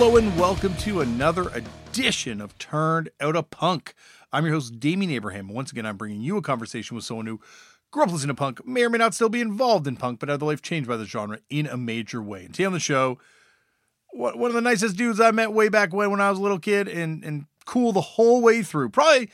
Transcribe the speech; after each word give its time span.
Hello 0.00 0.16
and 0.16 0.34
welcome 0.40 0.74
to 0.76 1.02
another 1.02 1.50
edition 1.50 2.40
of 2.40 2.56
Turned 2.56 3.10
Out 3.20 3.36
a 3.36 3.42
Punk. 3.42 3.92
I'm 4.32 4.46
your 4.46 4.54
host, 4.54 4.80
Damian 4.80 5.10
Abraham. 5.10 5.48
Once 5.48 5.72
again, 5.72 5.84
I'm 5.84 5.98
bringing 5.98 6.22
you 6.22 6.38
a 6.38 6.42
conversation 6.42 6.94
with 6.94 7.04
someone 7.04 7.26
who 7.26 7.38
grew 7.90 8.04
up 8.04 8.10
listening 8.10 8.34
to 8.34 8.40
punk, 8.40 8.66
may 8.66 8.82
or 8.82 8.88
may 8.88 8.96
not 8.96 9.12
still 9.12 9.28
be 9.28 9.42
involved 9.42 9.86
in 9.86 9.96
punk, 9.96 10.18
but 10.18 10.30
had 10.30 10.40
their 10.40 10.48
life 10.48 10.62
changed 10.62 10.88
by 10.88 10.96
the 10.96 11.04
genre 11.04 11.40
in 11.50 11.66
a 11.66 11.76
major 11.76 12.22
way. 12.22 12.46
And 12.46 12.54
today 12.54 12.64
on 12.64 12.72
the 12.72 12.80
show, 12.80 13.18
one 14.14 14.42
of 14.42 14.54
the 14.54 14.62
nicest 14.62 14.96
dudes 14.96 15.20
I 15.20 15.32
met 15.32 15.52
way 15.52 15.68
back 15.68 15.92
when 15.92 16.10
when 16.10 16.22
I 16.22 16.30
was 16.30 16.38
a 16.38 16.42
little 16.42 16.58
kid 16.58 16.88
and, 16.88 17.22
and 17.22 17.44
cool 17.66 17.92
the 17.92 18.00
whole 18.00 18.40
way 18.40 18.62
through. 18.62 18.88
Probably 18.88 19.28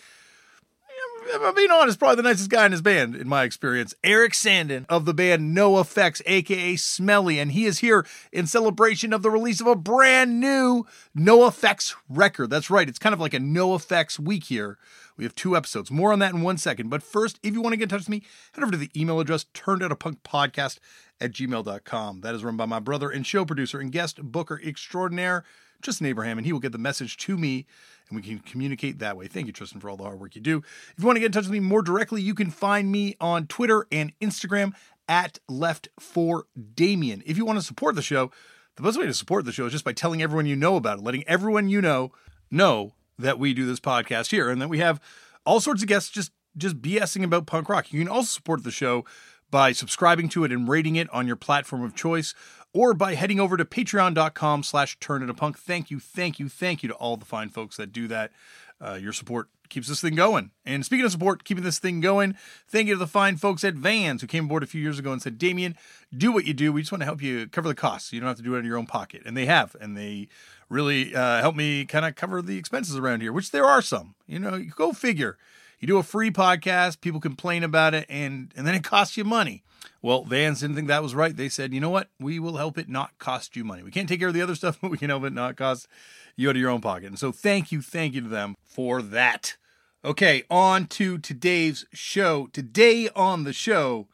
if 1.28 1.42
I'm 1.42 1.54
being 1.54 1.70
honest, 1.70 1.98
probably 1.98 2.16
the 2.16 2.22
nicest 2.22 2.50
guy 2.50 2.66
in 2.66 2.72
his 2.72 2.82
band, 2.82 3.14
in 3.14 3.28
my 3.28 3.44
experience. 3.44 3.94
Erik 4.04 4.32
Sandin 4.32 4.86
of 4.88 5.04
the 5.04 5.14
band 5.14 5.56
NOFX, 5.56 6.22
aka 6.26 6.76
Smelly, 6.76 7.38
and 7.38 7.52
he 7.52 7.66
is 7.66 7.78
here 7.78 8.06
in 8.32 8.46
celebration 8.46 9.12
of 9.12 9.22
the 9.22 9.30
release 9.30 9.60
of 9.60 9.66
a 9.66 9.76
brand 9.76 10.40
new 10.40 10.86
NOFX 11.16 11.94
record. 12.08 12.50
That's 12.50 12.70
right, 12.70 12.88
it's 12.88 12.98
kind 12.98 13.12
of 13.12 13.20
like 13.20 13.34
a 13.34 13.38
NOFX 13.38 14.18
week 14.18 14.44
here. 14.44 14.78
We 15.16 15.24
have 15.24 15.34
two 15.34 15.56
episodes. 15.56 15.90
More 15.90 16.12
on 16.12 16.18
that 16.18 16.34
in 16.34 16.42
one 16.42 16.58
second. 16.58 16.90
But 16.90 17.02
first, 17.02 17.38
if 17.42 17.54
you 17.54 17.62
want 17.62 17.72
to 17.72 17.78
get 17.78 17.84
in 17.84 17.88
touch 17.88 18.00
with 18.00 18.10
me, 18.10 18.22
head 18.52 18.62
over 18.62 18.72
to 18.72 18.78
the 18.78 18.90
email 18.94 19.18
address 19.18 19.46
turned 19.54 19.82
out 19.82 19.92
a 19.92 19.96
punk 19.96 20.22
podcast 20.22 20.78
at 21.20 21.32
gmail.com. 21.32 22.20
That 22.20 22.34
is 22.34 22.44
run 22.44 22.56
by 22.56 22.66
my 22.66 22.80
brother 22.80 23.10
and 23.10 23.26
show 23.26 23.44
producer 23.44 23.80
and 23.80 23.90
guest 23.90 24.22
booker 24.22 24.60
extraordinaire, 24.62 25.44
Tristan 25.86 26.08
Abraham, 26.08 26.36
and 26.36 26.44
he 26.44 26.52
will 26.52 26.60
get 26.60 26.72
the 26.72 26.78
message 26.78 27.16
to 27.18 27.38
me 27.38 27.64
and 28.08 28.16
we 28.16 28.22
can 28.22 28.40
communicate 28.40 28.98
that 28.98 29.16
way. 29.16 29.28
Thank 29.28 29.46
you, 29.46 29.52
Tristan, 29.52 29.80
for 29.80 29.88
all 29.88 29.96
the 29.96 30.02
hard 30.02 30.18
work 30.18 30.34
you 30.34 30.40
do. 30.40 30.58
If 30.58 30.94
you 30.98 31.06
want 31.06 31.16
to 31.16 31.20
get 31.20 31.26
in 31.26 31.32
touch 31.32 31.44
with 31.44 31.52
me 31.52 31.60
more 31.60 31.80
directly, 31.82 32.20
you 32.20 32.34
can 32.34 32.50
find 32.50 32.90
me 32.90 33.16
on 33.20 33.46
Twitter 33.46 33.86
and 33.92 34.12
Instagram 34.20 34.74
at 35.08 35.38
Left 35.48 35.88
for 36.00 36.46
Damian. 36.74 37.22
If 37.24 37.36
you 37.36 37.44
want 37.44 37.58
to 37.58 37.64
support 37.64 37.94
the 37.94 38.02
show, 38.02 38.32
the 38.74 38.82
best 38.82 38.98
way 38.98 39.06
to 39.06 39.14
support 39.14 39.44
the 39.44 39.52
show 39.52 39.66
is 39.66 39.72
just 39.72 39.84
by 39.84 39.92
telling 39.92 40.22
everyone 40.22 40.46
you 40.46 40.56
know 40.56 40.74
about 40.74 40.98
it, 40.98 41.04
letting 41.04 41.22
everyone 41.28 41.68
you 41.68 41.80
know 41.80 42.10
know 42.50 42.94
that 43.16 43.38
we 43.38 43.54
do 43.54 43.64
this 43.64 43.80
podcast 43.80 44.32
here 44.32 44.50
and 44.50 44.60
that 44.60 44.68
we 44.68 44.78
have 44.78 45.00
all 45.44 45.60
sorts 45.60 45.82
of 45.82 45.88
guests 45.88 46.10
just 46.10 46.32
just 46.56 46.80
BSing 46.80 47.22
about 47.22 47.46
punk 47.46 47.68
rock. 47.68 47.92
You 47.92 48.00
can 48.00 48.08
also 48.08 48.28
support 48.28 48.64
the 48.64 48.70
show 48.70 49.04
by 49.50 49.72
subscribing 49.72 50.28
to 50.30 50.44
it 50.44 50.52
and 50.52 50.68
rating 50.68 50.96
it 50.96 51.08
on 51.10 51.26
your 51.26 51.36
platform 51.36 51.82
of 51.82 51.94
choice 51.94 52.34
or 52.76 52.92
by 52.92 53.14
heading 53.14 53.40
over 53.40 53.56
to 53.56 53.64
patreon.com 53.64 54.62
slash 54.62 54.98
turned 55.00 55.24
out 55.24 55.30
a 55.30 55.34
punk. 55.34 55.58
Thank 55.58 55.90
you, 55.90 55.98
thank 55.98 56.38
you, 56.38 56.48
thank 56.50 56.82
you 56.82 56.90
to 56.90 56.94
all 56.94 57.16
the 57.16 57.24
fine 57.24 57.48
folks 57.48 57.78
that 57.78 57.90
do 57.90 58.06
that. 58.08 58.32
Uh, 58.78 58.98
your 59.00 59.14
support 59.14 59.48
keeps 59.70 59.88
this 59.88 60.02
thing 60.02 60.14
going. 60.14 60.50
And 60.66 60.84
speaking 60.84 61.06
of 61.06 61.10
support, 61.10 61.44
keeping 61.44 61.64
this 61.64 61.78
thing 61.78 62.02
going, 62.02 62.36
thank 62.68 62.88
you 62.88 62.94
to 62.94 62.98
the 62.98 63.06
fine 63.06 63.38
folks 63.38 63.64
at 63.64 63.74
Vans 63.74 64.20
who 64.20 64.26
came 64.26 64.44
aboard 64.44 64.62
a 64.62 64.66
few 64.66 64.82
years 64.82 64.98
ago 64.98 65.10
and 65.10 65.22
said, 65.22 65.38
Damian, 65.38 65.74
do 66.14 66.30
what 66.30 66.44
you 66.44 66.52
do. 66.52 66.70
We 66.70 66.82
just 66.82 66.92
want 66.92 67.00
to 67.00 67.06
help 67.06 67.22
you 67.22 67.46
cover 67.48 67.66
the 67.66 67.74
costs. 67.74 68.12
You 68.12 68.20
don't 68.20 68.28
have 68.28 68.36
to 68.36 68.42
do 68.42 68.54
it 68.54 68.58
out 68.58 68.60
of 68.60 68.66
your 68.66 68.76
own 68.76 68.86
pocket. 68.86 69.22
And 69.24 69.34
they 69.34 69.46
have. 69.46 69.74
And 69.80 69.96
they 69.96 70.28
really 70.68 71.14
uh, 71.14 71.40
help 71.40 71.56
me 71.56 71.86
kind 71.86 72.04
of 72.04 72.14
cover 72.14 72.42
the 72.42 72.58
expenses 72.58 72.96
around 72.96 73.22
here, 73.22 73.32
which 73.32 73.52
there 73.52 73.64
are 73.64 73.80
some. 73.80 74.14
You 74.26 74.38
know, 74.38 74.62
go 74.76 74.92
figure. 74.92 75.38
You 75.78 75.86
do 75.86 75.98
a 75.98 76.02
free 76.02 76.30
podcast, 76.30 77.00
people 77.00 77.20
complain 77.20 77.62
about 77.62 77.94
it, 77.94 78.06
and, 78.08 78.52
and 78.56 78.66
then 78.66 78.74
it 78.74 78.84
costs 78.84 79.16
you 79.16 79.24
money. 79.24 79.62
Well, 80.02 80.24
Vans 80.24 80.60
didn't 80.60 80.76
think 80.76 80.88
that 80.88 81.02
was 81.02 81.14
right. 81.14 81.36
They 81.36 81.48
said, 81.48 81.74
you 81.74 81.80
know 81.80 81.90
what? 81.90 82.08
We 82.18 82.38
will 82.38 82.56
help 82.56 82.78
it 82.78 82.88
not 82.88 83.18
cost 83.18 83.56
you 83.56 83.64
money. 83.64 83.82
We 83.82 83.90
can't 83.90 84.08
take 84.08 84.20
care 84.20 84.28
of 84.28 84.34
the 84.34 84.42
other 84.42 84.54
stuff, 84.56 84.78
but 84.80 84.90
we 84.90 84.98
can 84.98 85.10
help 85.10 85.24
it 85.24 85.32
not 85.32 85.56
cost 85.56 85.88
you 86.36 86.48
out 86.48 86.56
of 86.56 86.60
your 86.60 86.70
own 86.70 86.80
pocket. 86.80 87.06
And 87.06 87.18
so 87.18 87.32
thank 87.32 87.72
you, 87.72 87.82
thank 87.82 88.14
you 88.14 88.22
to 88.22 88.28
them 88.28 88.54
for 88.62 89.02
that. 89.02 89.56
Okay, 90.04 90.44
on 90.50 90.86
to 90.86 91.18
today's 91.18 91.84
show. 91.92 92.48
Today 92.52 93.08
on 93.16 93.44
the 93.44 93.52
show, 93.52 94.06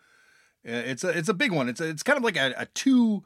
uh, 0.67 0.73
it's 0.73 1.05
a 1.05 1.11
it's 1.11 1.29
a 1.29 1.35
big 1.35 1.53
one. 1.53 1.69
It's 1.69 1.81
a, 1.81 1.89
it's 1.89 2.03
kind 2.03 2.17
of 2.17 2.25
like 2.25 2.37
a, 2.37 2.55
a 2.57 2.67
two 2.67 3.25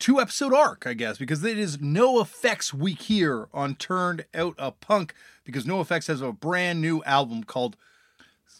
two 0.00 0.18
episode 0.18 0.54
arc, 0.54 0.86
I 0.86 0.94
guess, 0.94 1.18
because 1.18 1.44
it 1.44 1.58
is 1.58 1.76
NOFX 1.76 2.72
week 2.72 3.02
here 3.02 3.48
on 3.52 3.76
Turned 3.76 4.24
Out 4.34 4.54
a 4.58 4.72
Punk 4.72 5.14
because 5.44 5.66
NOFX 5.66 6.08
has 6.08 6.22
a 6.22 6.32
brand 6.32 6.80
new 6.80 7.04
album 7.04 7.44
called 7.44 7.76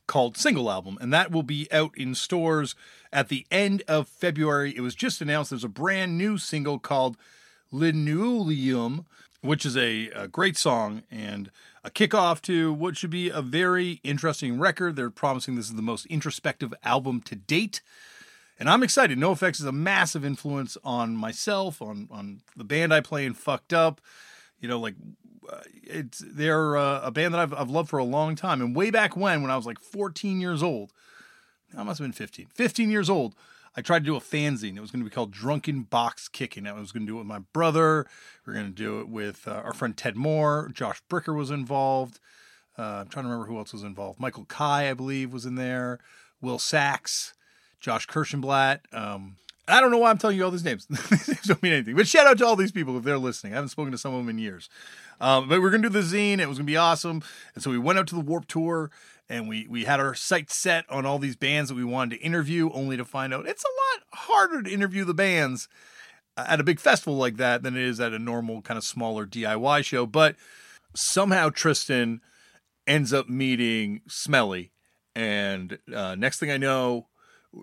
called 0.07 0.37
Single 0.37 0.71
Album, 0.71 0.99
and 1.01 1.13
that 1.13 1.31
will 1.31 1.45
be 1.45 1.69
out 1.73 1.97
in 1.97 2.15
stores 2.15 2.75
at 3.13 3.29
the 3.29 3.47
end 3.51 3.83
of 3.89 4.09
February. 4.09 4.75
It 4.77 4.81
was 4.81 4.95
just 4.95 5.21
announced 5.21 5.51
there's 5.51 5.65
a 5.65 5.69
brand 5.69 6.19
new 6.19 6.37
single 6.37 6.79
called 6.81 7.17
Linoleum, 7.73 9.07
which 9.41 9.65
is 9.65 9.77
a, 9.77 10.09
a 10.09 10.27
great 10.27 10.57
song 10.57 11.05
and 11.13 11.51
a 11.85 11.91
kickoff 11.91 12.43
to 12.43 12.73
what 12.73 12.97
should 12.97 13.11
be 13.11 13.29
a 13.31 13.41
very 13.41 14.01
interesting 14.03 14.59
record. 14.59 14.97
They're 14.97 15.11
promising 15.11 15.55
this 15.55 15.69
is 15.69 15.77
the 15.77 15.83
most 15.83 16.07
introspective 16.07 16.75
album 16.83 17.21
to 17.23 17.37
date. 17.37 17.81
And 18.61 18.69
I'm 18.69 18.83
excited. 18.83 19.19
NOFX 19.19 19.59
is 19.61 19.65
a 19.65 19.73
massive 19.73 20.23
influence 20.23 20.77
on 20.85 21.17
myself, 21.17 21.81
on 21.81 22.09
on 22.11 22.43
the 22.55 22.63
band 22.63 22.93
I 22.93 23.01
play 23.01 23.25
in 23.25 23.33
Fucked 23.33 23.73
Up. 23.73 24.03
You 24.61 24.69
know, 24.69 24.79
like 24.79 24.95
uh, 25.51 25.63
it's 25.83 26.23
they're 26.25 26.77
uh, 26.77 27.01
a 27.01 27.11
band 27.11 27.33
that 27.33 27.41
I've 27.41 27.55
I've 27.55 27.71
loved 27.71 27.89
for 27.89 27.99
a 27.99 28.05
long 28.05 28.37
time. 28.37 28.61
And 28.61 28.77
way 28.77 28.91
back 28.91 29.17
when, 29.17 29.41
when 29.41 29.51
I 29.51 29.57
was 29.57 29.65
like 29.65 29.81
14 29.81 30.43
years 30.43 30.63
old, 30.63 30.93
I 31.77 31.83
must 31.83 31.99
have 31.99 32.05
been 32.05 32.13
15, 32.13 32.49
15 32.53 32.91
years 32.91 33.09
old. 33.09 33.35
I 33.77 33.83
tried 33.83 34.01
to 34.01 34.05
do 34.05 34.17
a 34.17 34.21
fanzine. 34.21 34.77
It 34.77 34.81
was 34.81 34.91
going 34.91 35.03
to 35.03 35.09
be 35.09 35.15
called 35.15 35.31
Drunken 35.31 35.83
Box 35.85 36.29
Kicking. 36.29 36.67
I 36.67 36.73
was 36.73 36.93
going 36.93 37.07
to 37.07 37.13
do 37.13 37.17
it 37.17 37.21
with 37.21 37.27
my 37.27 37.39
brother. 37.39 38.05
We 38.45 38.51
are 38.51 38.55
going 38.55 38.67
to 38.67 38.73
do 38.73 39.01
it 39.01 39.09
with 39.09 39.47
uh, 39.47 39.53
our 39.53 39.73
friend 39.73 39.97
Ted 39.97 40.17
Moore. 40.17 40.71
Josh 40.75 41.01
Bricker 41.09 41.35
was 41.35 41.51
involved. 41.51 42.19
Uh, 42.77 42.83
I'm 42.83 43.09
trying 43.09 43.25
to 43.25 43.31
remember 43.31 43.47
who 43.47 43.59
else 43.59 43.73
was 43.73 43.85
involved. 43.85 44.19
Michael 44.19 44.45
Kai, 44.45 44.91
I 44.91 44.95
believe, 44.95 45.33
was 45.33 45.47
in 45.47 45.55
there. 45.55 46.01
Will 46.41 46.59
Sachs, 46.59 47.33
Josh 47.81 48.07
Kirschenblatt. 48.07 48.81
Um, 48.93 49.37
I 49.67 49.81
don't 49.81 49.91
know 49.91 49.99
why 49.99 50.11
I'm 50.11 50.19
telling 50.19 50.37
you 50.37 50.45
all 50.45 50.51
these 50.51 50.65
names. 50.65 50.87
these 50.91 51.29
names 51.29 51.47
don't 51.47 51.63
mean 51.63 51.73
anything. 51.73 51.97
But 51.97 52.09
shout 52.09 52.27
out 52.27 52.39
to 52.39 52.47
all 52.47 52.57
these 52.57 52.73
people 52.73 52.97
if 52.97 53.05
they're 53.05 53.19
listening. 53.19 53.53
I 53.53 53.57
haven't 53.57 53.69
spoken 53.69 53.93
to 53.93 53.99
some 53.99 54.13
of 54.13 54.19
them 54.19 54.29
in 54.29 54.39
years. 54.39 54.69
Um, 55.21 55.49
but 55.49 55.61
we're 55.61 55.71
gonna 55.71 55.89
do 55.89 55.89
the 55.89 56.01
zine. 56.01 56.39
It 56.39 56.49
was 56.49 56.59
gonna 56.59 56.67
be 56.67 56.77
awesome. 56.77 57.23
And 57.55 57.63
so 57.63 57.71
we 57.71 57.79
went 57.79 57.99
out 57.99 58.07
to 58.09 58.15
the 58.15 58.21
Warp 58.21 58.47
Tour 58.47 58.91
and 59.29 59.49
we 59.49 59.67
we 59.69 59.85
had 59.85 60.01
our 60.01 60.15
sights 60.15 60.57
set 60.57 60.85
on 60.91 61.07
all 61.07 61.19
these 61.19 61.37
bands 61.37 61.69
that 61.71 61.77
we 61.77 61.85
wanted 61.85 62.17
to 62.17 62.23
interview, 62.25 62.71
only 62.73 62.97
to 62.97 63.05
find 63.05 63.33
out 63.33 63.47
it's 63.47 63.65
a 63.65 63.69
lot 63.69 64.05
harder 64.23 64.63
to 64.63 64.71
interview 64.71 65.05
the 65.05 65.15
bands 65.15 65.69
at 66.37 66.61
a 66.61 66.65
big 66.65 66.81
festival 66.81 67.17
like 67.17 67.37
that 67.37 67.63
than 67.63 67.77
it 67.77 67.83
is 67.83 68.01
at 68.01 68.13
a 68.13 68.19
normal 68.19 68.63
kind 68.63 68.79
of 68.79 68.85
smaller 68.85 69.27
DIY 69.27 69.85
show. 69.85 70.07
But 70.07 70.37
somehow 70.95 71.51
Tristan 71.51 72.21
ends 72.87 73.13
up 73.13 73.29
meeting 73.29 74.01
Smelly, 74.09 74.73
and 75.15 75.79
uh, 75.95 76.15
next 76.17 76.39
thing 76.41 76.51
I 76.51 76.57
know, 76.57 77.07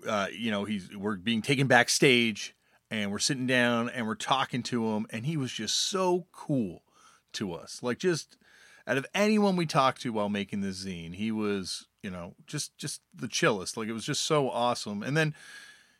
uh, 0.06 0.26
you 0.32 0.50
know, 0.50 0.64
he's 0.64 0.94
we're 0.96 1.16
being 1.16 1.42
taken 1.42 1.66
backstage, 1.66 2.54
and 2.90 3.10
we're 3.10 3.18
sitting 3.18 3.46
down 3.46 3.88
and 3.88 4.06
we're 4.06 4.14
talking 4.14 4.62
to 4.64 4.88
him, 4.88 5.06
and 5.10 5.26
he 5.26 5.36
was 5.36 5.52
just 5.52 5.76
so 5.76 6.26
cool 6.32 6.82
to 7.34 7.52
us, 7.52 7.82
like 7.82 7.98
just 7.98 8.36
out 8.86 8.96
of 8.96 9.06
anyone 9.14 9.54
we 9.56 9.66
talked 9.66 10.00
to 10.02 10.12
while 10.12 10.30
making 10.30 10.62
this 10.62 10.84
zine, 10.84 11.14
he 11.14 11.30
was, 11.30 11.86
you 12.02 12.10
know, 12.10 12.34
just 12.46 12.76
just 12.78 13.02
the 13.14 13.28
chillest. 13.28 13.76
Like 13.76 13.88
it 13.88 13.92
was 13.92 14.04
just 14.04 14.24
so 14.24 14.48
awesome. 14.48 15.02
And 15.02 15.16
then, 15.16 15.34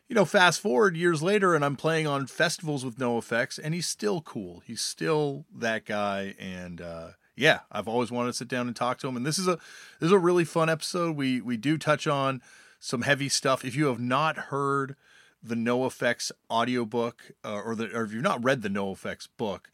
you 0.09 0.15
know, 0.15 0.25
fast 0.25 0.61
forward 0.61 0.97
years 0.97 1.23
later, 1.23 1.55
and 1.55 1.65
I'm 1.65 1.77
playing 1.77 2.07
on 2.07 2.27
festivals 2.27 2.85
with 2.85 2.97
NOFX, 2.99 3.61
and 3.63 3.75
he's 3.75 3.87
still 3.87 4.23
cool. 4.23 4.63
He's 4.67 4.81
still 4.81 5.45
that 5.55 5.85
guy, 5.85 6.35
and 6.39 6.81
uh, 6.81 7.09
yeah, 7.37 7.61
I've 7.71 7.89
always 7.89 8.11
wanted 8.11 8.29
to 8.29 8.39
sit 8.39 8.49
down 8.49 8.67
and 8.67 8.75
talk 8.75 8.99
to 8.99 9.09
him. 9.09 9.17
And 9.17 9.27
this 9.27 9.39
is 9.39 9.47
a 9.47 9.59
this 10.01 10.07
is 10.07 10.13
a 10.13 10.19
really 10.19 10.45
fun 10.45 10.71
episode. 10.71 11.15
We 11.15 11.43
we 11.43 11.59
do 11.59 11.77
touch 11.77 12.07
on 12.07 12.41
some 12.79 13.03
heavy 13.03 13.29
stuff. 13.29 13.65
If 13.65 13.75
you 13.75 13.87
have 13.87 14.01
not 14.01 14.37
heard 14.37 14.97
the 15.43 15.55
NOFX 15.55 16.33
audiobook 16.51 17.33
uh, 17.45 17.61
or 17.61 17.75
the 17.75 17.91
or 17.95 18.05
if 18.05 18.13
you've 18.13 18.23
not 18.23 18.43
read 18.43 18.63
the 18.63 18.69
NOFX 18.69 19.29
book, 19.37 19.71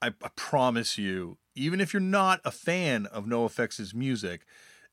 I, 0.00 0.08
I 0.22 0.28
promise 0.36 0.98
you, 0.98 1.38
even 1.54 1.80
if 1.80 1.92
you're 1.92 2.00
not 2.00 2.40
a 2.44 2.50
fan 2.50 3.06
of 3.06 3.26
NOFX's 3.26 3.94
music, 3.94 4.46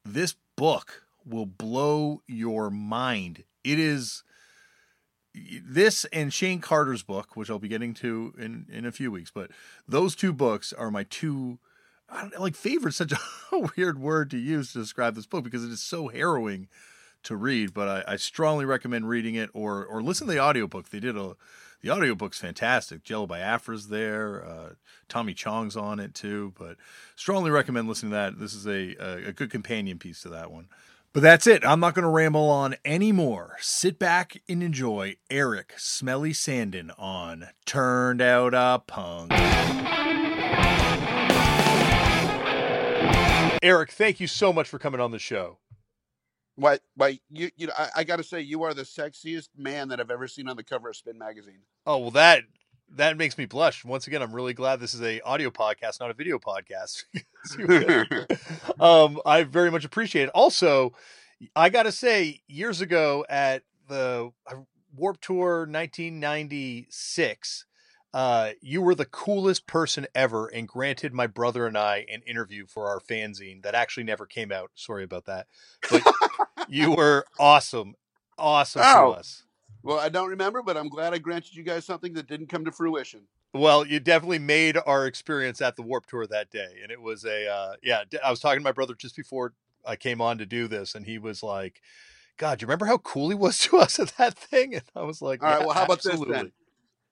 this 0.06 0.36
book 0.56 1.04
will 1.26 1.46
blow 1.46 2.22
your 2.28 2.70
mind. 2.70 3.44
It 3.64 3.80
is 3.80 4.24
this 5.34 6.06
and 6.06 6.34
Shane 6.34 6.60
Carter's 6.60 7.04
book, 7.04 7.36
which 7.36 7.50
I'll 7.50 7.60
be 7.60 7.68
getting 7.68 7.94
to 7.96 8.34
in 8.38 8.66
in 8.72 8.86
a 8.86 8.92
few 8.92 9.12
weeks, 9.12 9.32
but 9.34 9.52
those 9.88 10.16
two 10.16 10.34
books 10.34 10.74
are 10.74 10.92
my 10.92 11.04
two 11.04 11.60
like 12.40 12.56
favorite 12.56 12.94
such 12.94 13.12
a 13.12 13.20
weird 13.78 14.00
word 14.00 14.32
to 14.32 14.38
use 14.38 14.74
to 14.74 14.80
describe 14.80 15.16
this 15.16 15.28
book 15.28 15.44
because 15.44 15.64
it 15.64 15.72
is 15.72 15.82
so 15.82 16.08
harrowing 16.08 16.68
to 17.24 17.36
read 17.36 17.74
but 17.74 17.88
I, 17.88 18.14
I, 18.14 18.16
strongly 18.16 18.66
recommend 18.66 19.10
reading 19.10 19.36
it 19.36 19.50
or 19.54 19.86
or 19.86 20.02
listen 20.02 20.28
to 20.28 20.34
the 20.34 20.40
audiobook. 20.40 20.90
They 20.90 21.00
did 21.00 21.18
a 21.18 21.36
the 21.82 21.92
audiobook's 21.92 22.40
fantastic. 22.40 23.04
Jello 23.04 23.28
biafra's 23.28 23.88
there 23.88 24.44
uh, 24.46 24.70
tommy 25.08 25.34
chong's 25.34 25.76
on 25.76 26.00
it 26.00 26.14
too 26.14 26.54
but 26.58 26.78
strongly 27.16 27.52
recommend 27.52 27.88
listening 27.88 28.12
to 28.12 28.16
that. 28.16 28.40
This 28.40 28.54
is 28.54 28.66
a, 28.66 28.96
a, 29.02 29.30
a 29.30 29.34
good 29.34 29.52
companion 29.52 30.00
piece 30.00 30.22
to 30.22 30.30
that 30.30 30.52
one. 30.52 30.68
But 31.12 31.24
that's 31.24 31.48
it. 31.48 31.66
I'm 31.66 31.80
not 31.80 31.96
going 31.96 32.04
to 32.04 32.10
ramble 32.10 32.50
on 32.52 32.76
anymore. 32.86 33.58
Sit 33.60 33.98
back 33.98 34.44
and 34.48 34.62
enjoy 34.62 35.16
Erik 35.32 35.74
smelly 35.76 36.34
sandin 36.34 36.92
on 37.00 37.48
turned 37.66 38.22
out 38.22 38.54
a 38.54 38.84
punk. 38.86 39.32
Erik, 43.64 43.92
thank 43.92 44.20
you 44.20 44.28
so 44.28 44.54
much 44.54 44.70
for 44.70 44.78
coming 44.78 45.02
on 45.02 45.10
the 45.12 45.20
show. 45.20 45.58
Why, 46.60 46.80
why, 46.96 47.20
you, 47.32 47.50
you 47.56 47.68
know, 47.68 47.74
I, 47.78 47.90
I 47.98 48.04
got 48.04 48.16
to 48.18 48.24
say, 48.24 48.42
you 48.42 48.64
are 48.64 48.74
the 48.74 48.82
sexiest 48.84 49.50
man 49.58 49.88
that 49.90 50.02
I've 50.02 50.12
ever 50.12 50.28
seen 50.28 50.50
on 50.50 50.58
the 50.58 50.64
cover 50.64 50.90
of 50.90 50.96
Spin 50.96 51.18
magazine. 51.18 51.60
Oh 51.86 51.98
well, 51.98 52.12
that 52.12 52.44
that 52.96 53.18
makes 53.18 53.38
me 53.38 53.46
blush. 53.46 53.86
Once 53.86 54.08
again, 54.08 54.22
I'm 54.22 54.34
really 54.34 54.54
glad 54.54 54.80
this 54.80 54.94
is 54.94 55.02
a 55.02 55.22
audio 55.22 55.52
podcast, 55.52 56.02
not 56.02 56.12
a 56.12 56.14
video 56.14 56.38
podcast. 56.38 57.06
um, 58.80 59.20
I 59.26 59.44
very 59.44 59.72
much 59.72 59.86
appreciate 59.86 60.24
it. 60.24 60.32
Also, 60.32 60.94
I 61.56 61.70
got 61.70 61.84
to 61.84 61.92
say, 61.92 62.42
years 62.48 62.82
ago 62.82 63.26
at 63.30 63.64
the 63.88 64.32
uh, 64.46 64.56
Warp 64.96 65.22
Tour 65.22 65.60
1996, 65.60 67.66
uh, 68.14 68.52
you 68.62 68.82
were 68.82 68.96
the 68.96 69.06
coolest 69.06 69.68
person 69.68 70.08
ever 70.16 70.48
and 70.48 70.68
granted 70.68 71.14
my 71.14 71.28
brother 71.28 71.68
and 71.68 71.78
I 71.78 72.06
an 72.12 72.22
interview 72.26 72.66
for 72.66 72.88
our 72.88 73.00
fanzine 73.00 73.62
that 73.64 73.76
actually 73.76 74.04
never 74.04 74.26
came 74.26 74.52
out. 74.52 74.72
Sorry 74.76 75.04
about 75.04 75.26
that. 75.26 75.48
But 75.90 76.04
you 76.70 76.96
were 76.96 77.26
awesome. 77.40 77.96
Awesome 78.38 78.82
oh. 78.84 79.14
to 79.14 79.20
us. 79.20 79.44
Well, 79.84 80.00
I 80.00 80.10
don't 80.10 80.30
remember, 80.30 80.62
but 80.62 80.76
I'm 80.76 80.90
glad 80.90 81.14
I 81.14 81.20
granted 81.20 81.56
you 81.56 81.64
guys 81.64 81.86
something 81.86 82.14
that 82.14 82.28
didn't 82.28 82.48
come 82.48 82.66
to 82.66 82.72
fruition. 82.72 83.22
Well, 83.54 83.86
you 83.86 84.00
definitely 84.00 84.40
made 84.40 84.78
our 84.86 85.08
experience 85.08 85.62
at 85.62 85.76
the 85.76 85.82
Warp 85.82 86.06
Tour 86.06 86.28
that 86.28 86.52
day. 86.52 86.80
And 86.84 86.92
it 86.92 87.02
was 87.02 87.26
a, 87.26 87.48
uh, 87.48 87.74
yeah, 87.82 88.04
I 88.24 88.30
was 88.30 88.40
talking 88.40 88.60
to 88.60 88.64
my 88.64 88.72
brother 88.72 88.94
just 88.94 89.16
before 89.16 89.54
I 89.86 89.96
came 89.96 90.22
on 90.22 90.38
to 90.38 90.46
do 90.46 90.68
this, 90.68 90.96
and 90.96 91.06
he 91.06 91.18
was 91.18 91.42
like, 91.42 91.82
God, 92.38 92.62
you 92.62 92.68
remember 92.68 92.86
how 92.86 92.98
cool 92.98 93.30
he 93.30 93.36
was 93.36 93.58
to 93.60 93.78
us 93.78 94.00
at 94.00 94.14
that 94.18 94.36
thing? 94.36 94.76
And 94.76 94.84
I 94.96 95.04
was 95.04 95.22
like, 95.22 95.42
All 95.42 95.50
right, 95.50 95.60
yeah, 95.60 95.66
well, 95.66 95.76
how 95.76 95.86
about 95.86 95.98
absolutely. 95.98 96.34
this 96.34 96.42
then? 96.44 96.52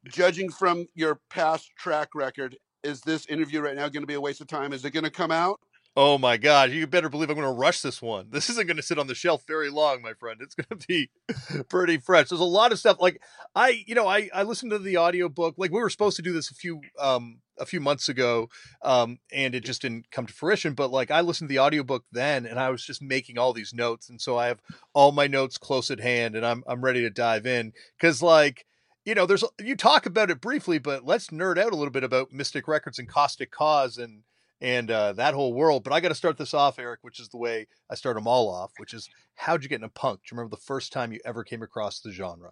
Judging 0.05 0.49
from 0.49 0.88
your 0.95 1.19
past 1.29 1.71
track 1.77 2.09
record, 2.15 2.57
is 2.83 3.01
this 3.01 3.25
interview 3.27 3.61
right 3.61 3.75
now 3.75 3.89
going 3.89 4.03
to 4.03 4.07
be 4.07 4.13
a 4.13 4.21
waste 4.21 4.41
of 4.41 4.47
time? 4.47 4.73
Is 4.73 4.85
it 4.85 4.91
going 4.91 5.03
to 5.03 5.11
come 5.11 5.31
out? 5.31 5.59
Oh 5.99 6.19
my 6.19 6.38
God! 6.38 6.69
You 6.69 6.85
better 6.85 7.09
believe 7.09 7.31
I'm 7.31 7.35
going 7.35 7.47
to 7.47 7.59
rush 7.59 7.81
this 7.81 8.03
one. 8.03 8.27
This 8.29 8.51
isn't 8.51 8.67
going 8.67 8.77
to 8.77 8.83
sit 8.83 8.99
on 8.99 9.07
the 9.07 9.15
shelf 9.15 9.41
very 9.47 9.71
long, 9.71 10.03
my 10.03 10.13
friend. 10.13 10.39
It's 10.44 10.53
going 10.53 10.79
to 10.79 10.88
be 10.88 11.09
pretty 11.69 11.97
fresh. 11.97 12.29
There's 12.29 12.39
a 12.39 12.44
lot 12.44 12.71
of 12.71 12.77
stuff. 12.77 12.97
Like 13.01 13.19
I, 13.55 13.83
you 13.88 13.95
know, 13.95 14.07
I 14.07 14.29
I 14.31 14.44
listened 14.44 14.69
to 14.73 14.77
the 14.77 14.99
audiobook. 14.99 15.55
Like 15.57 15.71
we 15.71 15.79
were 15.79 15.89
supposed 15.89 16.15
to 16.17 16.21
do 16.21 16.33
this 16.33 16.51
a 16.51 16.53
few 16.53 16.81
um 16.99 17.39
a 17.57 17.65
few 17.65 17.79
months 17.79 18.09
ago, 18.09 18.47
um, 18.83 19.17
and 19.33 19.55
it 19.55 19.65
just 19.65 19.81
didn't 19.81 20.11
come 20.11 20.27
to 20.27 20.33
fruition. 20.33 20.75
But 20.75 20.91
like 20.91 21.09
I 21.09 21.21
listened 21.21 21.49
to 21.49 21.53
the 21.53 21.61
audiobook 21.61 22.05
then, 22.11 22.45
and 22.45 22.59
I 22.59 22.69
was 22.69 22.85
just 22.85 23.01
making 23.01 23.39
all 23.39 23.51
these 23.51 23.73
notes, 23.73 24.07
and 24.07 24.21
so 24.21 24.38
I 24.38 24.49
have 24.49 24.61
all 24.94 25.11
my 25.11 25.25
notes 25.25 25.57
close 25.57 25.89
at 25.89 25.99
hand, 25.99 26.35
and 26.35 26.45
I'm 26.45 26.63
I'm 26.67 26.83
ready 26.85 27.01
to 27.01 27.09
dive 27.09 27.47
in 27.47 27.73
because 27.99 28.21
like 28.21 28.67
you 29.07 29.15
know, 29.15 29.25
there's 29.25 29.45
you 29.57 29.77
talk 29.77 30.06
about 30.06 30.30
it 30.30 30.42
briefly, 30.42 30.80
but 30.80 31.06
let's 31.06 31.27
nerd 31.27 31.57
out 31.57 31.71
a 31.71 31.77
little 31.77 31.94
bit 31.94 32.04
about 32.04 32.33
Mystic 32.33 32.68
Records 32.68 33.00
and 33.00 33.07
Caustic 33.07 33.51
Cause 33.51 33.98
and 33.98 34.24
and 34.59 34.92
uh, 34.92 35.13
that 35.13 35.33
whole 35.33 35.54
world. 35.54 35.86
But 35.86 35.94
I 35.94 36.01
got 36.01 36.09
to 36.09 36.15
start 36.15 36.38
this 36.38 36.54
off, 36.54 36.77
Erik, 36.77 37.00
which 37.04 37.21
is 37.21 37.30
the 37.30 37.38
way 37.38 37.68
I 37.89 37.95
start 37.95 38.18
them 38.18 38.27
all 38.27 38.50
off, 38.50 38.74
which 38.75 38.94
is 38.94 39.09
how'd 39.36 39.63
you 39.63 39.69
get 39.69 39.77
into 39.77 39.88
punk? 39.88 40.19
Do 40.19 40.25
you 40.25 40.38
remember 40.38 40.57
the 40.57 40.62
first 40.62 40.92
time 40.92 41.13
you 41.13 41.21
ever 41.24 41.45
came 41.45 41.63
across 41.63 42.01
the 42.01 42.12
genre? 42.12 42.51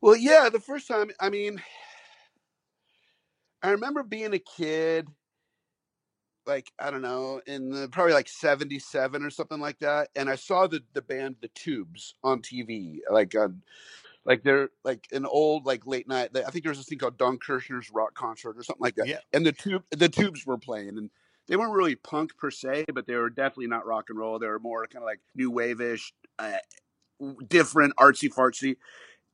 Well, 0.00 0.16
yeah, 0.16 0.48
the 0.48 0.58
first 0.58 0.88
time. 0.88 1.12
I 1.20 1.30
mean, 1.30 1.62
I 3.62 3.70
remember 3.70 4.02
being 4.02 4.34
a 4.34 4.40
kid, 4.40 5.06
like 6.46 6.72
I 6.80 6.90
don't 6.90 7.00
know, 7.00 7.40
in 7.46 7.70
the 7.70 7.88
probably 7.88 8.14
like 8.14 8.28
'77 8.28 9.22
or 9.22 9.30
something 9.30 9.60
like 9.60 9.78
that, 9.78 10.08
and 10.16 10.28
I 10.28 10.34
saw 10.34 10.66
the 10.66 10.82
the 10.94 11.02
band 11.02 11.36
The 11.40 11.48
Tubes 11.54 12.16
on 12.24 12.42
TV, 12.42 12.96
like 13.08 13.36
on 13.36 13.62
like 14.24 14.42
they're 14.42 14.70
like 14.84 15.06
an 15.12 15.26
old 15.26 15.66
like 15.66 15.86
late 15.86 16.08
night. 16.08 16.30
I 16.34 16.50
think 16.50 16.64
there 16.64 16.70
was 16.70 16.78
this 16.78 16.86
thing 16.86 16.98
called 16.98 17.18
Don 17.18 17.38
Kirshner's 17.38 17.90
rock 17.90 18.14
concert 18.14 18.56
or 18.56 18.62
something 18.62 18.82
like 18.82 18.94
that. 18.96 19.08
Yeah. 19.08 19.18
And 19.32 19.44
the 19.44 19.52
tube 19.52 19.84
the 19.90 20.08
tubes 20.08 20.46
were 20.46 20.58
playing 20.58 20.96
and 20.96 21.10
they 21.48 21.56
weren't 21.56 21.72
really 21.72 21.96
punk 21.96 22.36
per 22.38 22.50
se, 22.50 22.86
but 22.94 23.06
they 23.06 23.16
were 23.16 23.30
definitely 23.30 23.66
not 23.66 23.84
rock 23.84 24.06
and 24.10 24.18
roll. 24.18 24.38
They 24.38 24.46
were 24.46 24.60
more 24.60 24.86
kind 24.86 25.02
of 25.02 25.06
like 25.06 25.20
new 25.34 25.50
wave-ish, 25.50 26.12
uh, 26.38 26.58
different, 27.48 27.96
artsy 27.96 28.32
fartsy. 28.32 28.76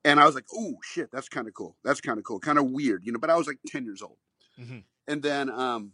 And 0.04 0.18
I 0.18 0.24
was 0.24 0.34
like, 0.34 0.46
"Oh 0.54 0.76
shit, 0.82 1.10
that's 1.12 1.28
kind 1.28 1.48
of 1.48 1.54
cool. 1.54 1.76
That's 1.84 2.00
kind 2.00 2.18
of 2.18 2.24
cool. 2.24 2.38
Kind 2.38 2.58
of 2.58 2.70
weird, 2.70 3.04
you 3.04 3.12
know." 3.12 3.18
But 3.18 3.30
I 3.30 3.36
was 3.36 3.46
like 3.46 3.58
ten 3.66 3.84
years 3.84 4.00
old. 4.00 4.16
Mm-hmm. 4.58 4.78
And 5.06 5.22
then 5.22 5.50
um, 5.50 5.92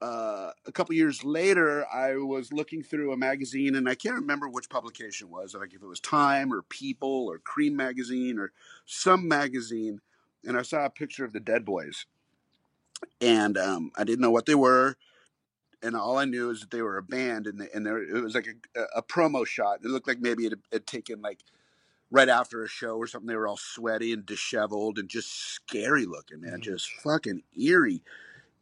uh, 0.00 0.50
a 0.66 0.72
couple 0.72 0.94
years 0.94 1.24
later, 1.24 1.86
I 1.92 2.16
was 2.16 2.52
looking 2.52 2.82
through 2.82 3.12
a 3.12 3.16
magazine, 3.16 3.74
and 3.74 3.88
I 3.88 3.94
can't 3.94 4.14
remember 4.14 4.48
which 4.48 4.68
publication 4.68 5.26
it 5.26 5.32
was, 5.32 5.54
like 5.54 5.74
if 5.74 5.82
it 5.82 5.86
was 5.86 6.00
Time 6.00 6.52
or 6.52 6.62
People 6.62 7.26
or 7.28 7.38
Creem 7.40 7.72
magazine 7.72 8.38
or 8.38 8.52
some 8.86 9.26
magazine, 9.26 10.00
and 10.44 10.56
I 10.56 10.62
saw 10.62 10.84
a 10.84 10.90
picture 10.90 11.24
of 11.24 11.32
the 11.32 11.40
Dead 11.40 11.64
Boys, 11.64 12.06
and 13.20 13.58
um, 13.58 13.90
I 13.96 14.04
didn't 14.04 14.20
know 14.20 14.30
what 14.30 14.46
they 14.46 14.54
were, 14.54 14.96
and 15.82 15.96
all 15.96 16.16
I 16.16 16.26
knew 16.26 16.50
is 16.50 16.60
that 16.60 16.70
they 16.70 16.82
were 16.82 16.98
a 16.98 17.02
band, 17.02 17.48
and, 17.48 17.60
they, 17.60 17.68
and 17.74 17.84
there 17.84 18.02
it 18.02 18.22
was 18.22 18.36
like 18.36 18.48
a, 18.76 18.82
a, 18.96 19.02
promo 19.02 19.44
shot. 19.44 19.80
It 19.84 19.88
looked 19.88 20.08
like 20.08 20.20
maybe 20.20 20.46
it 20.46 20.52
had, 20.52 20.62
had 20.72 20.86
taken 20.86 21.22
like 21.22 21.40
right 22.10 22.28
after 22.28 22.62
a 22.62 22.68
show 22.68 22.96
or 22.96 23.06
something. 23.08 23.26
They 23.26 23.36
were 23.36 23.48
all 23.48 23.56
sweaty 23.56 24.12
and 24.12 24.24
disheveled 24.24 24.98
and 24.98 25.08
just 25.08 25.30
scary 25.30 26.06
looking, 26.06 26.40
man, 26.40 26.54
mm-hmm. 26.54 26.62
just 26.62 26.90
fucking 27.02 27.42
eerie. 27.56 28.02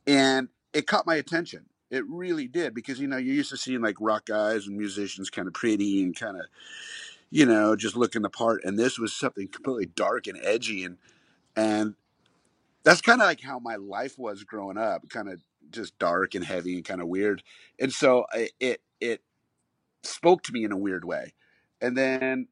And 0.07 0.49
it 0.76 0.87
caught 0.87 1.06
my 1.06 1.16
attention. 1.16 1.66
It 1.90 2.04
really 2.09 2.49
did 2.49 2.75
because 2.75 2.99
you 3.00 3.06
know 3.06 3.16
you're 3.16 3.35
used 3.35 3.50
to 3.50 3.56
seeing 3.56 3.80
like 3.83 3.97
rock 4.00 4.26
guys 4.26 4.66
and 4.66 4.76
musicians 4.76 5.30
kind 5.30 5.49
of 5.49 5.54
pretty 5.54 6.02
and 6.02 6.16
kind 6.18 6.37
of 6.37 6.47
you 7.30 7.47
know 7.47 7.76
just 7.76 7.97
looking 7.97 8.23
the 8.23 8.30
part, 8.30 8.64
and 8.64 8.78
this 8.78 8.99
was 8.99 9.12
something 9.12 9.49
completely 9.49 9.87
dark 9.87 10.26
and 10.26 10.38
edgy 10.42 10.85
and 10.85 10.99
and 11.56 11.95
that's 12.85 13.00
kind 13.00 13.21
of 13.21 13.26
like 13.26 13.40
how 13.40 13.59
my 13.59 13.76
life 13.76 14.18
was 14.18 14.45
growing 14.45 14.78
up, 14.78 15.09
kind 15.09 15.28
of 15.28 15.42
just 15.71 15.99
dark 15.99 16.35
and 16.35 16.45
heavy 16.45 16.76
and 16.76 16.85
kind 16.85 17.00
of 17.00 17.09
weird. 17.09 17.42
And 17.80 17.92
so 17.92 18.26
it 18.61 18.80
it 19.00 19.23
spoke 20.02 20.42
to 20.45 20.52
me 20.52 20.64
in 20.64 20.73
a 20.73 20.76
weird 20.76 21.04
way. 21.04 21.35
And 21.80 21.97
then 21.97 22.49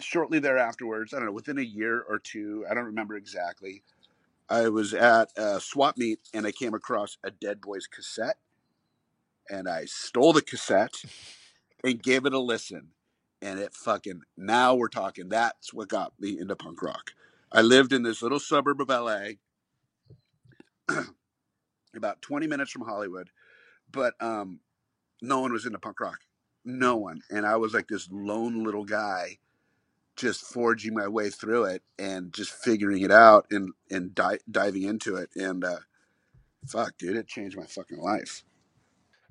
shortly 0.00 0.38
thereafterwards, 0.38 1.12
I 1.14 1.18
don't 1.18 1.26
know, 1.26 1.32
within 1.32 1.58
a 1.58 1.62
year 1.62 2.02
or 2.08 2.18
two, 2.18 2.64
I 2.70 2.74
don't 2.74 2.84
remember 2.86 3.16
exactly. 3.16 3.82
I 4.48 4.68
was 4.68 4.92
at 4.92 5.30
a 5.36 5.60
swap 5.60 5.96
meet 5.96 6.20
and 6.32 6.46
I 6.46 6.52
came 6.52 6.74
across 6.74 7.16
a 7.24 7.30
Dead 7.30 7.60
Boys 7.60 7.86
cassette, 7.86 8.38
and 9.48 9.68
I 9.68 9.86
stole 9.86 10.32
the 10.32 10.42
cassette 10.42 11.02
and 11.82 12.02
gave 12.02 12.26
it 12.26 12.32
a 12.32 12.38
listen. 12.38 12.88
And 13.40 13.58
it 13.58 13.74
fucking 13.74 14.22
now 14.36 14.74
we're 14.74 14.88
talking. 14.88 15.28
That's 15.28 15.72
what 15.72 15.88
got 15.88 16.12
me 16.18 16.38
into 16.38 16.56
punk 16.56 16.82
rock. 16.82 17.12
I 17.52 17.60
lived 17.60 17.92
in 17.92 18.02
this 18.02 18.22
little 18.22 18.40
suburb 18.40 18.80
of 18.80 18.88
LA, 18.88 19.34
about 21.96 22.22
20 22.22 22.46
minutes 22.46 22.70
from 22.70 22.82
Hollywood, 22.82 23.30
but 23.90 24.14
um, 24.20 24.60
no 25.22 25.40
one 25.40 25.52
was 25.52 25.66
into 25.66 25.78
punk 25.78 26.00
rock. 26.00 26.20
No 26.64 26.96
one. 26.96 27.20
And 27.30 27.46
I 27.46 27.56
was 27.56 27.74
like 27.74 27.88
this 27.88 28.08
lone 28.10 28.64
little 28.64 28.84
guy 28.84 29.38
just 30.16 30.42
forging 30.42 30.94
my 30.94 31.08
way 31.08 31.30
through 31.30 31.64
it 31.64 31.82
and 31.98 32.32
just 32.32 32.50
figuring 32.52 33.02
it 33.02 33.10
out 33.10 33.46
and 33.50 33.72
and 33.90 34.14
di- 34.14 34.38
diving 34.50 34.82
into 34.82 35.16
it 35.16 35.30
and 35.34 35.64
uh 35.64 35.78
fuck 36.66 36.96
dude 36.98 37.16
it 37.16 37.26
changed 37.26 37.56
my 37.56 37.66
fucking 37.66 37.98
life 37.98 38.42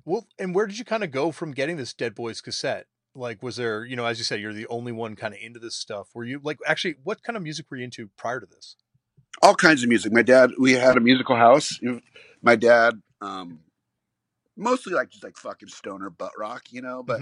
Well, 0.04 0.26
and 0.38 0.54
where 0.54 0.66
did 0.66 0.78
you 0.78 0.84
kind 0.84 1.02
of 1.02 1.10
go 1.10 1.32
from 1.32 1.52
getting 1.52 1.76
this 1.78 1.94
Dead 1.94 2.14
Boys 2.14 2.40
cassette? 2.42 2.86
Like, 3.14 3.42
was 3.42 3.56
there, 3.56 3.84
you 3.84 3.96
know, 3.96 4.04
as 4.04 4.18
you 4.18 4.24
said, 4.24 4.40
you're 4.40 4.52
the 4.52 4.66
only 4.66 4.92
one 4.92 5.16
kind 5.16 5.32
of 5.32 5.40
into 5.40 5.58
this 5.58 5.74
stuff. 5.76 6.08
Were 6.14 6.24
you 6.24 6.40
like, 6.42 6.58
actually, 6.66 6.96
what 7.04 7.22
kind 7.22 7.36
of 7.36 7.42
music 7.42 7.66
were 7.70 7.78
you 7.78 7.84
into 7.84 8.10
prior 8.16 8.40
to 8.40 8.46
this? 8.46 8.76
all 9.42 9.54
kinds 9.54 9.82
of 9.82 9.88
music 9.88 10.12
my 10.12 10.22
dad 10.22 10.50
we 10.60 10.72
had 10.72 10.96
a 10.96 11.00
musical 11.00 11.34
house 11.34 11.80
my 12.42 12.54
dad 12.54 13.00
um 13.20 13.58
mostly 14.56 14.92
like 14.92 15.10
just 15.10 15.24
like 15.24 15.36
fucking 15.36 15.68
stoner 15.68 16.08
butt 16.08 16.30
rock 16.38 16.62
you 16.70 16.80
know 16.80 17.02
but 17.02 17.20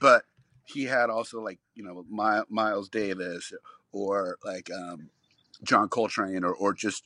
but 0.00 0.24
he 0.68 0.84
had 0.84 1.10
also 1.10 1.40
like 1.40 1.58
you 1.74 1.82
know 1.84 2.04
My, 2.08 2.42
miles 2.48 2.88
davis 2.88 3.52
or 3.92 4.38
like 4.44 4.70
um 4.72 5.10
john 5.64 5.88
coltrane 5.88 6.44
or 6.44 6.54
or 6.54 6.72
just 6.74 7.04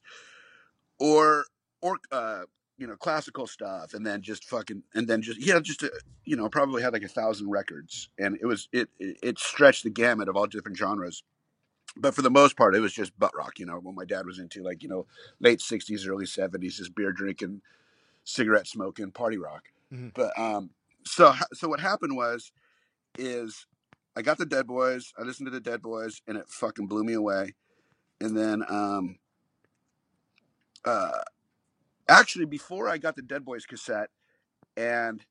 or 0.98 1.44
or 1.80 1.98
uh 2.10 2.42
you 2.78 2.86
know 2.86 2.96
classical 2.96 3.46
stuff 3.46 3.94
and 3.94 4.04
then 4.06 4.22
just 4.22 4.44
fucking 4.44 4.82
and 4.94 5.06
then 5.08 5.22
just 5.22 5.44
yeah 5.44 5.60
just 5.60 5.82
uh, 5.82 5.88
you 6.24 6.36
know 6.36 6.48
probably 6.48 6.82
had 6.82 6.92
like 6.92 7.02
a 7.02 7.08
thousand 7.08 7.50
records 7.50 8.08
and 8.18 8.36
it 8.40 8.46
was 8.46 8.68
it 8.72 8.88
it 8.98 9.16
it 9.22 9.38
stretched 9.38 9.84
the 9.84 9.90
gamut 9.90 10.28
of 10.28 10.36
all 10.36 10.46
different 10.46 10.76
genres 10.76 11.22
but 11.96 12.14
for 12.14 12.22
the 12.22 12.30
most 12.30 12.56
part 12.56 12.74
it 12.74 12.80
was 12.80 12.92
just 12.92 13.16
butt 13.18 13.36
rock 13.36 13.58
you 13.58 13.66
know 13.66 13.78
what 13.78 13.94
my 13.94 14.04
dad 14.04 14.26
was 14.26 14.38
into 14.38 14.62
like 14.62 14.82
you 14.82 14.88
know 14.88 15.06
late 15.40 15.60
60s 15.60 16.08
early 16.08 16.24
70s 16.26 16.76
just 16.76 16.94
beer 16.94 17.12
drinking 17.12 17.60
cigarette 18.24 18.66
smoking 18.66 19.10
party 19.10 19.38
rock 19.38 19.64
Mhm. 19.92 20.12
but 20.14 20.36
um 20.38 20.70
so 21.04 21.34
so 21.52 21.68
what 21.68 21.80
happened 21.80 22.16
was 22.16 22.52
is 23.18 23.66
i 24.16 24.22
got 24.22 24.38
the 24.38 24.46
dead 24.46 24.66
boys 24.66 25.12
i 25.18 25.22
listened 25.22 25.46
to 25.46 25.50
the 25.50 25.60
dead 25.60 25.82
boys 25.82 26.20
and 26.26 26.36
it 26.36 26.48
fucking 26.48 26.86
blew 26.86 27.04
me 27.04 27.12
away. 27.14 27.54
And 28.20 28.36
then 28.36 28.62
um 28.68 29.18
uh 30.84 31.18
actually 32.08 32.44
before 32.44 32.88
i 32.88 32.98
got 32.98 33.16
the 33.16 33.22
dead 33.22 33.44
boys 33.44 33.64
cassette 33.66 34.10
and 34.76 35.24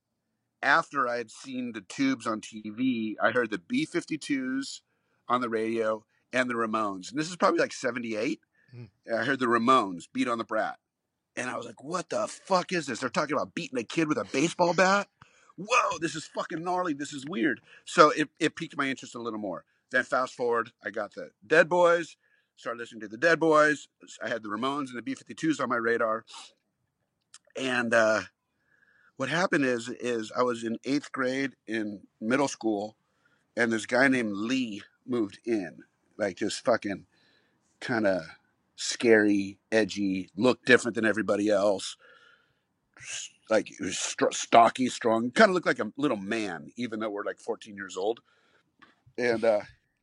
after 0.61 1.07
i 1.07 1.17
had 1.17 1.29
seen 1.31 1.71
the 1.73 1.81
tubes 1.81 2.25
on 2.27 2.41
tv 2.41 3.15
i 3.21 3.31
heard 3.31 3.49
the 3.51 3.57
b-52s 3.57 4.81
on 5.27 5.41
the 5.41 5.49
radio 5.49 6.03
and 6.33 6.49
the 6.49 6.53
ramones. 6.53 7.09
And 7.11 7.19
this 7.19 7.29
is 7.29 7.35
probably 7.35 7.59
like 7.59 7.73
78 7.73 8.39
Mhm. 8.75 8.89
and 9.05 9.19
i 9.19 9.25
heard 9.25 9.39
the 9.39 9.47
ramones 9.47 10.03
beat 10.13 10.27
on 10.29 10.37
the 10.37 10.43
brat. 10.45 10.77
And 11.35 11.49
i 11.49 11.57
was 11.57 11.65
like 11.65 11.83
what 11.83 12.09
the 12.09 12.27
fuck 12.27 12.71
is 12.71 12.85
this? 12.87 12.99
They're 12.99 13.09
talking 13.09 13.35
about 13.35 13.53
beating 13.55 13.79
a 13.79 13.83
kid 13.83 14.07
with 14.07 14.17
a 14.17 14.25
baseball 14.25 14.73
bat 14.73 15.07
whoa 15.57 15.97
this 15.99 16.15
is 16.15 16.25
fucking 16.25 16.63
gnarly 16.63 16.93
this 16.93 17.13
is 17.13 17.25
weird. 17.25 17.61
So 17.85 18.11
it, 18.11 18.29
it 18.39 18.55
piqued 18.55 18.77
my 18.77 18.89
interest 18.89 19.15
a 19.15 19.21
little 19.21 19.39
more. 19.39 19.63
Then 19.91 20.03
fast 20.03 20.33
forward 20.35 20.71
i 20.83 20.89
got 20.89 21.13
the 21.13 21.31
dead 21.45 21.69
boys 21.69 22.17
started 22.55 22.79
listening 22.79 23.01
to 23.01 23.07
the 23.07 23.17
dead 23.17 23.39
boys. 23.39 23.87
I 24.23 24.29
had 24.29 24.43
the 24.43 24.49
ramones 24.49 24.89
and 24.89 24.97
the 24.97 25.01
b-52s 25.01 25.59
on 25.59 25.69
my 25.69 25.77
radar. 25.77 26.25
And 27.57 27.93
uh, 27.93 28.21
what 29.17 29.29
happened 29.29 29.65
is 29.65 29.89
is 29.89 30.31
i 30.35 30.43
was 30.43 30.63
in 30.63 30.77
eighth 30.85 31.11
grade 31.11 31.55
in 31.67 32.01
middle 32.19 32.47
school 32.47 32.95
and 33.57 33.71
this 33.71 33.85
guy 33.85 34.07
named 34.07 34.33
lee 34.33 34.81
moved 35.05 35.39
in. 35.45 35.79
Like 36.17 36.37
just 36.37 36.63
fucking 36.63 37.05
kind 37.79 38.05
of 38.05 38.21
scary 38.75 39.59
edgy 39.71 40.29
looked 40.35 40.65
different 40.65 40.95
than 40.95 41.05
everybody 41.05 41.49
else 41.49 41.97
like 43.51 43.67
he 43.67 43.83
was 43.83 43.99
str- 43.99 44.31
stocky 44.31 44.87
strong 44.87 45.29
kind 45.29 45.49
of 45.49 45.53
looked 45.53 45.67
like 45.67 45.79
a 45.79 45.91
little 45.97 46.17
man 46.17 46.71
even 46.77 46.99
though 46.99 47.09
we're 47.09 47.25
like 47.25 47.39
14 47.39 47.75
years 47.75 47.97
old. 47.97 48.21
And 49.17 49.43
uh, 49.43 49.61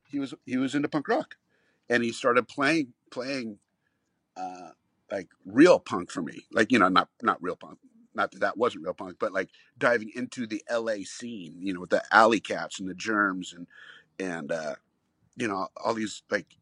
he 0.09 0.21
was 0.21 0.35
he 0.45 0.59
was 0.59 0.75
into 0.75 0.88
punk 0.88 1.09
rock. 1.09 1.37
And 1.88 2.05
he 2.05 2.12
started 2.12 2.47
playing 2.47 2.93
playing 3.11 3.59
uh, 4.37 4.71
like 5.11 5.28
real 5.47 5.81
punk 5.81 6.12
for 6.12 6.23
me. 6.23 6.47
Like 6.52 6.71
you 6.71 6.78
know 6.78 6.88
not 6.88 7.09
not 7.23 7.43
real 7.43 7.57
punk 7.57 7.78
not 8.14 8.33
that 8.33 8.40
that 8.40 8.59
wasn't 8.59 8.85
real 8.85 8.95
punk 8.95 9.17
but 9.19 9.33
like 9.33 9.49
diving 9.78 10.11
into 10.14 10.47
the 10.47 10.62
la 10.71 10.95
scene 11.05 11.55
you 11.61 11.73
know 11.73 11.81
with 11.81 11.90
the 11.90 12.02
alley 12.11 12.40
cats 12.40 12.81
and 12.81 12.88
the 12.88 12.95
germs 12.95 13.55
and 13.55 13.67
and 14.19 14.50
uh 14.50 14.75
you 15.37 15.47
know 15.47 15.69
all 15.76 15.95
these 15.95 16.23
like 16.31 16.57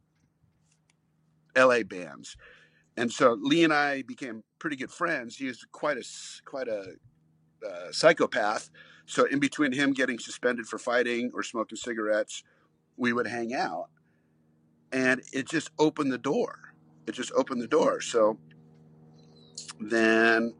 la 1.56 1.82
bands 1.82 2.36
and 2.96 3.12
so 3.12 3.36
lee 3.40 3.64
and 3.64 3.72
i 3.72 4.02
became 4.02 4.42
pretty 4.58 4.76
good 4.76 4.90
friends. 4.90 5.36
He 5.36 5.46
was 5.46 5.64
quite 5.70 5.96
a 5.96 6.04
quite 6.44 6.68
a 6.68 6.94
uh, 7.64 7.92
psychopath. 7.92 8.70
So 9.06 9.24
in 9.26 9.38
between 9.38 9.72
him 9.72 9.92
getting 9.92 10.18
suspended 10.18 10.66
for 10.66 10.78
fighting 10.78 11.30
or 11.34 11.42
smoking 11.42 11.76
cigarettes 11.76 12.42
we 12.96 13.12
would 13.12 13.26
hang 13.26 13.54
out. 13.54 13.90
And 14.90 15.22
it 15.32 15.48
just 15.48 15.70
opened 15.78 16.10
the 16.10 16.18
door. 16.18 16.74
It 17.06 17.12
just 17.12 17.30
opened 17.36 17.60
the 17.60 17.68
door. 17.68 18.00
So 18.00 18.38
then 19.80 20.54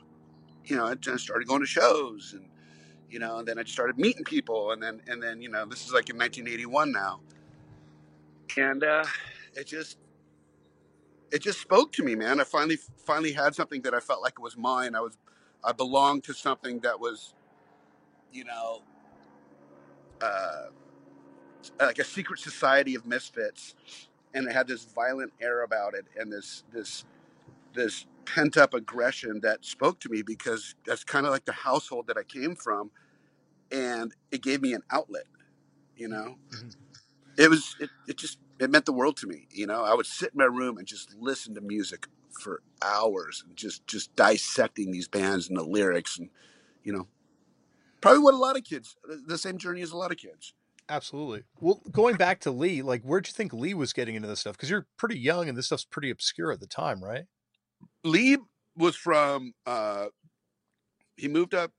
you 0.64 0.76
know 0.76 0.87
i 0.87 0.95
just 0.95 1.25
started 1.25 1.49
going 1.49 1.61
to 1.61 1.66
shows 1.66 2.35
and 2.37 2.49
you 3.11 3.19
know 3.19 3.38
and 3.38 3.49
then 3.49 3.59
i 3.59 3.62
just 3.62 3.75
started 3.75 3.99
meeting 3.99 4.25
people 4.25 4.73
and 4.73 4.83
then 4.83 5.00
and 5.07 5.23
then 5.23 5.40
you 5.40 5.49
know 5.49 5.64
this 5.64 5.85
is 5.85 5.93
like 5.93 6.11
in 6.11 6.16
1981 6.16 6.93
now. 6.93 7.21
And 8.57 8.85
uh 8.85 9.05
it 9.55 9.66
just 9.66 9.99
it 11.33 11.42
just 11.42 11.61
spoke 11.61 11.92
to 11.95 12.04
me 12.04 12.14
man. 12.14 12.40
I 12.40 12.45
finally 12.45 12.78
finally 13.06 13.33
had 13.33 13.54
something 13.54 13.83
that 13.83 13.95
i 13.95 14.00
felt 14.00 14.23
like 14.23 14.35
it 14.38 14.42
was 14.42 14.56
mine. 14.56 14.95
I 14.95 15.00
was 15.00 15.18
i 15.64 15.73
belonged 15.73 16.25
to 16.25 16.35
something 16.35 16.80
that 16.80 17.00
was 17.00 17.35
you 18.33 18.45
know 18.45 18.83
uh 20.23 20.66
like 21.80 21.99
a 21.99 22.04
secret 22.04 22.40
society 22.40 22.95
of 22.95 23.06
misfits. 23.06 23.75
And 24.35 24.47
it 24.49 24.52
had 24.52 24.68
this 24.68 24.85
violent 24.85 25.33
air 25.40 25.62
about 25.64 25.95
it 25.95 26.06
and 26.18 26.33
this 26.33 26.64
this 26.73 27.04
this 27.75 28.06
pent 28.26 28.56
up 28.56 28.75
aggression 28.75 29.40
that 29.42 29.64
spoke 29.64 30.00
to 30.00 30.09
me 30.11 30.23
because 30.23 30.75
that's 30.87 31.04
kind 31.04 31.26
of 31.26 31.33
like 31.33 31.45
the 31.47 31.52
household 31.52 32.06
that 32.09 32.18
I 32.18 32.25
came 32.25 32.56
from. 32.56 32.90
And 33.73 34.14
it 34.33 34.42
gave 34.42 34.62
me 34.62 34.75
an 34.75 34.83
outlet 34.90 35.25
you 35.97 36.09
know? 36.09 36.37
Mhm. 36.50 36.76
it 37.38 37.50
was 37.50 37.76
it, 37.80 37.90
it 38.09 38.16
just 38.18 38.38
it 38.58 38.70
meant 38.70 38.86
the 38.86 38.92
world 38.92 39.16
to 39.16 39.26
me 39.26 39.46
you 39.50 39.66
know 39.66 39.84
I 39.84 39.94
would 39.94 40.06
sit 40.06 40.32
in 40.32 40.38
my 40.38 40.44
room 40.44 40.78
and 40.78 40.86
just 40.86 41.14
listen 41.18 41.54
to 41.54 41.60
music 41.60 42.06
for 42.30 42.62
hours 42.82 43.42
and 43.46 43.56
just 43.56 43.86
just 43.86 44.14
dissecting 44.16 44.90
these 44.90 45.08
bands 45.08 45.48
and 45.48 45.56
the 45.56 45.64
lyrics 45.64 46.18
and 46.18 46.30
you 46.84 46.92
know 46.92 47.06
probably 48.00 48.20
what 48.20 48.34
a 48.34 48.38
lot 48.38 48.56
of 48.56 48.64
kids 48.64 48.96
the 49.26 49.38
same 49.38 49.58
journey 49.58 49.82
as 49.82 49.92
a 49.92 49.96
lot 49.96 50.10
of 50.10 50.18
kids 50.18 50.54
Absolutely. 50.88 51.42
Well, 51.60 51.82
going 51.90 52.16
back 52.16 52.40
to 52.40 52.50
Lee, 52.50 52.80
like, 52.80 53.02
where'd 53.02 53.26
you 53.26 53.32
think 53.32 53.52
Lee 53.52 53.75
was 53.75 53.92
getting 53.92 54.14
into 54.14 54.28
this 54.28 54.40
stuff? 54.40 54.56
Because 54.56 54.70
you're 54.70 54.86
pretty 54.96 55.18
young 55.18 55.48
and 55.48 55.58
this 55.58 55.66
stuff's 55.66 55.84
pretty 55.84 56.10
obscure 56.10 56.52
at 56.52 56.60
the 56.60 56.66
time, 56.66 57.02
right? 57.02 57.25
Lee 58.04 58.38
was 58.76 58.94
from 58.94 59.52
uh 59.66 60.06
he 61.16 61.28
moved 61.28 61.54
up 61.54 61.72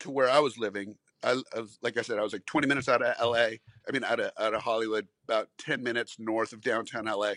to 0.00 0.10
where 0.10 0.28
I 0.28 0.40
was 0.40 0.58
living. 0.58 0.96
I, 1.22 1.42
I 1.54 1.60
was 1.60 1.78
like 1.82 1.98
I 1.98 2.02
said, 2.02 2.18
I 2.18 2.22
was 2.22 2.32
like 2.32 2.46
20 2.46 2.66
minutes 2.66 2.88
out 2.88 3.02
of 3.02 3.14
LA. 3.20 3.36
I 3.36 3.92
mean 3.92 4.04
out 4.04 4.20
of 4.20 4.30
out 4.38 4.54
of 4.54 4.62
Hollywood, 4.62 5.08
about 5.24 5.48
10 5.58 5.82
minutes 5.82 6.16
north 6.18 6.52
of 6.52 6.60
downtown 6.60 7.04
LA 7.06 7.34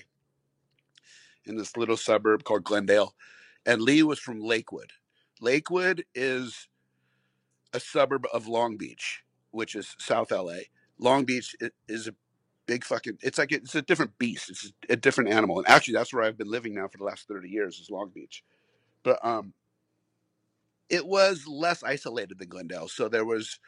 in 1.46 1.58
this 1.58 1.76
little 1.76 1.98
suburb 1.98 2.44
called 2.44 2.64
Glendale. 2.64 3.14
And 3.66 3.82
Lee 3.82 4.04
was 4.04 4.20
from 4.20 4.40
Lakewood. 4.40 4.92
Lakewood 5.42 6.06
is 6.16 6.68
a 7.74 7.80
suburb 7.80 8.26
of 8.34 8.48
Long 8.48 8.78
Beach, 8.78 9.24
which 9.52 9.76
is 9.76 9.96
South 10.00 10.32
LA. 10.32 10.60
Long 10.98 11.26
Beach 11.26 11.56
is 11.88 12.08
a 12.08 12.16
big 12.66 12.86
fucking 12.86 13.18
it's 13.22 13.38
like 13.38 13.52
it's 13.52 13.76
a 13.76 13.82
different 13.82 14.18
beast. 14.18 14.50
It's 14.50 14.72
a 14.90 14.96
different 14.96 15.30
animal. 15.32 15.58
And 15.58 15.68
actually 15.68 15.96
that's 15.96 16.14
where 16.14 16.24
I've 16.24 16.38
been 16.38 16.50
living 16.50 16.74
now 16.76 16.88
for 16.88 16.98
the 16.98 17.04
last 17.04 17.28
30 17.28 17.50
years 17.50 17.80
is 17.80 17.90
Long 17.90 18.12
Beach. 18.14 18.44
But 19.04 19.24
um 19.26 19.54
it 20.90 21.06
was 21.08 21.48
less 21.48 21.84
isolated 21.84 22.40
than 22.40 22.50
Glendale. 22.50 22.88
So 22.88 23.10
there 23.10 23.26
was 23.26 23.60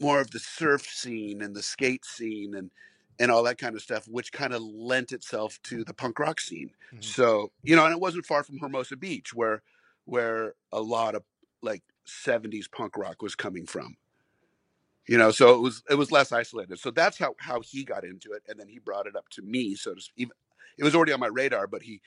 more 0.00 0.20
of 0.20 0.30
the 0.30 0.38
surf 0.38 0.82
scene 0.86 1.42
and 1.42 1.54
the 1.54 1.62
skate 1.62 2.04
scene 2.04 2.54
and 2.54 2.70
and 3.18 3.30
all 3.30 3.42
that 3.42 3.58
kind 3.58 3.76
of 3.76 3.82
stuff, 3.82 4.08
which 4.08 4.32
kind 4.32 4.54
of 4.54 4.62
lent 4.62 5.12
itself 5.12 5.60
to 5.62 5.84
the 5.84 5.94
punk 5.94 6.18
rock 6.18 6.40
scene. 6.40 6.70
Mhm. 6.92 7.04
So 7.04 7.52
you 7.62 7.76
know, 7.76 7.84
and 7.84 7.92
it 7.94 8.00
wasn't 8.00 8.26
far 8.26 8.42
from 8.42 8.58
Hermosa 8.58 8.96
Beach, 8.96 9.32
where 9.34 9.62
where 10.04 10.54
a 10.72 10.80
lot 10.80 11.14
of 11.14 11.24
like 11.62 11.82
'70s 12.04 12.68
punk 12.68 12.96
rock 12.96 13.22
was 13.22 13.34
coming 13.36 13.66
from. 13.66 13.96
You 15.08 15.18
know, 15.18 15.32
so 15.32 15.54
it 15.54 15.60
was 15.60 15.82
it 15.90 15.96
was 15.96 16.12
less 16.12 16.30
isolated. 16.30 16.78
So 16.78 16.90
that's 16.90 17.18
how 17.18 17.34
how 17.38 17.60
he 17.60 17.82
got 17.84 18.04
into 18.04 18.32
it, 18.32 18.44
and 18.48 18.58
then 18.58 18.68
he 18.68 18.78
brought 18.78 19.06
it 19.06 19.16
up 19.16 19.28
to 19.30 19.42
me. 19.42 19.74
So 19.74 19.94
to 19.94 20.00
speak. 20.00 20.28
it 20.78 20.84
was 20.84 20.94
already 20.94 21.12
on 21.12 21.20
my 21.20 21.26
radar, 21.26 21.66
but 21.66 21.82
he 21.82 22.00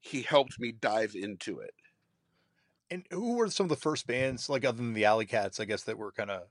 he 0.00 0.22
helped 0.22 0.60
me 0.60 0.72
dive 0.72 1.14
into 1.16 1.60
it. 1.60 1.74
And 2.90 3.04
who 3.10 3.34
were 3.34 3.50
some 3.50 3.64
of 3.64 3.70
the 3.70 3.76
first 3.76 4.06
bands, 4.06 4.48
like 4.48 4.64
other 4.64 4.78
than 4.78 4.94
the 4.94 5.04
Alley 5.04 5.26
Cats, 5.26 5.60
I 5.60 5.64
guess, 5.66 5.82
that 5.84 5.98
were 5.98 6.12
kind 6.12 6.30
of 6.30 6.42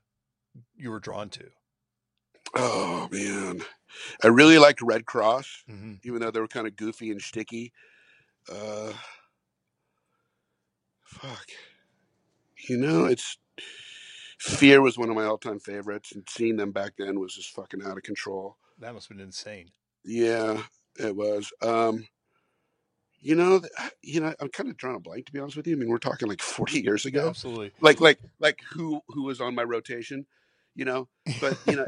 you 0.76 0.90
were 0.90 1.00
drawn 1.00 1.28
to? 1.30 1.44
Oh 2.54 3.08
man, 3.10 3.62
I 4.22 4.28
really 4.28 4.58
liked 4.58 4.80
Red 4.82 5.04
Cross, 5.04 5.64
Mm-hmm. 5.70 5.94
even 6.04 6.20
though 6.20 6.30
they 6.30 6.40
were 6.40 6.48
kind 6.48 6.66
of 6.66 6.76
goofy 6.76 7.10
and 7.10 7.20
sticky. 7.20 7.72
Uh, 8.50 8.92
fuck, 11.02 11.46
you 12.68 12.76
know, 12.78 13.04
it's 13.06 13.36
Fear 14.38 14.80
was 14.82 14.96
one 14.96 15.10
of 15.10 15.16
my 15.16 15.24
all-time 15.24 15.58
favorites, 15.58 16.12
and 16.12 16.22
seeing 16.30 16.56
them 16.56 16.70
back 16.70 16.92
then 16.96 17.18
was 17.18 17.34
just 17.34 17.50
fucking 17.50 17.82
out 17.84 17.96
of 17.96 18.04
control. 18.04 18.56
That 18.78 18.94
must 18.94 19.08
have 19.08 19.18
been 19.18 19.26
insane. 19.26 19.72
Yeah, 20.04 20.62
it 20.96 21.16
was. 21.16 21.52
Um, 21.60 22.06
you 23.20 23.34
know, 23.34 23.60
you 24.02 24.20
know, 24.20 24.32
I'm 24.40 24.48
kind 24.48 24.68
of 24.70 24.76
drawing 24.76 24.96
a 24.96 25.00
blank 25.00 25.26
to 25.26 25.32
be 25.32 25.38
honest 25.40 25.56
with 25.56 25.66
you. 25.66 25.74
I 25.74 25.78
mean, 25.78 25.88
we're 25.88 25.98
talking 25.98 26.28
like 26.28 26.40
40 26.42 26.80
years 26.80 27.04
ago. 27.06 27.28
absolutely. 27.28 27.72
like 27.80 28.00
like 28.00 28.18
like 28.38 28.60
who 28.72 29.00
who 29.08 29.24
was 29.24 29.40
on 29.40 29.54
my 29.54 29.62
rotation 29.64 30.26
you 30.74 30.84
know 30.84 31.08
but 31.40 31.58
you 31.66 31.74
know 31.74 31.84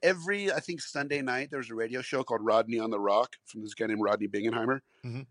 every 0.00 0.52
i 0.52 0.60
think 0.60 0.80
sunday 0.80 1.20
night 1.22 1.48
there 1.50 1.58
was 1.58 1.70
a 1.70 1.74
radio 1.74 2.00
show 2.00 2.22
called 2.22 2.40
rodney 2.44 2.78
on 2.78 2.90
the 2.90 3.00
rock 3.00 3.32
from 3.46 3.62
this 3.62 3.74
guy 3.74 3.86
named 3.86 4.00
rodney 4.00 4.28
bingenheimer 4.28 4.78
Mhm. 5.04 5.26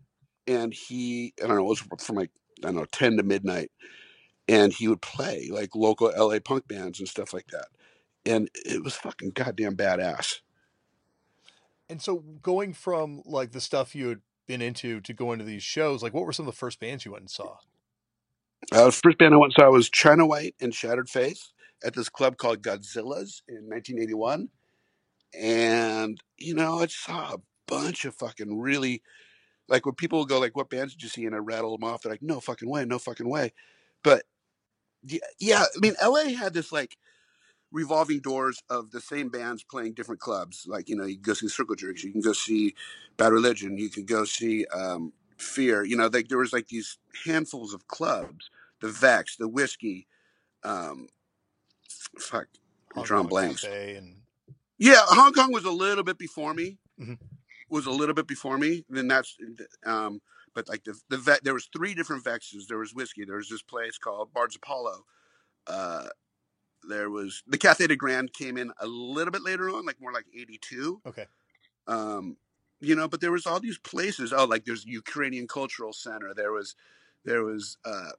and 0.46 0.74
he 0.74 1.32
i 1.42 1.46
don't 1.46 1.56
know 1.56 1.62
it 1.64 1.68
was 1.68 1.78
from 2.04 2.16
like 2.16 2.30
i 2.62 2.66
don't 2.66 2.74
know 2.76 2.84
10 2.92 3.16
to 3.16 3.22
midnight 3.22 3.70
and 4.46 4.74
he 4.74 4.88
would 4.88 5.00
play 5.00 5.48
like 5.50 5.74
local 5.74 6.12
la 6.14 6.38
punk 6.40 6.68
bands 6.68 6.98
and 6.98 7.08
stuff 7.08 7.32
like 7.32 7.46
that 7.46 7.68
and 8.26 8.50
it 8.66 8.84
was 8.84 8.94
fucking 8.94 9.30
goddamn 9.30 9.74
badass 9.76 10.40
And 11.88 12.02
so 12.02 12.16
going 12.42 12.74
from 12.74 13.22
like 13.24 13.52
the 13.52 13.60
stuff 13.62 13.94
you 13.94 14.08
had 14.08 14.20
been 14.48 14.60
into 14.60 15.00
to 15.02 15.12
go 15.14 15.32
into 15.32 15.44
these 15.44 15.62
shows, 15.62 16.02
like 16.02 16.12
what 16.12 16.26
were 16.26 16.32
some 16.32 16.48
of 16.48 16.52
the 16.52 16.58
first 16.58 16.80
bands 16.80 17.04
you 17.04 17.12
went 17.12 17.22
and 17.22 17.30
saw? 17.30 17.58
uh, 18.72 18.90
first 18.90 19.16
band 19.18 19.32
i 19.32 19.36
went 19.36 19.54
and 19.56 19.62
saw 19.62 19.70
was 19.70 19.88
china 19.88 20.26
white 20.26 20.56
and 20.60 20.74
shattered 20.74 21.08
faith 21.08 21.52
at 21.84 21.94
this 21.94 22.08
club 22.08 22.36
called 22.36 22.60
godzilla's 22.60 23.40
in 23.48 23.68
1981 23.68 24.48
and 25.34 26.20
you 26.36 26.54
know, 26.54 26.80
I 26.80 26.86
saw 26.86 27.34
a 27.34 27.38
bunch 27.66 28.04
of 28.04 28.14
fucking 28.14 28.58
really 28.58 29.02
like 29.68 29.84
when 29.84 29.94
people 29.94 30.24
go 30.24 30.38
like, 30.38 30.56
"What 30.56 30.70
bands 30.70 30.94
did 30.94 31.02
you 31.02 31.08
see?" 31.08 31.26
and 31.26 31.34
I 31.34 31.38
rattle 31.38 31.76
them 31.76 31.88
off. 31.88 32.02
They're 32.02 32.12
like, 32.12 32.22
"No 32.22 32.40
fucking 32.40 32.68
way, 32.68 32.84
no 32.84 32.98
fucking 32.98 33.28
way." 33.28 33.52
But 34.02 34.24
yeah 35.38 35.62
I 35.62 35.78
mean, 35.80 35.94
LA 36.02 36.30
had 36.36 36.54
this 36.54 36.72
like 36.72 36.96
revolving 37.70 38.20
doors 38.20 38.62
of 38.70 38.90
the 38.90 39.00
same 39.00 39.28
bands 39.28 39.62
playing 39.62 39.94
different 39.94 40.20
clubs. 40.20 40.64
Like 40.66 40.88
you 40.88 40.96
know, 40.96 41.04
you 41.04 41.14
can 41.16 41.22
go 41.22 41.34
see 41.34 41.48
Circle 41.48 41.76
Jerks, 41.76 42.04
you 42.04 42.12
can 42.12 42.20
go 42.20 42.32
see 42.32 42.74
Bad 43.16 43.32
Religion, 43.32 43.78
you 43.78 43.90
can 43.90 44.04
go 44.04 44.24
see 44.24 44.66
um, 44.66 45.12
Fear. 45.36 45.84
You 45.84 45.96
know, 45.96 46.08
like 46.12 46.28
there 46.28 46.38
was 46.38 46.52
like 46.52 46.68
these 46.68 46.98
handfuls 47.24 47.72
of 47.74 47.86
clubs. 47.88 48.50
The 48.80 48.88
Vex, 48.88 49.36
the 49.36 49.48
Whisky. 49.48 50.06
Um, 50.62 51.08
fuck, 52.18 52.46
I'm 52.96 53.02
drawing 53.02 53.26
blanks. 53.26 53.64
And 53.64 54.16
Yeah, 54.78 55.00
Hong 55.00 55.32
Kong 55.32 55.52
was 55.52 55.64
a 55.64 55.70
little 55.70 56.04
bit 56.04 56.18
before 56.18 56.54
me. 56.54 56.78
Mhm. 57.00 57.18
Was 57.70 57.86
a 57.86 57.90
little 57.90 58.14
bit 58.14 58.26
before 58.26 58.56
me. 58.56 58.84
Then 58.88 59.08
that's, 59.08 59.36
um, 59.84 60.20
but 60.54 60.68
like 60.68 60.84
the 60.84 60.98
the 61.08 61.18
vet, 61.18 61.44
there 61.44 61.54
was 61.54 61.68
three 61.72 61.94
different 61.94 62.24
vexes. 62.24 62.66
There 62.66 62.78
was 62.78 62.94
whiskey. 62.94 63.24
There 63.24 63.36
was 63.36 63.48
this 63.48 63.62
place 63.62 63.98
called 63.98 64.32
Bard's 64.32 64.56
Apollo. 64.56 65.04
Uh, 65.66 66.08
there 66.88 67.10
was 67.10 67.42
the 67.46 67.58
Cathay 67.58 67.86
de 67.88 67.96
Grande 67.96 68.32
came 68.32 68.56
in 68.56 68.72
a 68.80 68.86
little 68.86 69.30
bit 69.32 69.42
later 69.42 69.70
on, 69.70 69.86
like 69.86 70.00
more 70.00 70.12
like 70.12 70.26
eighty 70.34 70.58
two. 70.58 71.02
okay. 71.06 71.26
Um, 71.86 72.36
you 72.80 72.94
know, 72.94 73.08
but 73.08 73.20
there 73.20 73.32
was 73.32 73.46
all 73.46 73.60
these 73.60 73.78
places. 73.78 74.32
Oh, 74.32 74.44
like 74.44 74.64
there's 74.64 74.84
Ukrainian 74.86 75.48
Cultural 75.48 75.92
Center. 75.92 76.32
There 76.34 76.52
was, 76.52 76.76
there 77.24 77.44
was 77.44 77.76
uh, 77.84 78.10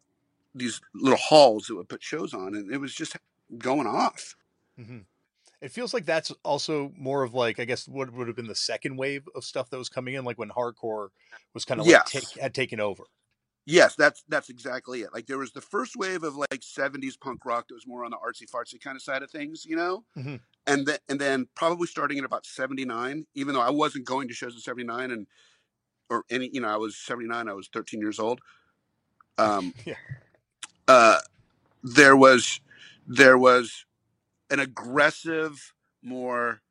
these 0.56 0.82
little 0.94 1.18
halls 1.20 1.68
that 1.68 1.76
would 1.76 1.90
put 1.90 2.04
shows 2.04 2.34
on, 2.34 2.56
and 2.56 2.72
it 2.72 2.78
was 2.80 2.94
just 2.96 3.18
going 3.58 3.88
off. 3.88 4.36
hmm 4.78 5.00
It 5.62 5.72
feels 5.72 5.94
like 5.94 6.06
that's 6.06 6.32
also 6.44 6.92
more 6.98 7.24
of 7.24 7.34
like 7.34 7.60
I 7.60 7.66
guess 7.66 7.88
what 7.88 8.12
would 8.14 8.28
have 8.28 8.36
been 8.36 8.48
the 8.48 8.56
second 8.56 8.98
wave 8.98 9.28
of 9.36 9.44
stuff 9.44 9.70
that 9.70 9.78
was 9.78 9.90
coming 9.90 10.16
in, 10.16 10.26
like 10.26 10.38
when 10.38 10.50
hardcore 10.50 11.10
was 11.54 11.66
kind 11.66 11.82
of 11.82 11.88
like 11.88 11.96
Yes. 11.96 12.12
take, 12.12 12.38
had 12.40 12.54
taken 12.54 12.80
over. 12.80 13.06
Yes, 13.72 13.94
that's 13.94 14.24
that's 14.28 14.50
exactly 14.50 15.02
it. 15.02 15.14
Like 15.14 15.28
there 15.28 15.38
was 15.38 15.52
the 15.52 15.62
first 15.62 15.96
wave 15.96 16.24
of 16.24 16.36
like 16.36 16.62
'70s 16.62 17.20
punk 17.20 17.46
rock 17.46 17.68
that 17.68 17.76
was 17.76 17.86
more 17.86 18.04
on 18.04 18.10
the 18.10 18.18
artsy 18.18 18.50
fartsy 18.50 18.82
kind 18.82 18.96
of 18.96 19.04
side 19.04 19.22
of 19.22 19.30
things, 19.30 19.64
you 19.64 19.76
know, 19.76 20.04
Mhm. 20.18 20.40
and 20.66 20.88
then 20.88 20.98
and 21.08 21.22
then 21.22 21.48
probably 21.56 21.86
starting 21.86 22.18
at 22.18 22.24
about 22.26 22.48
'79. 22.48 23.28
Even 23.36 23.54
though 23.54 23.62
I 23.62 23.70
wasn't 23.70 24.06
going 24.06 24.28
to 24.28 24.34
shows 24.34 24.56
in 24.56 24.60
'79 24.60 25.12
and 25.12 25.28
or 26.10 26.24
any, 26.32 26.50
you 26.52 26.62
know, 26.62 26.68
I 26.68 26.78
was 26.78 26.98
'79. 26.98 27.48
I 27.48 27.54
was 27.54 27.70
13 27.72 28.00
years 28.00 28.18
old. 28.18 28.42
Um, 29.38 29.72
Yeah. 29.86 29.98
uh, 30.88 31.20
there 31.84 32.16
was 32.16 32.62
there 33.06 33.38
was 33.38 33.86
an 34.50 34.60
aggressive, 34.60 35.76
more 36.02 36.62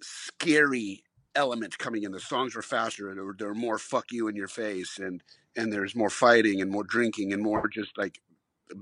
scary 0.00 1.04
element 1.34 1.78
coming 1.78 2.02
in. 2.04 2.12
The 2.12 2.20
songs 2.20 2.54
were 2.54 2.62
faster 2.62 3.08
and 3.08 3.16
there 3.18 3.24
were, 3.24 3.34
there 3.38 3.48
were 3.48 3.54
more 3.54 3.78
"fuck 3.78 4.06
you" 4.12 4.28
in 4.28 4.36
your 4.36 4.48
face, 4.48 4.98
and 4.98 5.22
and 5.56 5.72
there's 5.72 5.94
more 5.96 6.10
fighting 6.10 6.60
and 6.60 6.70
more 6.70 6.84
drinking 6.84 7.32
and 7.32 7.42
more 7.42 7.66
just 7.68 7.96
like 7.98 8.20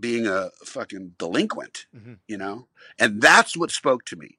being 0.00 0.26
a 0.26 0.50
fucking 0.64 1.14
delinquent, 1.18 1.86
Mhm. 1.96 2.18
you 2.28 2.36
know. 2.36 2.68
And 2.98 3.22
that's 3.22 3.56
what 3.56 3.70
spoke 3.70 4.04
to 4.06 4.16
me. 4.16 4.38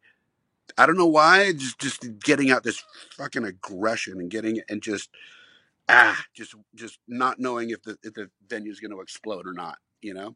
I 0.77 0.85
don't 0.85 0.97
know 0.97 1.07
why, 1.07 1.51
just 1.53 1.79
just 1.79 2.19
getting 2.19 2.51
out 2.51 2.63
this 2.63 2.83
fucking 3.17 3.45
aggression 3.45 4.19
and 4.19 4.29
getting 4.29 4.61
and 4.69 4.81
just 4.81 5.09
ah, 5.87 6.23
just 6.33 6.53
just 6.75 6.99
not 7.07 7.39
knowing 7.39 7.71
if 7.71 7.81
the 7.83 7.97
if 8.03 8.13
the 8.13 8.29
venue's 8.47 8.79
going 8.79 8.91
to 8.91 9.01
explode 9.01 9.47
or 9.47 9.53
not, 9.53 9.79
you 10.01 10.13
know. 10.13 10.35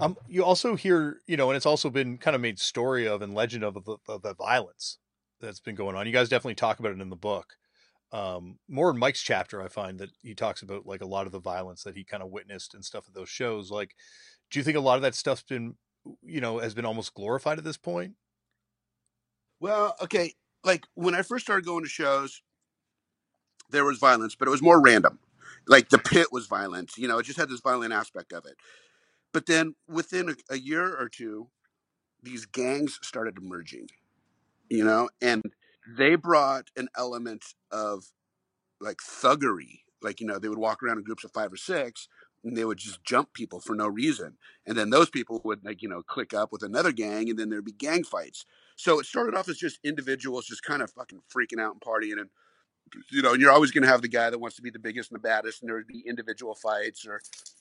Um, 0.00 0.16
you 0.28 0.44
also 0.44 0.74
hear, 0.74 1.20
you 1.26 1.36
know, 1.36 1.50
and 1.50 1.56
it's 1.56 1.66
also 1.66 1.90
been 1.90 2.16
kind 2.18 2.34
of 2.34 2.40
made 2.40 2.58
story 2.58 3.06
of 3.06 3.20
and 3.20 3.34
legend 3.34 3.62
of 3.64 3.74
the, 3.74 3.96
of 4.08 4.22
the 4.22 4.34
violence 4.34 4.98
that's 5.42 5.60
been 5.60 5.74
going 5.74 5.94
on. 5.96 6.06
You 6.06 6.12
guys 6.12 6.30
definitely 6.30 6.54
talk 6.54 6.78
about 6.78 6.92
it 6.92 7.00
in 7.00 7.10
the 7.10 7.16
book. 7.16 7.56
Um, 8.12 8.58
more 8.68 8.90
in 8.90 8.98
Mike's 8.98 9.22
chapter, 9.22 9.62
I 9.62 9.68
find 9.68 9.98
that 9.98 10.10
he 10.22 10.34
talks 10.34 10.62
about 10.62 10.86
like 10.86 11.00
a 11.02 11.06
lot 11.06 11.26
of 11.26 11.32
the 11.32 11.40
violence 11.40 11.82
that 11.82 11.96
he 11.96 12.04
kind 12.04 12.22
of 12.22 12.30
witnessed 12.30 12.74
and 12.74 12.84
stuff 12.84 13.04
at 13.08 13.14
those 13.14 13.28
shows. 13.28 13.70
Like, 13.70 13.94
do 14.50 14.58
you 14.58 14.64
think 14.64 14.76
a 14.76 14.80
lot 14.80 14.96
of 14.96 15.02
that 15.02 15.14
stuff's 15.14 15.42
been, 15.42 15.76
you 16.22 16.40
know, 16.40 16.58
has 16.58 16.74
been 16.74 16.84
almost 16.84 17.14
glorified 17.14 17.58
at 17.58 17.64
this 17.64 17.78
point? 17.78 18.14
Well, 19.60 19.96
okay, 20.02 20.34
like 20.64 20.84
when 20.94 21.14
I 21.14 21.22
first 21.22 21.44
started 21.44 21.64
going 21.64 21.84
to 21.84 21.88
shows, 21.88 22.42
there 23.70 23.84
was 23.84 23.98
violence, 23.98 24.34
but 24.34 24.48
it 24.48 24.50
was 24.50 24.62
more 24.62 24.80
random. 24.80 25.18
Like 25.66 25.88
the 25.88 25.98
pit 25.98 26.28
was 26.32 26.46
violent, 26.46 26.96
you 26.96 27.08
know, 27.08 27.18
it 27.18 27.26
just 27.26 27.38
had 27.38 27.48
this 27.48 27.60
violent 27.60 27.92
aspect 27.92 28.32
of 28.32 28.44
it. 28.44 28.56
But 29.32 29.46
then 29.46 29.74
within 29.88 30.28
a, 30.28 30.34
a 30.50 30.58
year 30.58 30.96
or 30.96 31.08
two, 31.08 31.48
these 32.22 32.44
gangs 32.44 32.98
started 33.02 33.38
emerging, 33.38 33.88
you 34.72 34.84
know, 34.84 35.10
and 35.20 35.42
they 35.98 36.14
brought 36.14 36.70
an 36.76 36.88
element 36.96 37.44
of 37.70 38.04
like 38.80 38.98
thuggery. 38.98 39.80
Like, 40.00 40.20
you 40.20 40.26
know, 40.26 40.38
they 40.38 40.48
would 40.48 40.58
walk 40.58 40.82
around 40.82 40.98
in 40.98 41.04
groups 41.04 41.24
of 41.24 41.30
five 41.32 41.52
or 41.52 41.56
six 41.56 42.08
and 42.42 42.56
they 42.56 42.64
would 42.64 42.78
just 42.78 43.04
jump 43.04 43.34
people 43.34 43.60
for 43.60 43.76
no 43.76 43.86
reason. 43.86 44.38
And 44.66 44.76
then 44.76 44.90
those 44.90 45.10
people 45.10 45.40
would 45.44 45.64
like, 45.64 45.82
you 45.82 45.88
know, 45.88 46.02
click 46.02 46.34
up 46.34 46.50
with 46.50 46.62
another 46.62 46.90
gang 46.90 47.28
and 47.28 47.38
then 47.38 47.50
there'd 47.50 47.64
be 47.64 47.72
gang 47.72 48.02
fights. 48.02 48.46
So 48.74 48.98
it 48.98 49.06
started 49.06 49.36
off 49.36 49.48
as 49.48 49.58
just 49.58 49.78
individuals 49.84 50.46
just 50.46 50.64
kind 50.64 50.82
of 50.82 50.90
fucking 50.90 51.20
freaking 51.32 51.60
out 51.60 51.74
and 51.74 51.80
partying 51.80 52.18
and 52.18 52.30
you 53.10 53.22
know, 53.22 53.32
you're 53.34 53.52
always 53.52 53.70
going 53.70 53.82
to 53.82 53.88
have 53.88 54.02
the 54.02 54.08
guy 54.08 54.28
that 54.28 54.38
wants 54.38 54.56
to 54.56 54.62
be 54.62 54.70
the 54.70 54.78
biggest 54.78 55.10
and 55.10 55.18
the 55.18 55.22
baddest, 55.22 55.62
and 55.62 55.68
there 55.68 55.76
would 55.76 55.86
be 55.86 56.04
individual 56.06 56.54
fights 56.54 57.06
or, 57.06 57.20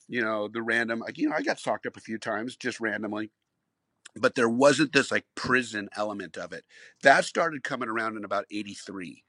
you 0.09 0.21
know, 0.21 0.49
the 0.49 0.61
random. 0.61 0.99
Like, 0.99 1.17
you 1.17 1.29
know, 1.29 1.35
I 1.37 1.41
got 1.41 1.59
socked 1.59 1.85
up 1.85 1.95
a 1.95 2.01
few 2.01 2.17
times 2.17 2.57
just 2.57 2.81
randomly, 2.81 3.31
but 4.15 4.35
there 4.35 4.49
wasn't 4.49 4.93
this 4.93 5.11
like 5.11 5.25
prison 5.35 5.89
element 5.95 6.37
of 6.37 6.53
it. 6.53 6.65
That 7.03 7.25
started 7.25 7.63
coming 7.63 7.89
around 7.89 8.17
in 8.17 8.25
about 8.25 8.45
83, 8.51 9.23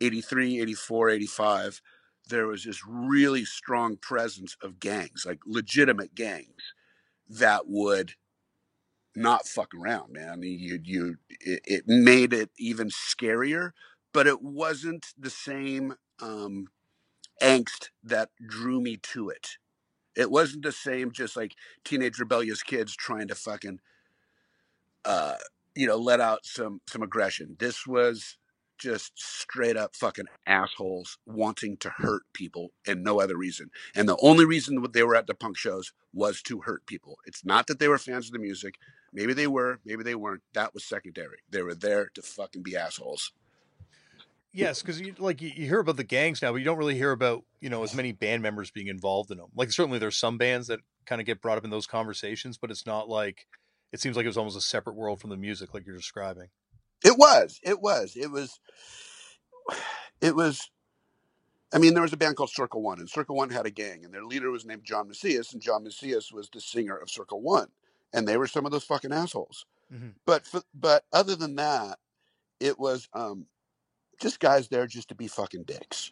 83, 0.00 0.60
84, 0.60 1.10
85. 1.10 1.82
There 2.28 2.46
was 2.46 2.64
this 2.64 2.82
really 2.86 3.44
strong 3.44 3.96
presence 3.96 4.56
of 4.62 4.80
gangs, 4.80 5.24
like 5.26 5.40
legitimate 5.46 6.14
gangs, 6.14 6.74
that 7.28 7.62
would 7.66 8.14
not 9.16 9.46
fuck 9.48 9.74
around, 9.74 10.12
man. 10.12 10.42
You, 10.42 10.80
you, 10.84 11.16
it, 11.40 11.62
it 11.66 11.84
made 11.88 12.32
it 12.32 12.50
even 12.58 12.90
scarier 12.90 13.72
but 14.12 14.26
it 14.26 14.42
wasn't 14.42 15.08
the 15.18 15.30
same 15.30 15.94
um, 16.22 16.68
angst 17.42 17.90
that 18.02 18.30
drew 18.46 18.80
me 18.80 18.96
to 18.98 19.28
it. 19.30 19.58
It 20.16 20.30
wasn't 20.30 20.64
the 20.64 20.72
same, 20.72 21.12
just 21.12 21.36
like 21.36 21.54
teenage 21.84 22.18
rebellious 22.18 22.62
kids 22.62 22.96
trying 22.96 23.28
to 23.28 23.34
fucking, 23.34 23.80
uh, 25.04 25.34
you 25.74 25.86
know, 25.86 25.96
let 25.96 26.20
out 26.20 26.44
some 26.44 26.80
some 26.86 27.02
aggression. 27.02 27.56
This 27.58 27.86
was 27.86 28.36
just 28.78 29.12
straight 29.16 29.76
up 29.76 29.94
fucking 29.94 30.26
assholes 30.46 31.18
wanting 31.26 31.76
to 31.78 31.90
hurt 31.90 32.22
people 32.32 32.70
and 32.86 33.02
no 33.02 33.20
other 33.20 33.36
reason. 33.36 33.70
And 33.94 34.08
the 34.08 34.16
only 34.22 34.44
reason 34.44 34.84
they 34.92 35.02
were 35.02 35.16
at 35.16 35.26
the 35.26 35.34
punk 35.34 35.56
shows 35.56 35.92
was 36.14 36.40
to 36.42 36.60
hurt 36.60 36.86
people. 36.86 37.18
It's 37.26 37.44
not 37.44 37.66
that 37.66 37.80
they 37.80 37.88
were 37.88 37.98
fans 37.98 38.26
of 38.26 38.32
the 38.32 38.38
music. 38.38 38.76
Maybe 39.12 39.32
they 39.32 39.46
were, 39.46 39.80
maybe 39.84 40.04
they 40.04 40.14
weren't. 40.14 40.42
That 40.54 40.74
was 40.74 40.84
secondary. 40.84 41.38
They 41.50 41.62
were 41.62 41.74
there 41.74 42.10
to 42.14 42.22
fucking 42.22 42.62
be 42.62 42.76
assholes. 42.76 43.32
Yes, 44.52 44.80
because 44.80 45.00
you 45.00 45.14
like 45.18 45.42
you 45.42 45.50
hear 45.50 45.80
about 45.80 45.96
the 45.96 46.04
gangs 46.04 46.40
now, 46.40 46.52
but 46.52 46.58
you 46.58 46.64
don't 46.64 46.78
really 46.78 46.96
hear 46.96 47.12
about 47.12 47.44
you 47.60 47.68
know 47.68 47.82
as 47.82 47.94
many 47.94 48.12
band 48.12 48.42
members 48.42 48.70
being 48.70 48.88
involved 48.88 49.30
in 49.30 49.38
them. 49.38 49.48
Like 49.54 49.70
certainly 49.70 49.98
there's 49.98 50.16
some 50.16 50.38
bands 50.38 50.68
that 50.68 50.80
kind 51.04 51.20
of 51.20 51.26
get 51.26 51.42
brought 51.42 51.58
up 51.58 51.64
in 51.64 51.70
those 51.70 51.86
conversations, 51.86 52.56
but 52.56 52.70
it's 52.70 52.86
not 52.86 53.08
like 53.08 53.46
it 53.92 54.00
seems 54.00 54.16
like 54.16 54.24
it 54.24 54.28
was 54.28 54.36
almost 54.38 54.56
a 54.56 54.60
separate 54.60 54.96
world 54.96 55.20
from 55.20 55.30
the 55.30 55.36
music, 55.36 55.74
like 55.74 55.86
you're 55.86 55.96
describing. 55.96 56.48
It 57.04 57.16
was. 57.16 57.60
It 57.62 57.80
was. 57.80 58.16
It 58.16 58.30
was. 58.30 58.58
It 60.20 60.34
was. 60.34 60.68
I 61.72 61.78
mean, 61.78 61.94
there 61.94 62.02
was 62.02 62.12
a 62.12 62.16
band 62.16 62.34
called 62.34 62.50
Circle 62.50 62.82
One, 62.82 62.98
and 62.98 63.08
Circle 63.08 63.36
One 63.36 63.50
had 63.50 63.66
a 63.66 63.70
gang, 63.70 64.04
and 64.04 64.12
their 64.12 64.24
leader 64.24 64.50
was 64.50 64.64
named 64.64 64.82
John 64.82 65.06
Macias, 65.06 65.52
and 65.52 65.62
John 65.62 65.84
Macias 65.84 66.32
was 66.32 66.48
the 66.52 66.60
singer 66.60 66.96
of 66.96 67.08
Circle 67.08 67.40
One, 67.40 67.68
and 68.12 68.26
they 68.26 68.36
were 68.36 68.48
some 68.48 68.66
of 68.66 68.72
those 68.72 68.82
fucking 68.82 69.12
assholes. 69.12 69.64
Mhm. 69.92 70.14
But 70.26 70.44
for, 70.44 70.62
but 70.74 71.04
other 71.12 71.36
than 71.36 71.54
that, 71.54 72.00
it 72.58 72.80
was 72.80 73.08
um, 73.12 73.46
just 74.20 74.40
guys 74.40 74.66
there 74.66 74.88
just 74.88 75.08
to 75.10 75.14
be 75.14 75.28
fucking 75.28 75.62
dicks, 75.64 76.10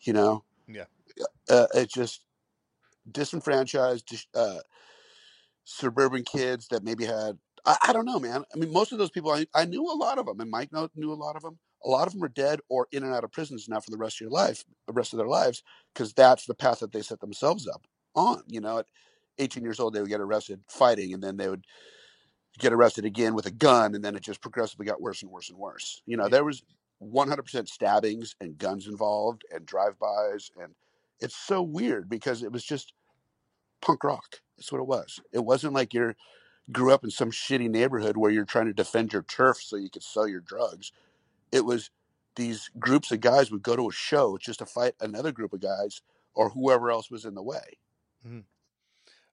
you 0.00 0.12
know. 0.12 0.42
Yeah. 0.66 0.86
Uh, 1.48 1.66
it's 1.74 1.94
just 1.94 2.22
disenfranchised, 3.10 4.26
uh, 4.34 4.58
suburban 5.66 6.22
kids 6.24 6.68
that 6.68 6.84
maybe 6.84 7.04
had 7.04 7.38
I, 7.66 7.76
I 7.88 7.92
don't 7.92 8.06
know, 8.06 8.20
man. 8.20 8.44
I 8.54 8.58
mean, 8.58 8.72
most 8.72 8.92
of 8.92 8.98
those 8.98 9.10
people 9.10 9.32
I, 9.32 9.46
I 9.54 9.66
knew 9.66 9.82
a 9.82 9.92
lot 9.92 10.18
of 10.18 10.26
them, 10.26 10.40
and 10.40 10.50
Mike 10.50 10.70
knew 10.72 11.12
a 11.12 11.14
lot 11.14 11.36
of 11.36 11.42
them. 11.42 11.58
A 11.84 11.88
lot 11.88 12.06
of 12.06 12.14
them 12.14 12.24
are 12.24 12.28
dead 12.28 12.60
or 12.68 12.86
in 12.92 13.02
and 13.02 13.14
out 13.14 13.24
of 13.24 13.32
prisons 13.32 13.68
now 13.68 13.80
for 13.80 13.90
the 13.90 13.98
rest 13.98 14.16
of 14.16 14.20
your 14.22 14.30
life, 14.30 14.64
the 14.86 14.92
rest 14.92 15.12
of 15.12 15.18
their 15.18 15.28
lives, 15.28 15.62
because 15.92 16.12
that's 16.14 16.46
the 16.46 16.54
path 16.54 16.80
that 16.80 16.92
they 16.92 17.02
set 17.02 17.20
themselves 17.20 17.68
up 17.68 17.86
on. 18.14 18.42
You 18.46 18.60
know, 18.60 18.78
at 18.78 18.86
18 19.38 19.62
years 19.62 19.78
old, 19.78 19.92
they 19.92 20.00
would 20.00 20.08
get 20.08 20.20
arrested 20.20 20.60
fighting, 20.68 21.12
and 21.12 21.22
then 21.22 21.36
they 21.36 21.48
would 21.48 21.64
get 22.58 22.72
arrested 22.72 23.04
again 23.04 23.34
with 23.34 23.46
a 23.46 23.50
gun, 23.50 23.94
and 23.94 24.04
then 24.04 24.16
it 24.16 24.22
just 24.22 24.40
progressively 24.40 24.86
got 24.86 25.02
worse 25.02 25.22
and 25.22 25.30
worse 25.30 25.50
and 25.50 25.58
worse. 25.58 26.00
You 26.06 26.16
know, 26.16 26.28
there 26.28 26.44
was 26.44 26.62
100% 27.02 27.68
stabbings 27.68 28.34
and 28.40 28.56
guns 28.56 28.86
involved 28.86 29.44
and 29.52 29.66
drive-bys, 29.66 30.50
and 30.60 30.72
it's 31.20 31.36
so 31.36 31.62
weird 31.62 32.08
because 32.08 32.42
it 32.42 32.52
was 32.52 32.64
just 32.64 32.94
punk 33.82 34.04
rock. 34.04 34.40
That's 34.56 34.72
what 34.72 34.80
it 34.80 34.86
was. 34.86 35.20
It 35.32 35.44
wasn't 35.44 35.74
like 35.74 35.94
you're 35.94 36.16
grew 36.72 36.92
up 36.92 37.04
in 37.04 37.10
some 37.10 37.30
shitty 37.30 37.70
neighborhood 37.70 38.16
where 38.16 38.30
you're 38.30 38.44
trying 38.44 38.66
to 38.66 38.72
defend 38.72 39.12
your 39.12 39.22
turf 39.22 39.58
so 39.62 39.76
you 39.76 39.90
could 39.90 40.02
sell 40.02 40.26
your 40.26 40.40
drugs. 40.40 40.90
It 41.52 41.64
was 41.64 41.90
these 42.34 42.70
groups 42.78 43.12
of 43.12 43.20
guys 43.20 43.50
would 43.50 43.62
go 43.62 43.76
to 43.76 43.88
a 43.88 43.92
show 43.92 44.36
just 44.36 44.58
to 44.58 44.66
fight 44.66 44.94
another 45.00 45.32
group 45.32 45.52
of 45.52 45.60
guys 45.60 46.02
or 46.34 46.50
whoever 46.50 46.90
else 46.90 47.10
was 47.10 47.24
in 47.24 47.34
the 47.34 47.42
way. 47.42 47.78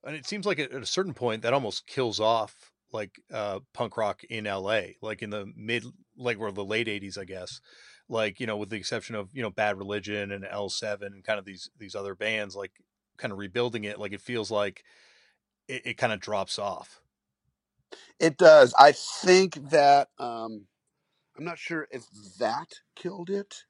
And 0.05 0.15
it 0.15 0.25
seems 0.27 0.45
like 0.45 0.59
at, 0.59 0.71
at 0.71 0.83
a 0.83 0.85
certain 0.85 1.13
point 1.13 1.41
that 1.41 1.53
almost 1.53 1.87
kills 1.87 2.19
off 2.19 2.71
like 2.91 3.19
uh, 3.33 3.59
punk 3.73 3.97
rock 3.97 4.23
in 4.25 4.45
LA, 4.45 4.81
like 5.01 5.21
in 5.21 5.29
the 5.31 5.51
mid, 5.55 5.85
like 6.15 6.39
or 6.39 6.51
the 6.51 6.63
late 6.63 6.87
'80s, 6.87 7.17
I 7.17 7.25
guess. 7.25 7.59
Like 8.09 8.39
you 8.39 8.45
know, 8.45 8.57
with 8.57 8.69
the 8.69 8.75
exception 8.75 9.15
of 9.15 9.29
you 9.33 9.41
know 9.41 9.49
Bad 9.49 9.77
Religion 9.77 10.31
and 10.31 10.43
L7 10.43 11.01
and 11.07 11.23
kind 11.23 11.39
of 11.39 11.45
these 11.45 11.69
these 11.79 11.95
other 11.95 12.15
bands, 12.15 12.55
like 12.55 12.71
kind 13.17 13.31
of 13.31 13.39
rebuilding 13.39 13.85
it. 13.85 13.99
Like 13.99 14.13
it 14.13 14.21
feels 14.21 14.51
like 14.51 14.83
it, 15.67 15.81
it 15.85 15.97
kind 15.97 16.13
of 16.13 16.19
drops 16.19 16.59
off. 16.59 17.01
It 18.19 18.37
does. 18.37 18.73
I 18.77 18.91
think 18.93 19.69
that 19.71 20.09
um, 20.19 20.67
I'm 21.37 21.45
not 21.45 21.59
sure 21.59 21.87
if 21.91 22.05
that 22.39 22.75
killed 22.95 23.29
it. 23.29 23.63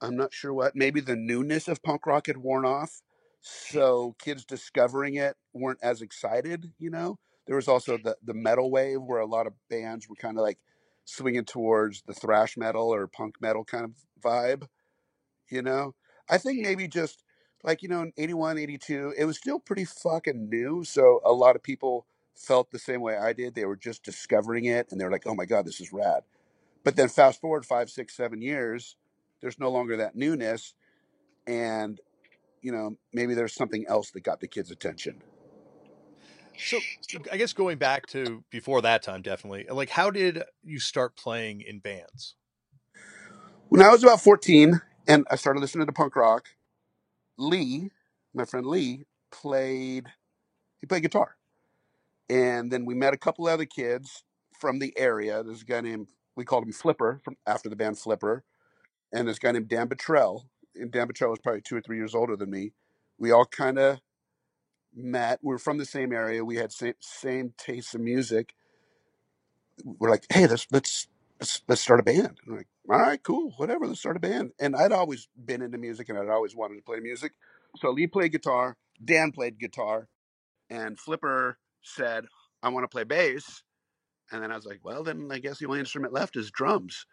I'm 0.00 0.16
not 0.16 0.32
sure 0.34 0.54
what. 0.54 0.76
Maybe 0.76 1.00
the 1.00 1.16
newness 1.16 1.68
of 1.68 1.82
punk 1.82 2.06
rock 2.06 2.28
had 2.28 2.38
worn 2.38 2.64
off, 2.64 3.02
so 3.40 4.16
kids 4.18 4.44
discovering 4.44 5.16
it 5.16 5.36
weren't 5.52 5.80
as 5.82 6.02
excited. 6.02 6.72
You 6.78 6.90
know, 6.90 7.18
there 7.46 7.56
was 7.56 7.68
also 7.68 7.98
the 7.98 8.16
the 8.24 8.34
metal 8.34 8.70
wave 8.70 9.02
where 9.02 9.20
a 9.20 9.26
lot 9.26 9.46
of 9.46 9.54
bands 9.68 10.08
were 10.08 10.16
kind 10.16 10.38
of 10.38 10.42
like 10.42 10.58
swinging 11.04 11.44
towards 11.44 12.02
the 12.02 12.14
thrash 12.14 12.56
metal 12.56 12.92
or 12.94 13.06
punk 13.08 13.36
metal 13.40 13.64
kind 13.64 13.84
of 13.84 13.92
vibe. 14.22 14.66
You 15.50 15.62
know, 15.62 15.94
I 16.30 16.38
think 16.38 16.62
maybe 16.62 16.88
just 16.88 17.24
like 17.64 17.82
you 17.82 17.88
know 17.88 18.02
in 18.02 18.12
81 18.16 18.58
82 18.58 19.14
it 19.18 19.24
was 19.24 19.36
still 19.38 19.60
pretty 19.60 19.84
fucking 19.84 20.48
new 20.50 20.84
so 20.84 21.20
a 21.24 21.32
lot 21.32 21.56
of 21.56 21.62
people 21.62 22.06
felt 22.34 22.70
the 22.70 22.78
same 22.78 23.00
way 23.02 23.16
i 23.16 23.32
did 23.32 23.54
they 23.54 23.64
were 23.66 23.76
just 23.76 24.02
discovering 24.04 24.66
it 24.66 24.88
and 24.90 25.00
they 25.00 25.04
were 25.04 25.12
like 25.12 25.26
oh 25.26 25.34
my 25.34 25.46
god 25.46 25.66
this 25.66 25.80
is 25.80 25.92
rad 25.92 26.22
but 26.84 26.96
then 26.96 27.08
fast 27.08 27.40
forward 27.40 27.66
five 27.66 27.90
six 27.90 28.16
seven 28.16 28.42
years 28.42 28.96
there's 29.40 29.58
no 29.60 29.70
longer 29.70 29.96
that 29.98 30.16
newness 30.16 30.74
and 31.46 32.00
you 32.62 32.72
know 32.72 32.96
maybe 33.12 33.34
there's 33.34 33.54
something 33.54 33.86
else 33.88 34.10
that 34.12 34.22
got 34.22 34.40
the 34.40 34.48
kids 34.48 34.70
attention 34.70 35.22
So 36.56 36.78
I 37.32 37.36
guess 37.38 37.52
going 37.52 37.78
back 37.78 38.06
to 38.08 38.44
before 38.50 38.82
that 38.82 39.02
time, 39.02 39.22
definitely. 39.22 39.66
Like, 39.70 39.90
how 39.90 40.10
did 40.10 40.42
you 40.62 40.78
start 40.80 41.16
playing 41.16 41.62
in 41.62 41.80
bands? 41.80 42.36
when 43.68 43.82
i 43.82 43.88
was 43.90 44.02
about 44.02 44.20
14 44.20 44.80
and 45.08 45.26
i 45.30 45.36
started 45.36 45.60
listening 45.60 45.86
to 45.86 45.92
punk 45.92 46.16
rock 46.16 46.48
lee 47.40 47.90
my 48.34 48.44
friend 48.44 48.66
lee 48.66 49.04
played 49.32 50.06
he 50.80 50.86
played 50.86 51.02
guitar. 51.02 51.36
And 52.28 52.70
then 52.72 52.84
we 52.84 52.94
met 52.94 53.14
a 53.14 53.18
couple 53.18 53.46
other 53.46 53.66
kids 53.66 54.24
from 54.58 54.78
the 54.78 54.96
area. 54.96 55.42
There's 55.42 55.62
a 55.62 55.66
guy 55.66 55.80
named 55.80 56.08
we 56.36 56.44
called 56.44 56.64
him 56.64 56.72
flipper 56.72 57.20
from 57.24 57.36
after 57.46 57.68
the 57.68 57.76
band 57.76 57.98
flipper. 57.98 58.44
And 59.12 59.28
this 59.28 59.38
guy 59.38 59.52
named 59.52 59.68
dan 59.68 59.88
Bottrell. 59.88 60.44
and 60.76 60.90
dan 60.90 61.08
Bottrell 61.08 61.30
was 61.30 61.40
probably 61.40 61.62
two 61.62 61.76
or 61.76 61.80
three 61.80 61.96
years 61.98 62.14
older 62.14 62.36
than 62.36 62.50
me. 62.50 62.72
We 63.18 63.32
all 63.32 63.46
kind 63.46 63.78
of 63.78 64.00
met. 64.94 65.40
We 65.42 65.50
were 65.54 65.58
from 65.58 65.78
the 65.78 65.86
same 65.86 66.12
area. 66.12 66.44
We 66.44 66.56
had 66.56 66.72
same 66.72 66.94
same 67.00 67.54
tastes 67.58 67.94
in 67.94 68.04
music. 68.04 68.54
We're 69.84 70.10
like 70.10 70.26
hey 70.32 70.46
let's 70.46 70.66
let's 70.72 71.08
let's, 71.40 71.62
let's 71.68 71.80
start 71.82 72.00
a 72.00 72.04
band. 72.04 72.18
And 72.26 72.38
we're 72.48 72.56
like 72.58 72.68
all 72.90 72.98
right 72.98 73.22
cool 73.22 73.52
whatever 73.56 73.86
let's 73.86 74.00
start 74.00 74.16
a 74.16 74.20
band. 74.20 74.50
And 74.58 74.74
i'd 74.74 74.92
always 74.92 75.28
been 75.44 75.62
into 75.62 75.78
music 75.78 76.08
and 76.08 76.18
i'd 76.18 76.28
always 76.28 76.56
wanted 76.56 76.76
to 76.76 76.82
play 76.82 76.98
music. 77.00 77.32
So 77.76 77.90
lee 77.90 78.06
played 78.06 78.32
guitar 78.32 78.76
dan 79.04 79.30
played 79.30 79.58
guitar 79.58 80.08
and 80.68 80.98
flipper 80.98 81.58
said 81.82 82.26
i 82.62 82.68
want 82.68 82.84
to 82.84 82.88
play 82.88 83.04
bass. 83.04 83.62
And 84.32 84.42
then 84.42 84.50
i 84.50 84.56
was 84.56 84.66
like 84.66 84.80
well 84.82 85.04
then 85.04 85.28
i 85.30 85.38
guess 85.38 85.58
the 85.58 85.66
only 85.66 85.78
instrument 85.78 86.12
left 86.12 86.36
is 86.36 86.50
drums. 86.50 87.06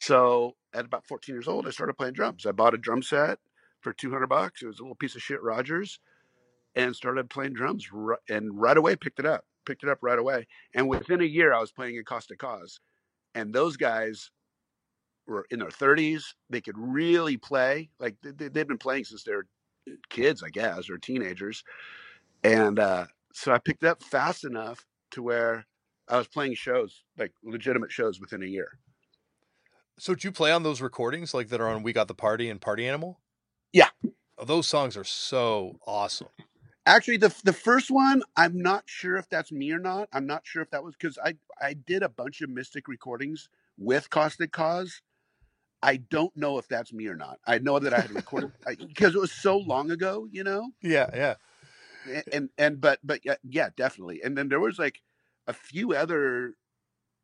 So 0.00 0.56
at 0.74 0.84
about 0.84 1.06
14 1.06 1.34
years 1.34 1.46
old 1.46 1.66
i 1.66 1.70
started 1.70 1.94
playing 1.94 2.14
drums. 2.14 2.44
I 2.44 2.52
bought 2.52 2.74
a 2.74 2.78
drum 2.78 3.02
set 3.02 3.38
for 3.80 3.92
200 3.92 4.26
bucks. 4.26 4.62
It 4.62 4.66
was 4.66 4.80
a 4.80 4.82
little 4.82 4.96
piece 4.96 5.14
of 5.14 5.22
shit 5.22 5.42
rogers 5.42 6.00
and 6.74 6.96
started 6.96 7.30
playing 7.30 7.52
drums 7.52 7.88
and 8.28 8.60
right 8.60 8.76
away 8.76 8.96
picked 8.96 9.20
it 9.20 9.26
up 9.26 9.44
picked 9.64 9.84
it 9.84 9.88
up 9.88 9.98
right 10.02 10.18
away. 10.18 10.46
And 10.74 10.88
within 10.88 11.20
a 11.20 11.24
year 11.24 11.54
i 11.54 11.60
was 11.60 11.70
playing 11.70 11.94
in 11.94 12.04
Caustic 12.04 12.38
Cause. 12.38 12.80
And 13.36 13.52
those 13.52 13.76
guys 13.76 14.30
were 15.26 15.46
in 15.50 15.60
their 15.60 15.68
30s 15.70 16.24
they 16.50 16.60
could 16.60 16.78
really 16.78 17.36
play 17.36 17.90
like 18.00 18.16
they, 18.22 18.32
they- 18.32 18.48
they've 18.48 18.68
been 18.68 18.78
playing 18.78 19.04
since 19.04 19.24
they're 19.24 19.46
kids 20.10 20.42
i 20.42 20.48
guess 20.50 20.90
or 20.90 20.98
teenagers 20.98 21.64
and 22.44 22.78
uh, 22.78 23.06
so 23.34 23.52
i 23.52 23.58
picked 23.58 23.84
up 23.84 24.02
fast 24.02 24.44
enough 24.44 24.84
to 25.10 25.22
where 25.22 25.66
i 26.08 26.16
was 26.18 26.28
playing 26.28 26.54
shows 26.54 27.04
like 27.18 27.32
legitimate 27.44 27.92
shows 27.92 28.20
within 28.20 28.42
a 28.42 28.46
year 28.46 28.68
So 29.98 30.14
did 30.14 30.24
you 30.24 30.32
play 30.32 30.52
on 30.52 30.62
those 30.62 30.80
recordings 30.80 31.34
like 31.34 31.48
that 31.48 31.60
are 31.60 31.68
on 31.68 31.82
We 31.82 31.92
Got 31.92 32.08
the 32.08 32.14
Party 32.14 32.50
and 32.50 32.60
Party 32.60 32.86
Animal? 32.86 33.20
Yeah. 33.72 33.90
Oh, 34.38 34.44
those 34.44 34.66
songs 34.66 34.96
are 34.96 35.04
so 35.04 35.78
awesome. 35.86 36.28
Actually, 36.86 37.16
the 37.18 37.34
the 37.44 37.52
first 37.54 37.90
one, 37.90 38.22
I'm 38.36 38.60
not 38.60 38.84
sure 38.86 39.16
if 39.16 39.28
that's 39.30 39.52
me 39.52 39.72
or 39.72 39.78
not. 39.78 40.08
I'm 40.12 40.26
not 40.26 40.42
sure 40.46 40.62
if 40.62 40.70
that 40.70 40.84
was 40.84 40.94
because 40.96 41.18
I 41.24 41.36
I 41.62 41.74
did 41.74 42.02
a 42.02 42.10
bunch 42.10 42.42
of 42.42 42.50
Mystic 42.50 42.88
recordings 42.88 43.48
with 43.78 44.10
Caustic 44.10 44.52
Cause. 44.52 45.00
I 45.84 45.96
don't 45.98 46.34
know 46.34 46.56
if 46.56 46.66
that's 46.66 46.94
me 46.94 47.06
or 47.08 47.14
not. 47.14 47.38
I 47.46 47.58
know 47.58 47.78
that 47.78 47.92
I 47.92 48.00
had 48.00 48.10
recorded 48.10 48.52
because 48.78 49.14
it 49.14 49.20
was 49.20 49.30
so 49.30 49.58
long 49.58 49.90
ago, 49.90 50.26
you 50.32 50.42
know. 50.42 50.70
Yeah, 50.82 51.10
yeah. 51.14 51.34
And 52.10 52.24
and, 52.32 52.48
and 52.56 52.80
but 52.80 53.00
but 53.04 53.20
yeah, 53.24 53.36
yeah, 53.44 53.68
definitely. 53.76 54.22
And 54.24 54.36
then 54.36 54.48
there 54.48 54.60
was 54.60 54.78
like 54.78 55.02
a 55.46 55.52
few 55.52 55.92
other. 55.92 56.54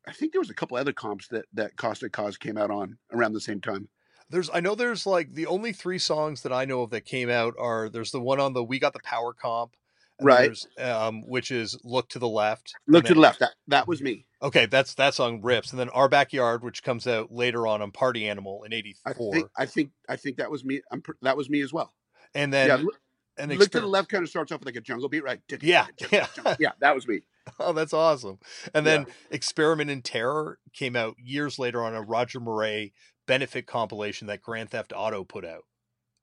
I 0.07 0.11
think 0.13 0.31
there 0.31 0.41
was 0.41 0.49
a 0.49 0.55
couple 0.55 0.77
other 0.77 0.93
comps 0.93 1.27
that 1.29 1.45
that 1.53 1.75
Caustic 1.75 2.11
Cause 2.11 2.37
came 2.37 2.57
out 2.57 2.69
on 2.71 2.97
around 3.11 3.33
the 3.33 3.41
same 3.41 3.61
time. 3.61 3.89
There's 4.29 4.49
I 4.53 4.59
know 4.59 4.75
there's 4.75 5.07
like 5.07 5.33
the 5.33 5.47
only 5.47 5.73
three 5.73 5.99
songs 5.99 6.43
that 6.43 6.53
I 6.53 6.65
know 6.65 6.83
of 6.83 6.91
that 6.91 7.05
came 7.05 7.29
out 7.29 7.55
are 7.59 7.89
there's 7.89 8.11
the 8.11 8.21
one 8.21 8.39
on 8.39 8.53
the 8.53 8.63
We 8.63 8.79
Got 8.79 8.93
the 8.93 8.99
Power 9.03 9.33
comp. 9.33 9.75
Right. 10.21 10.57
Um, 10.79 11.21
which 11.27 11.51
is 11.51 11.77
Look 11.83 12.09
to 12.09 12.19
the 12.19 12.27
Left. 12.27 12.73
Look 12.87 13.05
to 13.05 13.13
the 13.13 13.19
left. 13.19 13.39
That 13.39 13.51
that 13.67 13.87
was 13.87 14.01
me. 14.01 14.25
Okay, 14.41 14.65
that's 14.65 14.93
that 14.95 15.13
song 15.13 15.41
rips. 15.41 15.71
And 15.71 15.79
then 15.79 15.89
Our 15.89 16.09
Backyard, 16.09 16.63
which 16.63 16.83
comes 16.83 17.07
out 17.07 17.31
later 17.31 17.67
on 17.67 17.81
on 17.81 17.91
Party 17.91 18.27
Animal 18.27 18.63
in 18.63 18.73
I 18.73 18.77
'84. 18.77 19.33
think 19.33 19.47
I 19.57 19.65
think 19.65 19.91
I 20.09 20.15
think 20.15 20.37
that 20.37 20.49
was 20.51 20.63
me. 20.63 20.81
I'm, 20.91 21.03
that 21.21 21.37
was 21.37 21.49
me 21.49 21.61
as 21.61 21.73
well. 21.73 21.93
And 22.33 22.53
then 22.53 22.67
yeah, 22.67 22.75
look, 22.75 22.99
and 23.37 23.51
look 23.55 23.71
to 23.71 23.79
the 23.81 23.87
left 23.87 24.09
kind 24.09 24.23
of 24.23 24.29
starts 24.29 24.51
off 24.51 24.59
with 24.59 24.67
like 24.67 24.75
a 24.75 24.81
jungle 24.81 25.09
beat, 25.09 25.23
right? 25.23 25.39
Yeah, 25.61 25.87
yeah. 26.11 26.27
yeah, 26.59 26.71
that 26.79 26.95
was 26.95 27.07
me. 27.07 27.21
Oh, 27.59 27.73
that's 27.73 27.93
awesome. 27.93 28.37
And 28.75 28.85
then 28.85 29.05
Yeah. 29.07 29.13
Experiment 29.31 29.89
in 29.89 30.03
Terror 30.03 30.59
came 30.73 30.95
out 30.95 31.15
years 31.17 31.57
later 31.57 31.83
on 31.83 31.95
a 31.95 32.01
Roger 32.01 32.39
Murray 32.39 32.93
benefit 33.25 33.65
compilation 33.65 34.27
that 34.27 34.43
Grand 34.43 34.69
Theft 34.69 34.93
Auto 34.95 35.23
put 35.23 35.43
out. 35.43 35.63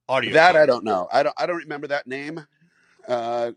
Audio. 0.07 0.33
that. 0.33 0.55
I 0.55 0.65
don't 0.65 0.85
know. 0.85 1.09
I 1.11 1.23
don't. 1.23 1.35
I 1.37 1.45
don't 1.45 1.57
remember 1.57 1.87
that 1.87 2.07
name. 2.07 2.45
Uh, 3.07 3.51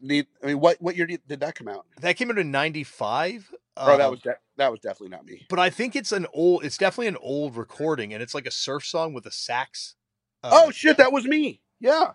need, 0.00 0.26
I 0.42 0.46
mean, 0.46 0.60
what 0.60 0.80
what 0.80 0.96
year 0.96 1.06
did, 1.06 1.20
did 1.26 1.40
that 1.40 1.54
come 1.54 1.68
out? 1.68 1.86
That 2.00 2.16
came 2.16 2.30
out 2.30 2.38
in 2.38 2.50
'95. 2.50 3.50
oh, 3.76 3.96
that 3.96 4.10
was 4.10 4.20
de- 4.20 4.36
that 4.56 4.70
was 4.70 4.80
definitely 4.80 5.08
not 5.10 5.24
me. 5.24 5.46
But 5.48 5.58
I 5.58 5.70
think 5.70 5.96
it's 5.96 6.12
an 6.12 6.26
old. 6.32 6.64
It's 6.64 6.76
definitely 6.78 7.08
an 7.08 7.16
old 7.20 7.56
recording, 7.56 8.12
and 8.12 8.22
it's 8.22 8.34
like 8.34 8.46
a 8.46 8.50
surf 8.50 8.84
song 8.84 9.12
with 9.12 9.26
a 9.26 9.30
sax. 9.30 9.94
uh, 10.42 10.50
oh 10.52 10.70
shit, 10.70 10.96
that 10.98 11.12
was 11.12 11.24
me. 11.26 11.60
Yeah. 11.80 12.12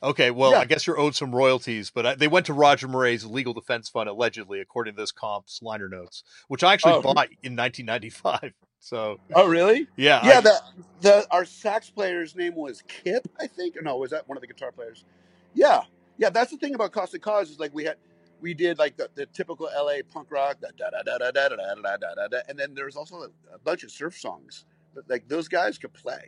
Okay, 0.00 0.30
well, 0.30 0.52
Yeah. 0.52 0.60
I 0.60 0.64
guess 0.64 0.86
you're 0.86 0.98
owed 0.98 1.16
some 1.16 1.34
royalties, 1.34 1.90
but 1.90 2.06
I, 2.06 2.14
they 2.14 2.28
went 2.28 2.46
to 2.46 2.52
Roger 2.52 2.86
Murray's 2.86 3.24
legal 3.24 3.52
defense 3.52 3.88
fund 3.88 4.08
allegedly, 4.08 4.60
according 4.60 4.94
to 4.94 5.02
this 5.02 5.10
comp's 5.10 5.60
liner 5.60 5.88
notes, 5.88 6.22
which 6.46 6.62
I 6.62 6.72
actually 6.72 6.92
Oh. 6.94 7.02
bought 7.02 7.28
in 7.42 7.56
1995. 7.56 8.52
So 8.80 9.18
Oh 9.34 9.48
really? 9.48 9.88
yeah, 9.96 10.24
Yeah. 10.24 10.38
I- 10.38 10.40
the 10.40 10.60
the 11.00 11.26
our 11.32 11.44
sax 11.44 11.90
player's 11.90 12.36
name 12.36 12.54
was 12.54 12.82
Kip, 12.86 13.26
I 13.40 13.48
think. 13.48 13.76
Or 13.76 13.82
no, 13.82 13.96
was 13.96 14.12
that 14.12 14.28
one 14.28 14.36
of 14.38 14.40
the 14.40 14.46
guitar 14.46 14.70
players? 14.70 15.04
Yeah. 15.52 15.82
Yeah. 16.18 16.30
That's 16.30 16.50
the 16.50 16.56
thing 16.58 16.74
about 16.74 16.92
Caustic 16.92 17.22
Cause 17.22 17.50
is 17.50 17.58
like 17.58 17.72
we 17.74 17.84
had 17.84 17.96
we 18.40 18.54
did 18.54 18.78
like 18.78 18.96
the, 18.96 19.08
the 19.14 19.26
typical 19.26 19.68
LA 19.74 20.02
punk 20.12 20.30
rock, 20.30 20.58
da 20.60 20.68
da 20.76 20.90
da 20.90 21.02
da 21.18 21.30
da 21.30 21.30
da 21.30 21.56
da 21.56 21.74
da 21.74 21.96
da 21.96 22.14
da 22.14 22.28
da 22.28 22.38
and 22.48 22.58
then 22.58 22.74
there 22.74 22.84
was 22.86 22.96
also 22.96 23.16
a, 23.22 23.54
a 23.54 23.58
bunch 23.64 23.82
of 23.84 23.90
surf 23.90 24.16
songs. 24.18 24.64
But 24.94 25.04
like 25.08 25.28
those 25.28 25.48
guys 25.48 25.78
could 25.78 25.92
play. 25.94 26.26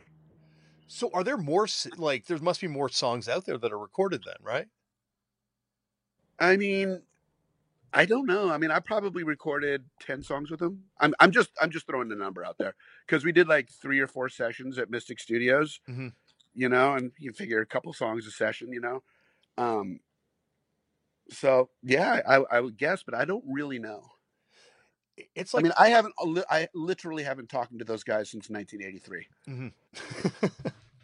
so 0.86 1.10
are 1.14 1.22
there 1.24 1.36
more 1.36 1.66
like 1.96 2.26
there 2.26 2.38
must 2.38 2.60
be 2.60 2.68
more 2.68 2.88
songs 2.88 3.28
out 3.28 3.46
there 3.46 3.58
that 3.58 3.72
are 3.72 3.78
recorded 3.78 4.22
then, 4.24 4.36
right? 4.42 4.66
I 6.38 6.56
mean, 6.56 7.02
I 7.92 8.06
don't 8.06 8.26
know. 8.26 8.50
I 8.50 8.58
mean, 8.58 8.70
I 8.70 8.78
probably 8.80 9.24
recorded 9.24 9.84
ten 10.00 10.22
songs 10.22 10.50
with 10.50 10.60
them. 10.60 10.84
I'm 11.00 11.14
I'm 11.20 11.32
just 11.32 11.50
I'm 11.60 11.70
just 11.70 11.86
throwing 11.86 12.08
the 12.08 12.14
number 12.16 12.44
out 12.44 12.56
there 12.58 12.74
because 13.06 13.24
we 13.24 13.32
did 13.32 13.48
like 13.48 13.68
three 13.70 13.98
or 14.00 14.06
four 14.06 14.28
sessions 14.28 14.78
at 14.78 14.90
Mystic 14.90 15.18
Studios, 15.20 15.80
Mhm. 15.88 16.12
you 16.54 16.68
know, 16.68 16.94
and 16.94 17.12
you 17.18 17.32
figure 17.32 17.60
a 17.60 17.66
couple 17.66 17.92
songs 17.92 18.26
a 18.26 18.30
session, 18.30 18.72
you 18.72 18.80
know. 18.80 19.02
Um, 19.60 20.00
so 21.30 21.68
yeah, 21.82 22.20
I 22.26 22.36
I 22.50 22.60
would 22.60 22.76
guess, 22.76 23.02
but 23.02 23.14
I 23.14 23.24
don't 23.24 23.44
really 23.46 23.78
know. 23.78 24.02
It's 25.34 25.52
like 25.52 25.62
I 25.62 25.64
mean, 25.64 25.72
I 25.78 25.88
haven't 25.90 26.14
I 26.50 26.68
literally 26.74 27.24
haven't 27.24 27.50
talked 27.50 27.78
to 27.78 27.84
those 27.84 28.04
guys 28.04 28.30
since 28.30 28.48
1983. 28.48 29.72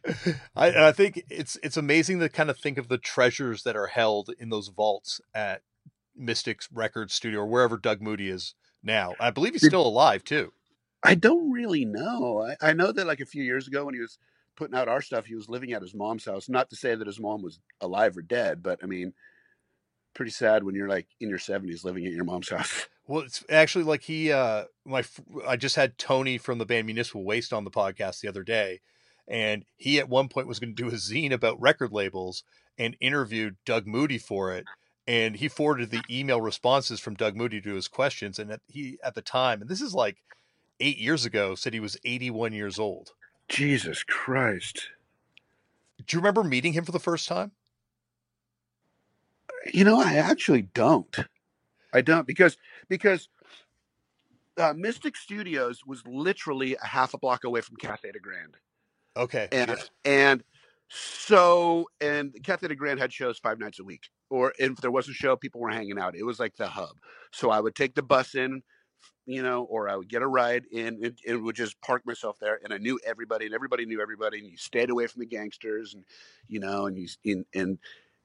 I, 0.57 0.89
I 0.89 0.93
think 0.93 1.23
it's 1.31 1.59
it's 1.63 1.77
amazing 1.77 2.21
to 2.21 2.29
kind 2.29 2.49
of 2.49 2.59
think 2.59 2.79
of 2.79 2.89
the 2.89 2.99
treasures 2.99 3.63
that 3.65 3.77
are 3.77 3.89
held 3.89 4.31
in 4.39 4.49
those 4.49 4.69
vaults 4.69 5.21
at 5.35 5.63
Mystics 6.15 6.69
Records 6.73 7.13
Studio 7.13 7.41
or 7.41 7.47
wherever 7.47 7.77
Doug 7.77 8.01
Moody 8.01 8.31
is 8.31 8.55
now. 8.83 9.15
I 9.21 9.31
believe 9.31 9.53
he's 9.53 9.67
still 9.67 9.87
alive 9.87 10.25
too. 10.25 10.53
I 11.03 11.15
don't 11.15 11.53
really 11.53 11.85
know. 11.85 12.43
I, 12.43 12.71
I 12.71 12.73
know 12.73 12.91
that 12.91 13.07
like 13.07 13.21
a 13.21 13.27
few 13.27 13.43
years 13.43 13.69
ago 13.69 13.85
when 13.85 13.95
he 13.95 14.01
was 14.01 14.19
putting 14.57 14.77
out 14.77 14.89
our 14.89 15.03
stuff, 15.03 15.27
he 15.27 15.35
was 15.35 15.49
living 15.49 15.73
at 15.73 15.83
his 15.83 15.95
mom's 15.95 16.25
house. 16.25 16.49
Not 16.49 16.71
to 16.71 16.77
say 16.77 16.95
that 16.95 17.07
his 17.07 17.21
mom 17.21 17.43
was 17.43 17.61
alive 17.81 18.17
or 18.17 18.23
dead, 18.23 18.63
but 18.63 18.81
I 18.83 18.87
mean, 18.87 19.13
pretty 20.15 20.31
sad 20.31 20.65
when 20.65 20.75
you're 20.75 20.89
like 20.89 21.07
in 21.21 21.29
your 21.29 21.39
70s 21.39 21.85
living 21.85 22.07
at 22.07 22.13
your 22.13 22.25
mom's 22.25 22.51
house. 22.51 22.87
Well, 23.09 23.23
it's 23.23 23.45
actually 23.49 23.85
like 23.85 24.03
he, 24.03 24.33
uh, 24.33 24.65
my, 24.85 25.05
I 25.47 25.55
just 25.55 25.77
had 25.77 25.97
Tony 25.97 26.39
from 26.39 26.59
the 26.59 26.67
band 26.67 26.87
Municipal 26.87 27.23
Waste 27.23 27.53
on 27.53 27.63
the 27.63 27.71
podcast 27.71 28.19
the 28.19 28.27
other 28.27 28.43
day, 28.43 28.81
and 29.29 29.65
he 29.77 30.01
at 30.01 30.09
one 30.09 30.29
point 30.29 30.49
was 30.49 30.59
going 30.59 30.75
to 30.75 30.83
do 30.83 30.89
a 30.89 30.99
zine 30.99 31.31
about 31.31 31.61
record 31.61 31.93
labels 31.93 32.43
and 32.79 32.97
interviewed 33.01 33.57
Doug 33.65 33.87
Moody 33.87 34.19
for 34.19 34.53
it. 34.53 34.65
And 35.07 35.37
he 35.37 35.47
forwarded 35.49 35.91
the 35.91 36.03
email 36.11 36.41
responses 36.41 36.99
from 36.99 37.15
Doug 37.15 37.37
Moody 37.37 37.61
to 37.61 37.75
his 37.75 37.87
questions. 37.87 38.41
And 38.41 38.59
he, 38.67 38.99
at 39.05 39.15
the 39.15 39.23
time, 39.23 39.61
and 39.61 39.71
this 39.71 39.81
is 39.81 39.95
like 39.95 40.17
eight 40.81 40.99
years 40.99 41.25
ago, 41.25 41.55
said 41.55 41.75
he 41.75 41.81
was 41.81 41.97
81 42.05 42.53
years 42.53 42.79
old. 42.79 43.13
Jesus 43.49 44.03
Christ. 44.03 44.89
Do 46.07 46.17
you 46.17 46.21
remember 46.21 46.45
meeting 46.45 46.73
him 46.73 46.85
for 46.85 46.93
the 46.93 46.99
first 46.99 47.29
time? 47.29 47.53
You 49.73 49.85
know, 49.85 50.01
I 50.01 50.15
actually 50.15 50.63
don't. 50.63 51.17
I 51.93 52.01
don't 52.01 52.27
because 52.27 52.57
because 52.89 53.29
uh, 54.59 54.75
Mystic 54.77 55.17
Studios 55.17 55.85
was 55.87 56.07
literally 56.07 56.77
a 56.77 56.87
half 56.87 57.15
a 57.15 57.19
block 57.19 57.45
away 57.45 57.61
from 57.61 57.77
Cathay 57.77 58.13
de 58.13 58.21
Grande. 58.21 58.57
Okay. 59.17 59.49
and 59.51 59.71
yeah. 59.71 59.77
and 60.05 60.45
so 60.89 61.87
and 62.01 62.35
Cathay 62.45 62.69
de 62.69 62.75
Grande 62.75 63.01
had 63.01 63.13
shows 63.13 63.39
five 63.39 63.59
nights 63.59 63.79
a 63.81 63.85
week. 63.85 64.11
Or 64.29 64.53
if 64.59 64.77
there 64.77 64.91
was 64.91 65.09
a 65.09 65.13
show, 65.13 65.37
people 65.37 65.61
were 65.61 65.71
hanging 65.71 65.99
out. 65.99 66.17
It 66.17 66.25
was 66.25 66.41
like 66.41 66.57
the 66.57 66.67
hub. 66.67 66.97
So 67.33 67.51
I 67.51 67.61
would 67.61 67.75
take 67.75 67.95
the 67.95 68.03
bus 68.03 68.35
in, 68.35 68.63
you 69.27 69.43
know, 69.43 69.65
or 69.65 69.89
I 69.89 69.97
would 69.97 70.09
get 70.09 70.23
a 70.23 70.27
ride 70.27 70.65
and, 70.75 71.19
and 71.27 71.43
would 71.43 71.57
just 71.57 71.81
park 71.81 72.03
myself 72.07 72.39
there. 72.39 72.61
And 72.63 72.73
I 72.73 72.79
knew 72.79 72.99
everybody, 73.05 73.47
and 73.47 73.55
everybody 73.55 73.85
knew 73.85 74.01
everybody. 74.01 74.39
And 74.39 74.49
you 74.49 74.57
stayed 74.57 74.91
away 74.91 75.07
from 75.09 75.21
the 75.21 75.27
gangsters, 75.27 75.95
and 75.95 76.05
you 76.49 76.61
know, 76.61 76.87
and 76.87 76.97
you 76.97 77.09
and, 77.25 77.45
and 77.55 77.79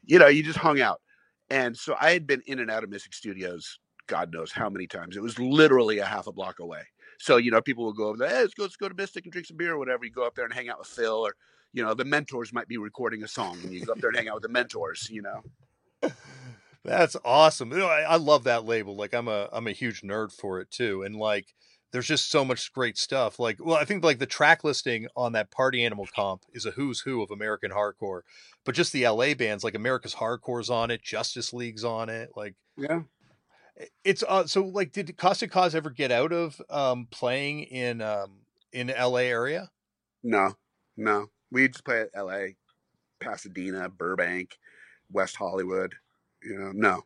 you 0.05 0.19
know, 0.19 0.27
you 0.27 0.43
just 0.43 0.59
hung 0.59 0.79
out. 0.79 1.01
And 1.49 1.75
so 1.75 1.95
I 1.99 2.11
had 2.11 2.27
been 2.27 2.41
in 2.45 2.59
and 2.59 2.71
out 2.71 2.83
of 2.83 2.89
Mystic 2.89 3.13
Studios, 3.13 3.79
God 4.07 4.31
knows 4.31 4.51
how 4.51 4.69
many 4.69 4.87
times. 4.87 5.17
It 5.17 5.23
was 5.23 5.39
literally 5.39 5.99
a 5.99 6.05
half 6.05 6.27
a 6.27 6.31
block 6.31 6.59
away. 6.59 6.83
So 7.19 7.37
you 7.37 7.51
know, 7.51 7.61
people 7.61 7.85
would 7.85 7.95
go 7.95 8.07
over 8.07 8.17
there. 8.17 8.29
Hey, 8.29 8.41
let's 8.41 8.53
go, 8.53 8.63
let's 8.63 8.75
go 8.75 8.89
to 8.89 8.95
Mystic 8.95 9.25
and 9.25 9.31
drink 9.31 9.47
some 9.47 9.57
beer 9.57 9.73
or 9.73 9.77
whatever. 9.79 10.05
You 10.05 10.11
go 10.11 10.25
up 10.25 10.35
there 10.35 10.45
and 10.45 10.53
hang 10.53 10.69
out 10.69 10.79
with 10.79 10.87
Phil, 10.87 11.25
or 11.25 11.35
you 11.73 11.83
know, 11.83 11.93
the 11.93 12.05
mentors 12.05 12.53
might 12.53 12.67
be 12.67 12.77
recording 12.77 13.23
a 13.23 13.27
song, 13.27 13.57
and 13.63 13.73
you 13.73 13.85
go 13.85 13.93
up 13.93 13.99
there 13.99 14.09
and 14.09 14.17
hang 14.17 14.29
out 14.29 14.35
with 14.35 14.43
the 14.43 14.49
mentors. 14.49 15.09
You 15.11 15.23
know, 15.23 16.11
That's 16.83 17.15
awesome. 17.23 17.71
You 17.71 17.79
know, 17.79 17.87
I, 17.87 18.01
I 18.01 18.15
love 18.15 18.43
that 18.45 18.65
label. 18.65 18.95
Like 18.95 19.13
I'm 19.13 19.27
a 19.27 19.49
I'm 19.51 19.67
a 19.67 19.71
huge 19.71 20.01
nerd 20.01 20.31
for 20.31 20.59
it 20.59 20.71
too. 20.71 21.03
And 21.03 21.15
like 21.15 21.53
there's 21.91 22.07
just 22.07 22.31
so 22.31 22.43
much 22.43 22.73
great 22.73 22.97
stuff. 22.97 23.37
Like 23.37 23.57
well, 23.63 23.75
I 23.75 23.85
think 23.85 24.03
like 24.03 24.19
the 24.19 24.25
track 24.25 24.63
listing 24.63 25.07
on 25.15 25.33
that 25.33 25.51
Party 25.51 25.83
Animal 25.83 26.07
comp 26.15 26.43
is 26.53 26.65
a 26.65 26.71
who's 26.71 27.01
who 27.01 27.21
of 27.21 27.29
American 27.29 27.71
hardcore. 27.71 28.21
But 28.65 28.75
just 28.75 28.93
the 28.93 29.07
LA 29.07 29.33
bands, 29.33 29.63
like 29.63 29.75
America's 29.75 30.15
Hardcore's 30.15 30.69
on 30.69 30.89
it, 30.89 31.03
Justice 31.03 31.53
League's 31.53 31.83
on 31.83 32.09
it. 32.09 32.31
Like 32.35 32.55
yeah. 32.77 33.01
it's 34.03 34.23
uh 34.27 34.47
so 34.47 34.63
like 34.63 34.91
did 34.91 35.15
Caustic 35.17 35.51
Cause 35.51 35.75
ever 35.75 35.91
get 35.91 36.11
out 36.11 36.33
of 36.33 36.59
um 36.69 37.07
playing 37.11 37.63
in 37.63 38.01
um 38.01 38.39
in 38.73 38.87
LA 38.87 39.19
area? 39.19 39.69
No, 40.23 40.55
no, 40.97 41.27
we 41.51 41.67
just 41.67 41.85
play 41.85 42.01
at 42.01 42.09
L.A., 42.13 42.55
Pasadena, 43.19 43.89
Burbank, 43.89 44.57
West 45.11 45.35
Hollywood. 45.35 45.95
You 46.43 46.57
know, 46.59 46.71
no. 46.71 47.03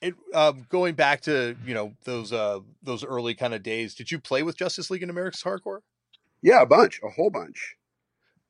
It 0.00 0.14
um 0.34 0.66
going 0.68 0.94
back 0.94 1.22
to, 1.22 1.56
you 1.64 1.72
know, 1.74 1.94
those 2.04 2.32
uh 2.32 2.60
those 2.82 3.04
early 3.04 3.34
kind 3.34 3.54
of 3.54 3.62
days, 3.62 3.94
did 3.94 4.10
you 4.10 4.18
play 4.20 4.42
with 4.42 4.56
Justice 4.56 4.90
League 4.90 5.02
and 5.02 5.10
America's 5.10 5.42
Hardcore? 5.42 5.80
Yeah, 6.42 6.62
a 6.62 6.66
bunch, 6.66 7.00
a 7.02 7.08
whole 7.10 7.30
bunch. 7.30 7.76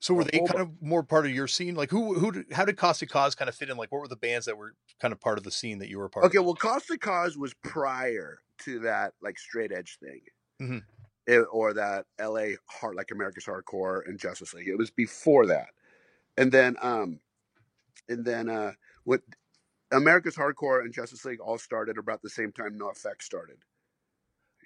So 0.01 0.15
were 0.15 0.25
A 0.25 0.25
they 0.25 0.41
kind 0.41 0.61
of 0.61 0.83
more 0.83 1.03
part 1.03 1.27
of 1.27 1.33
your 1.33 1.49
scene? 1.49 1.75
Like 1.75 1.91
who 1.91 2.19
who 2.19 2.31
did- 2.33 2.53
how 2.53 2.65
did 2.65 2.77
Caustic 2.77 3.09
Cause 3.09 3.35
kind 3.35 3.49
of 3.49 3.55
fit 3.55 3.71
in? 3.71 3.77
Like 3.77 3.91
what 3.91 4.01
were 4.01 4.09
the 4.09 4.17
bands 4.17 4.47
that 4.47 4.57
were 4.59 4.75
kind 5.01 5.13
of 5.13 5.21
part 5.21 5.39
of 5.39 5.45
the 5.45 5.51
scene 5.51 5.79
that 5.79 5.89
you 5.89 5.99
were 5.99 6.09
part 6.09 6.27
Okay, 6.27 6.39
of? 6.39 6.39
well, 6.39 6.55
Caustic 6.57 7.01
Cause 7.01 7.37
was 7.37 7.55
prior 7.55 8.39
to 8.61 8.79
that, 8.81 9.15
like 9.21 9.39
straight 9.39 9.73
edge 9.73 9.99
thing, 9.99 10.23
Mhm. 10.61 10.85
It- 11.27 11.47
or 11.51 11.73
that 11.75 12.07
L.A. 12.19 12.57
hard, 12.69 12.97
like 12.97 13.11
America's 13.11 13.45
Hardcore 13.47 14.07
and 14.07 14.19
Justice 14.19 14.53
League. 14.53 14.69
It 14.69 14.77
was 14.79 14.91
before 14.91 15.47
that, 15.47 15.69
and 16.37 16.53
then, 16.53 16.77
um, 16.83 17.21
and 18.09 18.25
then, 18.25 18.49
uh, 18.51 18.75
what 19.05 19.23
America's 19.95 20.37
Hardcore 20.37 20.81
and 20.81 20.93
Justice 20.93 21.25
League 21.25 21.41
all 21.41 21.59
started 21.59 21.99
about 21.99 22.23
the 22.23 22.31
same 22.31 22.53
time. 22.53 22.79
NOFX 22.79 23.23
started. 23.23 23.59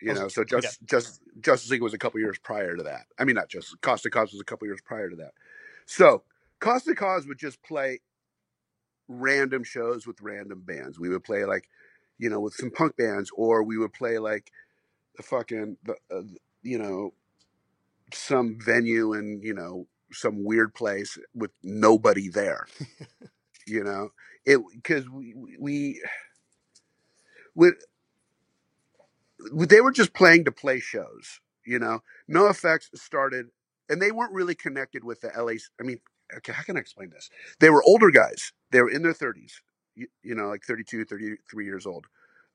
You 0.00 0.14
know, 0.14 0.28
so 0.28 0.44
just 0.44 0.84
just 0.84 1.20
Justice 1.40 1.70
League 1.70 1.82
was 1.82 1.94
a 1.94 1.98
couple 1.98 2.20
years 2.20 2.38
prior 2.38 2.76
to 2.76 2.84
that. 2.84 3.06
I 3.18 3.24
mean, 3.24 3.34
not 3.34 3.48
just 3.48 3.80
Caustic 3.80 4.12
Cause 4.12 4.32
was 4.32 4.40
a 4.40 4.44
couple 4.44 4.68
years 4.68 4.80
prior 4.84 5.10
to 5.10 5.16
that. 5.16 5.32
So 5.86 6.22
Caustic 6.60 6.96
Cause 6.96 7.26
would 7.26 7.38
just 7.38 7.62
play 7.62 8.00
random 9.08 9.64
shows 9.64 10.06
with 10.06 10.20
random 10.20 10.62
bands. 10.64 11.00
We 11.00 11.08
would 11.08 11.24
play 11.24 11.44
like, 11.44 11.68
you 12.18 12.30
know, 12.30 12.38
with 12.38 12.54
some 12.54 12.70
punk 12.70 12.96
bands, 12.96 13.30
or 13.34 13.64
we 13.64 13.76
would 13.76 13.92
play 13.92 14.18
like 14.18 14.52
the 15.16 15.24
fucking, 15.24 15.78
the, 15.82 15.94
uh, 16.14 16.22
you 16.62 16.78
know, 16.78 17.12
some 18.12 18.58
venue 18.60 19.12
in 19.14 19.40
you 19.42 19.54
know 19.54 19.86
some 20.12 20.44
weird 20.44 20.74
place 20.74 21.18
with 21.34 21.50
nobody 21.62 22.28
there. 22.28 22.66
you 23.68 23.85
know, 23.85 24.11
it 24.44 24.61
because 24.74 25.09
we 25.09 25.35
we 25.59 26.00
we 27.54 27.72
they 29.66 29.81
were 29.81 29.92
just 29.92 30.14
playing 30.14 30.44
to 30.44 30.52
play 30.52 30.81
shows. 30.81 31.40
You 31.64 31.78
know, 31.78 32.00
NOFX 32.31 32.88
started, 32.94 33.46
and 33.88 34.00
they 34.00 34.11
weren't 34.11 34.33
really 34.33 34.54
connected 34.54 35.04
with 35.04 35.20
the 35.20 35.31
LA. 35.37 35.54
I 35.81 35.85
mean, 35.85 36.00
okay, 36.37 36.52
how 36.52 36.62
can 36.62 36.76
I 36.76 36.81
explain 36.81 37.11
this? 37.11 37.28
They 37.61 37.70
were 37.70 37.83
older 37.83 38.11
guys. 38.11 38.52
They 38.70 38.81
were 38.81 38.90
in 38.90 39.02
their 39.02 39.12
30s, 39.12 39.52
you, 39.94 40.09
you 40.22 40.35
know, 40.35 40.48
like 40.48 40.62
32, 40.64 41.04
33 41.04 41.64
years 41.64 41.87
old. 41.87 42.07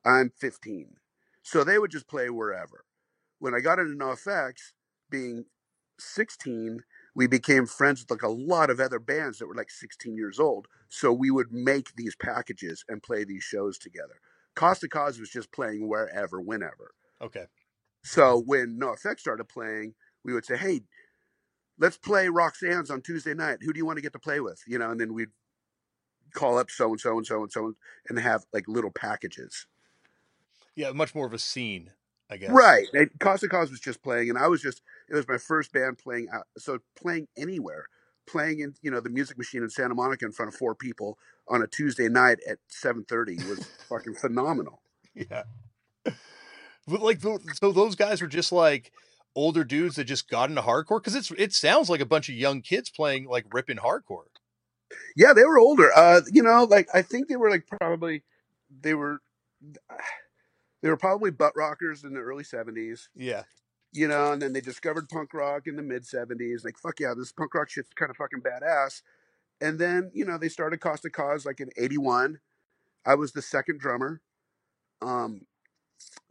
I'm 0.06 0.32
15. 0.39 0.95
So 1.43 1.63
they 1.63 1.78
would 1.78 1.91
just 1.91 2.08
play 2.08 2.30
wherever. 2.30 2.86
When 3.39 3.54
I 3.54 3.60
got 3.60 3.80
into 3.80 3.95
NOFX, 3.95 4.73
being 5.10 5.45
16, 5.99 6.84
we 7.15 7.28
became 7.28 7.65
friends 7.65 8.02
with 8.02 8.12
like 8.12 8.23
a 8.23 8.28
lot 8.28 8.69
of 8.69 8.80
other 8.80 8.99
bands 8.99 9.38
that 9.38 9.47
were 9.47 9.56
like 9.56 9.69
16 9.69 10.15
years 10.15 10.39
old. 10.39 10.67
So 10.89 11.12
we 11.12 11.32
would 11.32 11.52
make 11.52 11.95
these 11.95 12.15
packages 12.15 12.84
and 12.89 13.04
play 13.04 13.23
these 13.23 13.43
shows 13.43 13.78
together. 13.78 14.15
Caustic 14.56 14.91
Cause 14.91 15.19
was 15.19 15.30
just 15.30 15.52
playing 15.52 15.88
wherever, 15.88 16.41
whenever. 16.41 16.93
Okay. 17.21 17.45
So 18.04 18.43
when 18.45 18.80
NOFX 18.80 19.19
started 19.19 19.45
playing, 19.45 19.95
we 20.23 20.34
would 20.34 20.45
say, 20.45 20.58
"Hey, 20.58 20.82
let's 21.80 21.97
play 21.97 22.28
Roxanne's 22.28 22.91
on 22.91 23.02
Tuesday 23.02 23.34
night. 23.34 23.60
Who 23.62 23.73
do 23.73 23.78
you 23.78 23.86
want 23.86 23.97
to 23.97 24.02
get 24.02 24.13
to 24.13 24.19
play 24.19 24.39
with?" 24.39 24.62
You 24.67 24.78
know, 24.78 24.91
and 24.91 24.99
then 24.99 25.13
we'd 25.13 25.32
call 26.34 26.58
up 26.58 26.69
so 26.69 26.89
and 26.89 26.99
so 26.99 27.17
and 27.17 27.26
so 27.26 27.43
and 27.43 27.52
so 27.52 27.73
and 28.10 28.19
have 28.19 28.45
like 28.54 28.67
little 28.67 28.91
packages. 28.91 29.67
Yeah, 30.76 30.91
much 30.91 31.13
more 31.13 31.28
of 31.28 31.34
a 31.34 31.39
scene, 31.39 31.91
I 32.29 32.38
guess. 32.38 32.51
Right. 32.51 32.88
And 32.93 33.09
Caustic 33.19 33.51
Cause 33.51 33.69
was 33.69 33.79
just 33.79 34.01
playing, 34.01 34.29
and 34.29 34.38
I 34.38 34.47
was 34.47 34.62
just 34.62 34.81
it 35.09 35.15
was 35.15 35.27
my 35.27 35.38
first 35.38 35.71
band 35.71 35.97
playing 35.97 36.27
out. 36.33 36.47
So 36.57 36.79
playing 36.95 37.27
anywhere, 37.38 37.88
playing 38.25 38.62
in 38.62 38.73
you 38.81 38.91
know 38.91 38.99
the 38.99 39.09
Music 39.09 39.38
Machine 39.38 39.63
in 39.63 39.69
Santa 39.69 39.93
Monica 39.93 40.25
in 40.25 40.31
front 40.31 40.53
of 40.53 40.57
four 40.57 40.75
people 40.75 41.17
on 41.47 41.62
a 41.62 41.67
Tuesday 41.67 42.09
night 42.09 42.39
at 42.49 42.59
seven 42.67 43.03
thirty 43.03 43.36
was 43.47 43.65
fucking 43.89 44.15
phenomenal. 44.15 44.81
Yeah. 45.15 45.43
But 46.88 47.03
like, 47.03 47.21
so 47.21 47.71
those 47.71 47.95
guys 47.95 48.19
were 48.19 48.27
just 48.27 48.51
like 48.51 48.91
older 49.36 49.63
dudes 49.63 49.95
that 49.95 50.05
just 50.05 50.29
got 50.29 50.49
into 50.49 50.62
hardcore 50.62 50.99
because 50.99 51.15
it's 51.15 51.31
it 51.38 51.53
sounds 51.53 51.89
like 51.89 52.01
a 52.01 52.05
bunch 52.05 52.29
of 52.29 52.36
young 52.36 52.62
kids 52.62 52.89
playing 52.89 53.27
like 53.27 53.45
ripping 53.53 53.77
hardcore. 53.77 54.25
Yeah, 55.15 55.33
they 55.33 55.43
were 55.43 55.59
older. 55.59 55.91
Uh, 55.95 56.21
you 56.31 56.43
know, 56.43 56.63
like 56.63 56.88
I 56.93 57.01
think 57.01 57.27
they 57.27 57.36
were 57.36 57.49
like 57.49 57.67
probably 57.67 58.23
they 58.81 58.93
were 58.93 59.21
they 60.84 60.89
were 60.89 60.98
probably 60.98 61.32
butt 61.32 61.54
rockers 61.56 62.04
in 62.04 62.13
the 62.13 62.19
early 62.19 62.43
seventies. 62.43 63.10
Yeah. 63.15 63.43
You 63.93 64.08
know, 64.08 64.34
and 64.34 64.41
then 64.41 64.54
they 64.54 64.62
discovered 64.62 65.08
punk 65.08 65.34
rock 65.34 65.65
in 65.65 65.78
the 65.78 65.82
mid 65.82 66.06
seventies. 66.06 66.65
Like, 66.65 66.78
fuck 66.78 67.00
yeah, 67.00 67.13
this 67.17 67.32
punk 67.32 67.56
rock 67.56 67.69
shit's 67.69 67.89
kind 67.96 68.12
of 68.12 68.17
fucking 68.17 68.41
badass. 68.41 69.02
And 69.62 69.80
then, 69.80 70.12
you 70.13 70.26
know, 70.26 70.38
they 70.38 70.50
started 70.50 70.82
Caustic 70.82 71.13
Cause 71.13 71.46
like 71.46 71.62
in 71.62 71.69
eighty 71.78 71.98
one. 71.98 72.39
I 73.06 73.15
was 73.15 73.32
the 73.32 73.41
second 73.41 73.80
drummer. 73.80 74.22
Um 75.02 75.48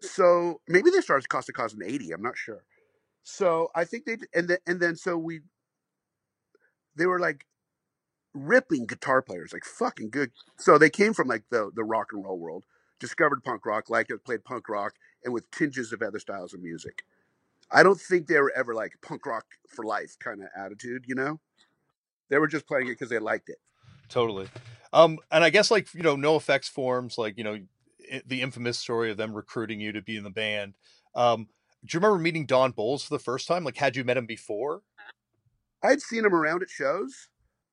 so 0.02 0.60
maybe 0.68 0.90
they 0.90 1.00
started 1.00 1.28
Caustic 1.28 1.54
Cause 1.56 1.72
in 1.72 1.82
eighty, 1.82 2.12
I'm 2.12 2.22
not 2.22 2.36
sure. 2.36 2.64
So 3.22 3.70
I 3.74 3.84
think 3.84 4.04
they 4.04 4.18
and 4.34 4.48
then 4.48 4.58
and 4.66 4.80
then 4.80 4.96
so 4.96 5.16
we 5.16 5.40
they 6.94 7.06
were 7.06 7.20
like 7.20 7.46
ripping 8.34 8.86
guitar 8.86 9.22
players, 9.22 9.52
like 9.52 9.64
fucking 9.64 10.10
good. 10.10 10.30
So 10.58 10.76
they 10.76 10.90
came 10.90 11.14
from 11.14 11.28
like 11.28 11.44
the 11.50 11.70
the 11.74 11.84
rock 11.84 12.08
and 12.12 12.22
roll 12.22 12.38
world, 12.38 12.64
discovered 13.02 13.42
punk 13.42 13.66
rock, 13.66 13.90
liked 13.90 14.10
it, 14.12 14.24
played 14.24 14.44
punk 14.44 14.68
rock, 14.68 14.94
and 15.24 15.34
with 15.34 15.50
tinges 15.50 15.92
of 15.92 16.00
other 16.00 16.20
styles 16.20 16.54
of 16.54 16.62
music. 16.62 17.02
I 17.70 17.82
don't 17.82 18.00
think 18.00 18.28
they 18.28 18.40
were 18.40 18.52
ever 18.56 18.74
like 18.74 18.92
punk 19.02 19.26
rock 19.26 19.44
for 19.68 19.84
life 19.84 20.16
kind 20.18 20.40
of 20.40 20.48
attitude, 20.56 21.04
you 21.06 21.16
know. 21.16 21.40
They 22.30 22.38
were 22.38 22.46
just 22.46 22.66
playing 22.66 22.86
it 22.86 22.92
because 22.92 23.10
they 23.10 23.18
liked 23.18 23.48
it. 23.48 23.58
Totally. 24.08 24.48
Um, 24.92 25.18
and 25.30 25.42
I 25.42 25.50
guess 25.50 25.70
like 25.70 25.92
you 25.94 26.02
know, 26.02 26.16
NoFX 26.16 26.70
forms 26.70 27.18
like 27.18 27.36
you 27.36 27.44
know 27.44 27.58
the 28.24 28.40
infamous 28.40 28.78
story 28.78 29.10
of 29.10 29.16
them 29.16 29.34
recruiting 29.34 29.80
you 29.80 29.92
to 29.92 30.00
be 30.00 30.16
in 30.16 30.22
the 30.24 30.30
band. 30.30 30.74
Um, 31.14 31.48
do 31.84 31.96
you 31.96 32.00
remember 32.00 32.22
meeting 32.22 32.46
Don 32.46 32.70
Bolles 32.70 33.02
for 33.02 33.14
the 33.14 33.22
first 33.22 33.48
time? 33.48 33.64
Like, 33.64 33.76
had 33.76 33.96
you 33.96 34.04
met 34.04 34.16
him 34.16 34.26
before? 34.26 34.82
I'd 35.82 36.00
seen 36.00 36.24
him 36.24 36.34
around 36.34 36.62
at 36.62 36.70
shows. 36.70 37.28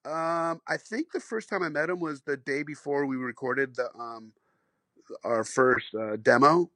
Um, 0.05 0.61
I 0.67 0.77
think 0.77 1.11
the 1.11 1.19
first 1.19 1.49
time 1.49 1.61
I 1.61 1.69
met 1.69 1.89
him 1.89 1.99
was 1.99 2.21
the 2.21 2.37
day 2.37 2.63
before 2.63 3.05
we 3.05 3.17
recorded 3.17 3.75
the 3.75 3.89
um 3.99 4.31
our 5.23 5.43
first 5.43 5.93
uh, 5.95 6.15
demo. 6.21 6.69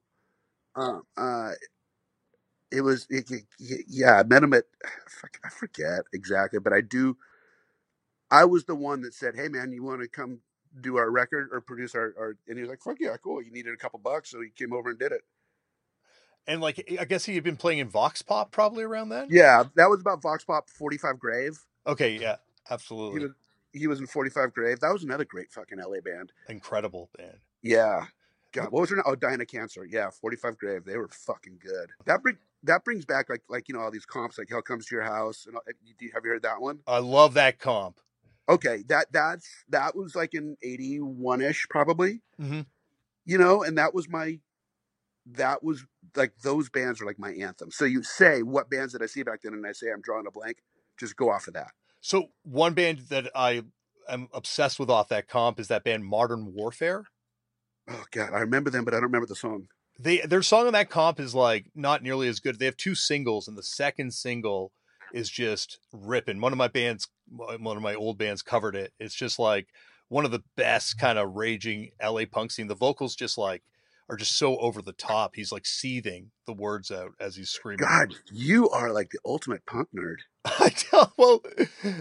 Uh, 0.76 1.00
uh, 1.16 1.52
it 2.70 2.80
was 2.80 3.06
it, 3.10 3.30
it- 3.30 3.84
yeah. 3.88 4.20
I 4.20 4.22
met 4.24 4.42
him 4.42 4.52
at 4.54 4.64
I 5.44 5.48
forget 5.48 6.00
exactly, 6.12 6.58
but 6.58 6.72
I 6.72 6.80
do. 6.80 7.16
I 8.30 8.44
was 8.44 8.64
the 8.64 8.74
one 8.74 9.02
that 9.02 9.14
said, 9.14 9.34
"Hey 9.36 9.48
man, 9.48 9.70
you 9.72 9.82
want 9.84 10.02
to 10.02 10.08
come 10.08 10.40
do 10.80 10.96
our 10.96 11.10
record 11.10 11.50
or 11.52 11.60
produce 11.60 11.94
our, 11.94 12.12
our?" 12.18 12.36
And 12.48 12.56
he 12.56 12.62
was 12.62 12.70
like, 12.70 12.82
"Fuck 12.82 12.96
yeah, 13.00 13.16
cool." 13.22 13.40
You 13.42 13.52
needed 13.52 13.72
a 13.74 13.76
couple 13.76 14.00
bucks, 14.00 14.30
so 14.30 14.40
he 14.40 14.48
came 14.50 14.72
over 14.72 14.90
and 14.90 14.98
did 14.98 15.12
it. 15.12 15.22
And 16.46 16.60
like, 16.60 16.84
I 17.00 17.04
guess 17.04 17.24
he 17.24 17.36
had 17.36 17.44
been 17.44 17.56
playing 17.56 17.78
in 17.78 17.88
Vox 17.88 18.20
Pop 18.22 18.50
probably 18.50 18.84
around 18.84 19.08
then. 19.08 19.28
Yeah, 19.30 19.64
that 19.76 19.88
was 19.88 20.00
about 20.00 20.20
Vox 20.20 20.44
Pop 20.44 20.68
Forty 20.68 20.98
Five 20.98 21.18
Grave. 21.18 21.58
Okay. 21.86 22.18
Yeah. 22.18 22.36
He 22.68 22.74
Absolutely. 22.74 23.20
was 23.20 23.30
he 23.72 23.86
was 23.86 24.00
in 24.00 24.06
Forty 24.06 24.30
Five 24.30 24.52
Grave. 24.52 24.80
That 24.80 24.92
was 24.92 25.04
another 25.04 25.24
great 25.24 25.52
fucking 25.52 25.78
LA 25.78 26.00
band. 26.04 26.32
Incredible 26.48 27.08
band. 27.16 27.38
Yeah. 27.62 28.06
God, 28.54 28.70
what 28.70 28.80
was 28.80 28.90
her 28.90 28.96
name? 28.96 29.02
Oh, 29.06 29.16
Dinah 29.16 29.46
Cancer. 29.46 29.84
Yeah, 29.84 30.10
45 30.10 30.56
Grave. 30.56 30.84
They 30.84 30.96
were 30.96 31.08
fucking 31.08 31.58
good. 31.60 31.90
That 32.06 32.22
bring 32.22 32.38
that 32.62 32.84
brings 32.84 33.04
back 33.04 33.28
like 33.28 33.42
like 33.48 33.68
you 33.68 33.74
know 33.74 33.80
all 33.80 33.90
these 33.90 34.06
comps 34.06 34.38
like 34.38 34.48
Hell 34.48 34.62
Comes 34.62 34.86
to 34.86 34.94
Your 34.94 35.04
House 35.04 35.46
and 35.46 35.56
you- 35.98 36.10
have 36.14 36.24
you 36.24 36.30
heard 36.30 36.42
that 36.42 36.60
one? 36.60 36.78
I 36.86 36.98
love 36.98 37.34
that 37.34 37.58
comp. 37.58 37.98
Okay, 38.48 38.84
that 38.88 39.08
that's 39.12 39.48
that 39.68 39.96
was 39.96 40.14
like 40.14 40.34
in 40.34 40.56
81 40.62 41.42
ish 41.42 41.66
probably. 41.68 42.22
hmm 42.38 42.60
You 43.26 43.38
know, 43.38 43.62
and 43.62 43.76
that 43.76 43.92
was 43.92 44.08
my 44.08 44.38
that 45.26 45.62
was 45.64 45.84
like 46.14 46.32
those 46.42 46.70
bands 46.70 47.00
are 47.00 47.06
like 47.06 47.18
my 47.18 47.32
anthem. 47.32 47.70
So 47.70 47.84
you 47.84 48.02
say 48.02 48.42
what 48.42 48.70
bands 48.70 48.92
did 48.92 49.02
I 49.02 49.06
see 49.06 49.22
back 49.24 49.42
then, 49.42 49.52
and 49.54 49.66
I 49.66 49.72
say 49.72 49.90
I'm 49.90 50.00
drawing 50.02 50.26
a 50.26 50.30
blank. 50.30 50.58
Just 50.98 51.16
go 51.16 51.30
off 51.30 51.48
of 51.48 51.54
that. 51.54 51.72
So 52.00 52.28
one 52.44 52.74
band 52.74 52.98
that 53.08 53.30
I 53.34 53.62
am 54.08 54.28
obsessed 54.32 54.78
with 54.78 54.90
off 54.90 55.08
that 55.08 55.26
comp 55.28 55.58
is 55.58 55.68
that 55.68 55.82
band 55.84 56.04
Modern 56.04 56.52
Warfare. 56.54 57.06
Oh 57.88 58.04
God, 58.10 58.32
I 58.32 58.40
remember 58.40 58.70
them, 58.70 58.84
but 58.84 58.94
I 58.94 58.96
don't 58.96 59.04
remember 59.04 59.26
the 59.26 59.36
song. 59.36 59.68
They 59.98 60.18
their 60.20 60.42
song 60.42 60.66
on 60.66 60.72
that 60.72 60.90
comp 60.90 61.20
is 61.20 61.34
like 61.34 61.66
not 61.74 62.02
nearly 62.02 62.28
as 62.28 62.40
good. 62.40 62.58
They 62.58 62.64
have 62.64 62.76
two 62.76 62.94
singles, 62.94 63.46
and 63.46 63.56
the 63.56 63.62
second 63.62 64.12
single 64.12 64.72
is 65.12 65.30
just 65.30 65.78
ripping. 65.92 66.40
One 66.40 66.52
of 66.52 66.58
my 66.58 66.68
bands, 66.68 67.08
one 67.30 67.76
of 67.76 67.82
my 67.82 67.94
old 67.94 68.18
bands, 68.18 68.42
covered 68.42 68.74
it. 68.74 68.92
It's 68.98 69.14
just 69.14 69.38
like 69.38 69.68
one 70.08 70.24
of 70.24 70.30
the 70.30 70.42
best 70.56 70.98
kind 70.98 71.18
of 71.18 71.36
raging 71.36 71.90
LA 72.02 72.22
punk 72.30 72.50
scene. 72.50 72.66
The 72.66 72.74
vocals 72.74 73.14
just 73.14 73.38
like 73.38 73.62
are 74.08 74.16
just 74.16 74.36
so 74.36 74.58
over 74.58 74.82
the 74.82 74.92
top. 74.92 75.34
He's 75.34 75.50
like 75.52 75.66
seething 75.66 76.30
the 76.46 76.52
words 76.52 76.90
out 76.90 77.12
as 77.18 77.36
he's 77.36 77.50
screaming. 77.50 77.86
God, 77.86 78.14
you 78.30 78.68
are 78.68 78.92
like 78.92 79.10
the 79.10 79.18
ultimate 79.24 79.64
punk 79.66 79.88
nerd. 79.96 80.16
I 80.44 80.68
tell 80.68 81.12
well, 81.16 81.42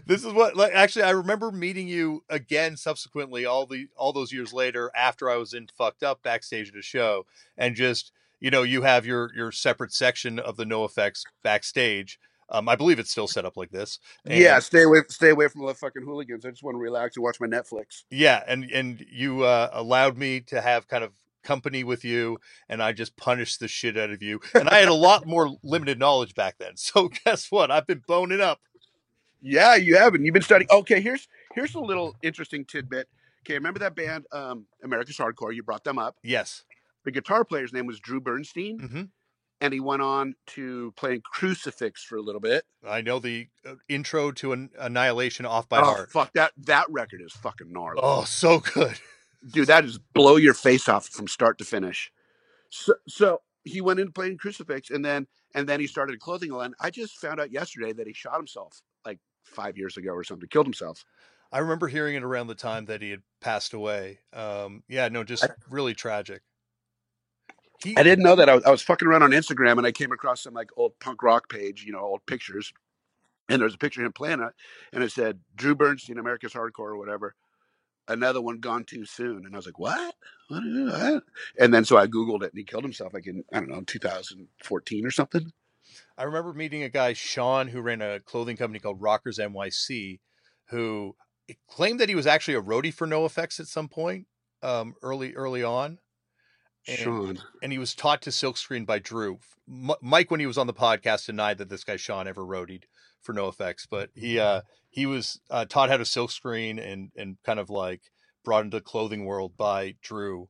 this 0.06 0.26
is 0.26 0.34
what 0.34 0.56
like 0.58 0.74
actually 0.74 1.04
I 1.04 1.12
remember 1.12 1.52
meeting 1.52 1.88
you 1.88 2.24
again 2.30 2.76
subsequently 2.76 3.46
all 3.46 3.66
the 3.66 3.88
all 3.96 4.12
those 4.12 4.34
years 4.34 4.52
later 4.52 4.92
after 4.96 5.30
I 5.30 5.38
was 5.38 5.54
in 5.54 5.68
fucked 5.78 6.04
up 6.04 6.22
backstage 6.24 6.70
at 6.70 6.76
a 6.76 6.82
show 6.82 7.26
and 7.58 7.76
just 7.76 8.12
you 8.42 8.52
know 8.52 8.64
you 8.64 8.82
have 8.82 9.06
your 9.06 9.32
your 9.34 9.52
separate 9.54 9.94
section 9.94 10.40
of 10.40 10.58
the 10.58 10.66
NoFX 10.66 11.24
backstage. 11.44 12.20
Um, 12.50 12.68
I 12.68 12.76
believe 12.76 13.00
it's 13.00 13.10
still 13.10 13.28
set 13.30 13.46
up 13.46 13.56
like 13.56 13.72
this. 13.72 14.00
And- 14.26 14.38
yeah, 14.38 14.60
stay 14.60 14.84
away 14.84 15.00
stay 15.08 15.30
away 15.30 15.48
from 15.48 15.66
the 15.66 15.74
fucking 15.74 16.04
hooligans. 16.04 16.46
I 16.46 16.50
just 16.50 16.64
want 16.64 16.76
to 16.76 16.80
relax 16.80 17.16
and 17.16 17.24
watch 17.24 17.40
my 17.40 17.48
Netflix. 17.48 18.04
yeah, 18.10 18.44
and 18.46 18.66
and 18.66 19.04
you 19.10 19.44
uh, 19.44 19.70
allowed 19.72 20.18
me 20.18 20.42
to 20.42 20.60
have 20.60 20.90
kind 20.90 21.06
of 21.06 21.12
company 21.44 21.84
with 21.84 22.04
you, 22.04 22.40
and 22.70 22.82
I 22.82 22.92
just 22.94 23.16
punished 23.18 23.60
the 23.60 23.68
shit 23.68 23.98
out 23.98 24.10
of 24.12 24.22
you. 24.24 24.40
And 24.54 24.70
I 24.70 24.76
had 24.80 24.88
a 24.90 24.94
lot 25.10 25.26
more 25.28 25.52
limited 25.64 26.00
knowledge 26.00 26.34
back 26.36 26.58
then. 26.60 26.74
So 26.78 27.10
guess 27.26 27.52
what? 27.52 27.72
I've 27.72 27.88
been 27.88 28.04
boning 28.08 28.42
up. 28.42 28.60
Yeah, 29.42 29.76
you 29.76 29.98
haven't. 29.98 30.24
You've 30.24 30.34
been 30.34 30.42
studying. 30.42 30.70
Okay, 30.72 31.02
here's 31.02 31.28
here's 31.54 31.76
a 31.76 31.80
little 31.80 32.16
interesting 32.24 32.64
tidbit. 32.66 33.08
Okay, 33.46 33.56
remember 33.56 33.80
that 33.80 33.96
band, 33.96 34.26
um, 34.32 34.66
America's 34.84 35.18
Hardcore? 35.18 35.54
You 35.54 35.64
brought 35.64 35.84
them 35.84 36.00
up. 36.00 36.16
Yes. 36.24 36.64
The 37.04 37.12
guitar 37.12 37.44
player's 37.44 37.74
name 37.74 37.86
was 37.86 38.00
Drew 38.00 38.22
Bernstein, 38.22 38.80
hmm 38.80 39.02
and 39.62 39.74
he 39.74 39.80
went 39.80 40.02
on 40.02 40.36
to 40.48 40.92
playing 40.98 41.22
Crucifix 41.24 42.04
for 42.04 42.18
a 42.18 42.22
little 42.22 42.42
bit. 42.42 42.66
I 42.86 43.00
know 43.02 43.20
the 43.20 43.48
uh, 43.66 43.76
intro 43.88 44.32
to 44.34 44.52
an 44.52 44.70
Annihilation 44.78 45.46
off 45.46 45.70
by 45.70 45.80
oh 45.80 45.86
heart. 45.86 46.12
fuck 46.12 46.34
that! 46.34 46.52
That 46.58 46.86
record 46.90 47.22
is 47.22 47.32
fucking 47.34 47.72
gnarly, 47.72 48.00
Oh, 48.04 48.24
so 48.26 48.60
good. 48.60 48.96
dude. 49.52 49.68
That 49.68 49.86
is 49.86 49.98
blow 49.98 50.38
your 50.38 50.54
face 50.54 50.88
off 50.90 51.08
from 51.08 51.28
start 51.28 51.58
to 51.60 51.66
finish. 51.66 52.12
So, 52.70 52.96
so 53.08 53.42
he 53.64 53.82
went 53.82 54.00
into 54.00 54.12
playing 54.12 54.38
Crucifix, 54.38 54.90
and 54.90 55.04
then 55.04 55.28
and 55.56 55.68
then 55.68 55.80
he 55.80 55.88
started 55.88 56.16
a 56.16 56.20
clothing 56.20 56.52
line. 56.52 56.74
I 56.80 56.90
just 56.90 57.18
found 57.18 57.40
out 57.40 57.52
yesterday 57.52 57.94
that 57.94 58.08
he 58.08 58.14
shot 58.14 58.38
himself 58.38 58.82
like 59.06 59.20
five 59.44 59.78
years 59.78 59.98
ago 59.98 60.12
or 60.12 60.24
something. 60.24 60.50
Killed 60.50 60.66
himself. 60.66 61.06
I 61.52 61.60
remember 61.60 61.88
hearing 61.88 62.16
it 62.16 62.24
around 62.24 62.48
the 62.48 62.56
time 62.56 62.86
that 62.86 63.02
he 63.02 63.12
had 63.12 63.22
passed 63.40 63.76
away. 63.76 64.20
Um, 64.34 64.82
yeah, 64.88 65.08
no, 65.10 65.24
just 65.24 65.48
really 65.70 65.94
tragic. 65.94 66.42
He, 67.84 67.96
I 67.96 68.02
didn't 68.02 68.24
know 68.24 68.36
that. 68.36 68.50
I 68.50 68.56
was, 68.56 68.64
I 68.64 68.72
was 68.72 68.82
fucking 68.82 69.08
around 69.08 69.22
on 69.22 69.32
Instagram 69.32 69.78
and 69.78 69.86
I 69.86 69.92
came 69.92 70.12
across 70.12 70.42
some 70.42 70.54
like 70.56 70.72
old 70.78 70.98
punk 71.00 71.22
rock 71.22 71.50
page, 71.50 71.84
you 71.86 71.92
know, 71.92 72.00
old 72.00 72.26
pictures. 72.26 72.74
And 73.50 73.62
there's 73.62 73.76
a 73.76 73.78
picture 73.78 74.02
of 74.02 74.06
him 74.06 74.14
playing 74.14 74.40
it, 74.40 74.54
and 74.94 75.04
it 75.04 75.12
said 75.12 75.38
Drew 75.56 75.76
Bernstein, 75.76 76.18
America's 76.18 76.54
Hardcore 76.54 76.80
or 76.80 76.98
whatever. 76.98 77.36
Another 78.08 78.42
one 78.42 78.60
gone 78.60 78.84
too 78.84 79.06
soon, 79.06 79.46
and 79.46 79.54
I 79.54 79.58
was 79.58 79.66
like, 79.66 79.80
"What? 79.80 80.16
What? 80.50 80.64
what? 80.66 81.24
And 81.58 81.74
then 81.74 81.86
so 81.86 81.98
I 81.98 82.08
googled 82.08 82.44
it, 82.44 82.52
and 82.52 82.58
he 82.58 82.64
killed 82.64 82.84
himself 82.84 83.14
like 83.14 83.28
in 83.28 83.44
I 83.54 83.60
don't 83.60 83.70
know 83.70 83.82
2014 83.86 85.06
or 85.06 85.12
something. 85.12 85.52
I 86.18 86.24
remember 86.24 86.54
meeting 86.54 86.84
a 86.84 86.90
guy, 86.90 87.14
Sean, 87.14 87.68
who 87.68 87.82
ran 87.82 88.02
a 88.02 88.20
clothing 88.20 88.58
company 88.58 88.80
called 88.80 89.02
Rockers 89.02 89.40
NYC, 89.40 90.20
who 90.66 91.16
claimed 91.70 92.00
that 92.00 92.10
he 92.10 92.16
was 92.16 92.28
actually 92.28 92.56
a 92.56 92.62
roadie 92.62 92.94
for 92.94 93.08
NoFX 93.08 93.60
at 93.60 93.68
some 93.68 93.88
point, 93.88 94.28
um, 94.62 94.96
early 95.02 95.34
early 95.34 95.64
on. 95.64 96.00
And- 96.88 96.98
Sean, 96.98 97.40
and 97.62 97.72
he 97.72 97.78
was 97.78 97.96
taught 97.96 98.22
to 98.24 98.30
silkscreen 98.30 98.86
by 98.86 99.00
Drew. 99.00 99.40
M- 99.70 99.92
Mike, 100.02 100.30
when 100.30 100.42
he 100.42 100.46
was 100.46 100.58
on 100.58 100.68
the 100.68 100.74
podcast, 100.74 101.26
denied 101.28 101.58
that 101.60 101.70
this 101.70 101.84
guy 101.86 101.96
Sean 101.96 102.28
ever 102.28 102.44
roadied 102.44 102.84
for 103.22 103.34
NoFX, 103.34 103.88
but 103.90 104.10
he 104.14 104.40
uh, 104.40 104.62
he 104.94 105.08
was 105.08 105.40
uh, 105.50 105.66
taught 105.66 105.90
how 105.90 105.98
to 105.98 106.04
silkscreen 106.04 106.80
and 106.80 107.10
and 107.18 107.38
kind 107.44 107.60
of 107.60 107.72
like 107.72 108.02
brought 108.46 108.64
into 108.64 108.78
the 108.78 108.82
clothing 108.82 109.26
world 109.26 109.58
by 109.58 109.96
Drew. 110.04 110.48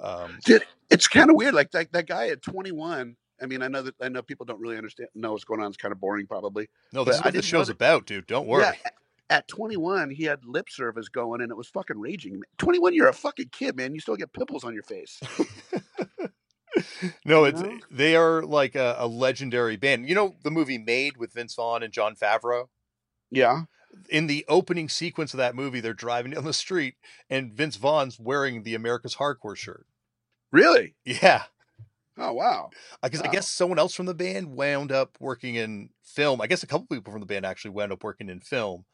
Um, 0.00 0.38
Dude, 0.44 0.62
it's 0.90 1.08
kind 1.08 1.28
of 1.28 1.34
weird. 1.36 1.54
Like 1.54 1.72
that, 1.72 1.90
that 1.92 2.06
guy 2.06 2.28
at 2.28 2.40
21, 2.40 3.16
I 3.42 3.46
mean, 3.46 3.62
I 3.62 3.68
know 3.68 3.82
that 3.82 3.94
I 4.00 4.08
know 4.08 4.22
people 4.22 4.46
don't 4.46 4.60
really 4.60 4.76
understand 4.76 5.08
know 5.16 5.32
what's 5.32 5.42
going 5.44 5.60
on. 5.60 5.66
It's 5.66 5.76
kind 5.76 5.90
of 5.90 6.00
boring, 6.00 6.28
probably. 6.28 6.68
No, 6.92 7.02
this 7.02 7.16
But 7.16 7.18
is 7.18 7.24
what 7.24 7.34
this 7.34 7.44
show's 7.44 7.66
that- 7.66 7.74
about, 7.74 8.06
dude. 8.06 8.28
Don't 8.28 8.46
worry. 8.46 8.62
Yeah, 8.62 8.74
at 9.28 9.48
21, 9.48 10.10
he 10.10 10.24
had 10.24 10.44
lip 10.44 10.68
service 10.70 11.08
going, 11.08 11.40
and 11.40 11.50
it 11.50 11.56
was 11.56 11.68
fucking 11.68 11.98
raging. 11.98 12.40
21, 12.58 12.94
you're 12.94 13.08
a 13.08 13.12
fucking 13.12 13.48
kid, 13.50 13.76
man. 13.76 13.92
You 13.94 14.00
still 14.00 14.16
get 14.16 14.32
pimples 14.32 14.62
on 14.64 14.72
your 14.72 14.82
face. 14.84 15.20
no, 17.24 17.44
it's 17.44 17.60
know? 17.60 17.78
they 17.90 18.16
are 18.16 18.42
like 18.42 18.74
a, 18.74 18.96
a 18.98 19.06
legendary 19.06 19.76
band. 19.76 20.08
You 20.08 20.14
know 20.14 20.36
the 20.42 20.50
movie 20.50 20.78
Made 20.78 21.16
with 21.16 21.32
Vince 21.32 21.54
Vaughn 21.54 21.82
and 21.82 21.92
Jon 21.92 22.14
Favreau. 22.14 22.66
Yeah. 23.30 23.62
In 24.10 24.26
the 24.26 24.44
opening 24.48 24.88
sequence 24.88 25.34
of 25.34 25.38
that 25.38 25.54
movie, 25.54 25.80
they're 25.80 25.94
driving 25.94 26.32
down 26.32 26.44
the 26.44 26.52
street, 26.52 26.96
and 27.28 27.52
Vince 27.52 27.76
Vaughn's 27.76 28.18
wearing 28.20 28.62
the 28.62 28.74
America's 28.74 29.16
Hardcore 29.16 29.56
shirt. 29.56 29.86
Really? 30.52 30.94
Yeah, 31.04 31.44
Oh 32.16 32.32
wow. 32.34 32.74
because 33.02 33.20
I 33.24 33.28
Wow. 33.28 33.28
guess 33.28 33.48
someone 33.48 33.78
else 33.78 33.94
from 33.94 34.06
the 34.06 34.14
band 34.14 34.52
wound 34.56 34.92
up 34.92 35.16
working 35.20 35.54
in 35.54 35.90
film. 36.04 36.40
I 36.40 36.46
guess 36.46 36.62
a 36.62 36.66
couple 36.66 36.86
people 36.86 37.12
from 37.12 37.20
the 37.20 37.26
band 37.26 37.46
actually 37.46 37.72
wound 37.72 37.92
up 37.92 38.04
working 38.04 38.28
in 38.28 38.40
film, 38.40 38.84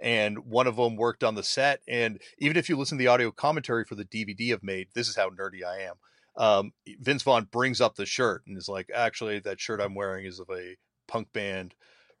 and 0.00 0.38
one 0.46 0.66
of 0.66 0.76
them 0.76 0.96
worked 0.96 1.24
on 1.24 1.34
the 1.34 1.42
set. 1.42 1.80
And 1.88 2.20
even 2.38 2.56
if 2.56 2.68
you 2.68 2.76
listen 2.76 2.98
to 2.98 3.02
the 3.02 3.08
audio 3.08 3.30
commentary 3.30 3.84
for 3.84 3.94
the 3.94 4.04
DVD 4.04 4.52
of 4.52 4.62
Made, 4.62 4.88
this 4.94 5.08
is 5.08 5.16
how 5.16 5.30
nerdy 5.30 5.64
I 5.64 5.82
am. 5.82 5.94
Um, 6.36 6.72
Vince 7.00 7.22
Vaughn 7.22 7.44
brings 7.44 7.80
up 7.80 7.94
the 7.94 8.06
shirt 8.06 8.42
and 8.46 8.58
is 8.58 8.68
like, 8.68 8.90
"Actually, 8.92 9.38
that 9.40 9.60
shirt 9.60 9.80
I'm 9.80 9.94
wearing 9.94 10.26
is 10.26 10.40
of 10.40 10.50
a 10.50 10.76
punk 11.06 11.32
band 11.32 11.74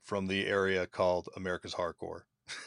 from 0.04 0.26
the 0.26 0.46
area 0.46 0.86
called 0.86 1.28
America's 1.36 1.74
Hardcore." 1.74 2.22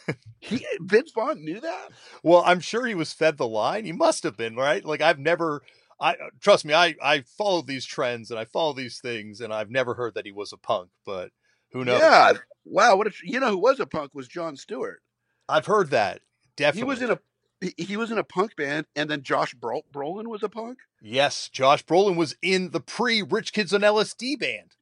He 0.40 0.66
Vince 0.80 1.12
Vaughn 1.12 1.44
knew 1.44 1.60
that. 1.60 1.90
Well, 2.24 2.44
I'm 2.46 2.60
sure 2.60 2.86
he 2.86 2.96
was 2.96 3.12
fed 3.12 3.38
the 3.38 3.48
line. 3.48 3.86
He 3.86 3.92
must 3.92 4.24
have 4.24 4.38
been, 4.38 4.56
right? 4.56 4.86
Like 4.86 5.02
I've 5.02 5.20
never 5.20 5.62
I 6.00 6.12
uh, 6.12 6.30
trust 6.40 6.64
me, 6.64 6.74
I 6.74 6.96
I 7.02 7.22
follow 7.38 7.62
these 7.62 7.86
trends 7.86 8.30
and 8.32 8.40
I 8.40 8.46
follow 8.46 8.74
these 8.74 9.00
things 9.00 9.42
and 9.42 9.54
I've 9.54 9.72
never 9.72 9.96
heard 9.96 10.14
that 10.14 10.26
he 10.26 10.32
was 10.32 10.54
a 10.54 10.58
punk, 10.58 10.90
but 11.06 11.32
who 11.72 11.84
knows? 11.84 12.00
Yeah. 12.00 12.34
Wow. 12.66 12.96
What? 12.96 13.08
A, 13.08 13.12
you 13.24 13.40
know 13.40 13.52
who 13.52 13.58
was 13.58 13.80
a 13.80 13.86
punk 13.86 14.14
was 14.14 14.28
Jon 14.28 14.56
Stewart. 14.56 15.02
I've 15.50 15.66
heard 15.66 15.90
that. 15.90 16.22
Definitely. 16.56 16.80
He 16.80 16.84
was 16.86 17.02
in 17.02 17.12
a 17.12 17.20
he, 17.60 17.84
he 17.84 17.98
was 17.98 18.12
in 18.12 18.18
a 18.18 18.24
punk 18.24 18.56
band, 18.56 18.86
and 18.96 19.10
then 19.10 19.24
Josh 19.24 19.56
Brolin 19.56 20.28
was 20.28 20.44
a 20.44 20.50
punk. 20.50 20.80
Yes, 21.02 21.50
Josh 21.50 21.84
Brolin 21.84 22.16
was 22.16 22.36
in 22.42 22.72
the 22.72 22.80
pre 22.80 23.22
Rich 23.22 23.54
Kids 23.54 23.74
on 23.74 23.82
LSD 23.82 24.40
band. 24.40 24.76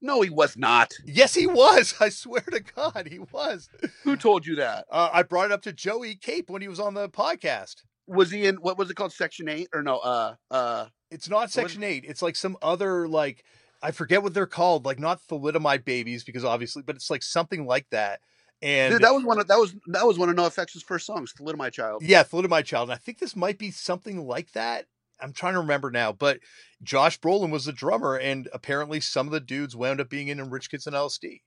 No, 0.00 0.20
he 0.20 0.30
was 0.30 0.56
not. 0.56 0.92
Yes, 1.04 1.34
he 1.34 1.46
was. 1.46 1.94
I 2.00 2.08
swear 2.08 2.42
to 2.42 2.60
God, 2.60 3.08
he 3.10 3.18
was. 3.18 3.68
Who 4.04 4.16
told 4.16 4.46
you 4.46 4.56
that? 4.56 4.86
Uh, 4.90 5.10
I 5.12 5.22
brought 5.22 5.46
it 5.46 5.52
up 5.52 5.62
to 5.62 5.72
Joey 5.72 6.14
Cape 6.14 6.48
when 6.50 6.62
he 6.62 6.68
was 6.68 6.80
on 6.80 6.94
the 6.94 7.08
podcast. 7.08 7.76
Was 8.06 8.30
he 8.30 8.46
in 8.46 8.56
what 8.56 8.78
was 8.78 8.90
it 8.90 8.94
called? 8.94 9.12
Section 9.12 9.48
eight 9.48 9.68
or 9.74 9.82
no? 9.82 9.98
Uh, 9.98 10.34
uh, 10.50 10.86
It's 11.10 11.28
not 11.28 11.50
Section 11.50 11.82
Eight. 11.82 12.04
It's 12.08 12.22
like 12.22 12.36
some 12.36 12.56
other 12.62 13.06
like 13.06 13.44
I 13.82 13.90
forget 13.90 14.22
what 14.22 14.32
they're 14.34 14.46
called. 14.46 14.86
Like 14.86 14.98
not 14.98 15.20
thalidomide 15.28 15.84
babies 15.84 16.24
because 16.24 16.44
obviously, 16.44 16.82
but 16.82 16.96
it's 16.96 17.10
like 17.10 17.22
something 17.22 17.66
like 17.66 17.86
that. 17.90 18.20
And 18.62 18.92
dude, 18.92 19.02
that 19.02 19.12
was 19.14 19.24
one 19.24 19.38
of 19.38 19.46
that 19.48 19.58
was 19.58 19.74
that 19.88 20.06
was 20.06 20.18
one 20.18 20.28
of 20.28 20.36
NoFX's 20.36 20.82
first 20.82 21.06
songs, 21.06 21.32
"Thalidomide 21.38 21.72
Child." 21.72 22.02
yeah, 22.02 22.24
thalidomide 22.24 22.64
child. 22.64 22.88
And 22.88 22.94
I 22.94 22.98
think 22.98 23.18
this 23.18 23.36
might 23.36 23.58
be 23.58 23.70
something 23.70 24.26
like 24.26 24.52
that. 24.52 24.86
I'm 25.20 25.32
trying 25.32 25.54
to 25.54 25.60
remember 25.60 25.90
now, 25.90 26.12
but 26.12 26.40
Josh 26.82 27.18
Brolin 27.20 27.50
was 27.50 27.64
the 27.64 27.72
drummer, 27.72 28.16
and 28.16 28.48
apparently 28.52 29.00
some 29.00 29.26
of 29.26 29.32
the 29.32 29.40
dudes 29.40 29.76
wound 29.76 30.00
up 30.00 30.08
being 30.08 30.28
in 30.28 30.50
Rich 30.50 30.70
Kids 30.70 30.86
on 30.86 30.92
LSD. 30.92 31.40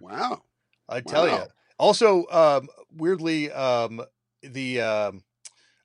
Wow. 0.00 0.42
I 0.88 1.00
tell 1.00 1.28
you. 1.28 1.44
Also, 1.78 2.26
um, 2.30 2.68
weirdly, 2.90 3.50
um, 3.50 4.02
the 4.42 4.80
um, 4.80 5.24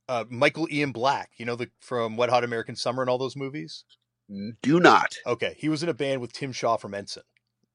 uh, 0.08 0.26
Michael 0.30 0.68
Ian 0.72 0.92
Black, 0.92 1.32
you 1.38 1.46
know, 1.46 1.56
the 1.56 1.70
from 1.80 2.18
Wet 2.18 2.30
Hot 2.30 2.44
American 2.44 2.76
Summer 2.76 3.02
and 3.02 3.10
all 3.10 3.18
those 3.18 3.36
movies. 3.36 3.86
Do 4.62 4.80
not. 4.80 5.16
Okay, 5.26 5.56
he 5.58 5.70
was 5.70 5.82
in 5.82 5.90
a 5.90 5.94
band 5.94 6.22
with 6.22 6.34
Tim 6.34 6.52
Shaw 6.52 6.78
from 6.78 6.94
Ensign, 6.94 7.24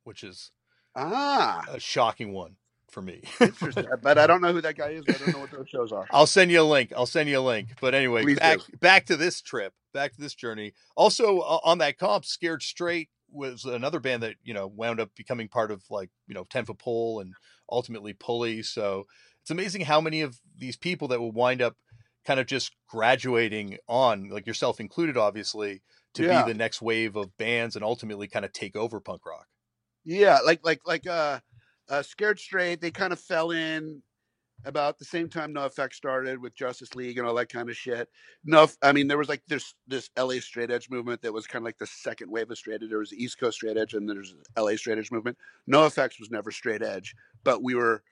which 0.05 0.23
is 0.23 0.53
Ah, 0.95 1.65
a 1.69 1.81
shocking 1.81 2.33
one 2.33 2.57
for 2.95 3.03
me. 3.03 3.21
interesting. 3.41 3.85
but 4.03 4.17
I 4.17 4.27
don't 4.27 4.41
know 4.41 4.53
who 4.53 4.63
that 4.63 4.77
guy 4.77 4.91
is. 4.91 5.05
I 5.09 5.13
don't 5.13 5.33
know 5.35 5.41
what 5.41 5.51
those 5.51 5.69
shows 5.69 5.93
are. 5.93 6.07
I'll 6.11 6.27
send 6.27 6.51
you 6.51 6.63
a 6.63 6.65
link. 6.65 6.93
I'll 6.97 7.05
send 7.07 7.29
you 7.29 7.39
a 7.39 7.43
link. 7.43 7.69
But 7.81 7.95
anyway, 7.95 8.23
Please 8.23 8.39
back 8.39 8.59
do. 8.61 8.77
back 8.79 9.07
to 9.07 9.17
this 9.17 9.43
trip, 9.43 9.75
back 9.93 10.15
to 10.15 10.21
this 10.21 10.35
journey. 10.35 10.73
Also 10.97 11.41
uh, 11.41 11.59
on 11.65 11.79
that 11.79 11.99
comp, 11.99 12.25
Scared 12.25 12.63
Straight 12.63 13.11
was 13.31 13.65
another 13.65 13.99
band 14.01 14.23
that 14.23 14.37
you 14.45 14.55
know 14.55 14.67
wound 14.69 15.01
up 15.01 15.11
becoming 15.17 15.49
part 15.49 15.71
of 15.71 15.83
like 15.91 16.09
you 16.27 16.35
know 16.35 16.45
Ten 16.49 16.65
Foot 16.65 16.79
Pole 16.79 17.21
and 17.21 17.35
ultimately 17.71 18.13
Pulley. 18.15 18.63
So 18.63 19.07
it's 19.43 19.51
amazing 19.51 19.83
how 19.83 20.01
many 20.01 20.23
of 20.23 20.39
these 20.57 20.77
people 20.77 21.09
that 21.09 21.21
will 21.21 21.33
wind 21.33 21.61
up 21.61 21.77
kind 22.27 22.41
of 22.41 22.47
just 22.47 22.73
graduating 22.89 23.77
on, 23.87 24.31
like 24.31 24.47
yourself 24.47 24.81
included, 24.81 25.17
obviously, 25.19 25.83
to 26.15 26.23
Yeah. 26.23 26.43
be 26.45 26.53
the 26.53 26.57
next 26.57 26.81
wave 26.81 27.17
of 27.17 27.37
bands 27.37 27.77
and 27.77 27.85
ultimately 27.85 28.27
kind 28.29 28.45
of 28.47 28.53
take 28.53 28.75
over 28.77 28.99
punk 29.01 29.27
rock. 29.27 29.47
Yeah, 30.05 30.39
like 30.47 30.61
like 30.65 30.81
like 30.87 31.07
uh, 31.07 31.41
uh 31.89 32.03
Scared 32.03 32.39
Straight. 32.39 32.81
They 32.81 32.91
kind 32.91 33.13
of 33.13 33.21
fell 33.21 33.51
in 33.51 34.03
about 34.65 34.99
the 34.99 35.05
same 35.05 35.29
time 35.29 35.53
NoFX 35.55 35.95
started 35.95 36.39
with 36.41 36.55
Justice 36.55 36.95
League 36.95 37.19
and 37.19 37.27
all 37.27 37.35
that 37.35 37.51
kind 37.51 37.69
of 37.69 37.77
shit. 37.77 38.09
No, 38.45 38.69
I 38.83 38.93
mean 38.93 39.09
there 39.09 39.19
was 39.19 39.29
like 39.29 39.43
this 39.47 39.75
this 39.87 40.11
LA 40.19 40.41
straight 40.41 40.71
edge 40.71 40.89
movement 40.91 41.23
that 41.23 41.33
was 41.33 41.47
kind 41.47 41.63
of 41.63 41.67
like 41.67 41.79
the 41.79 41.87
second 41.87 42.31
wave 42.31 42.51
of 42.51 42.59
straight 42.59 42.83
edge. 42.83 42.89
There 42.89 42.99
was 42.99 43.11
the 43.11 43.23
East 43.23 43.39
Coast 43.39 43.57
straight 43.57 43.77
edge 43.77 43.95
and 43.95 44.09
there's 44.09 44.35
LA 44.57 44.77
straight 44.77 44.99
edge 44.99 45.11
movement. 45.13 45.39
No 45.67 45.81
NoFX 45.87 46.19
was 46.21 46.31
never 46.31 46.51
straight 46.51 46.83
edge, 46.83 47.15
but 47.45 47.63
we 47.63 47.75
were 47.75 48.03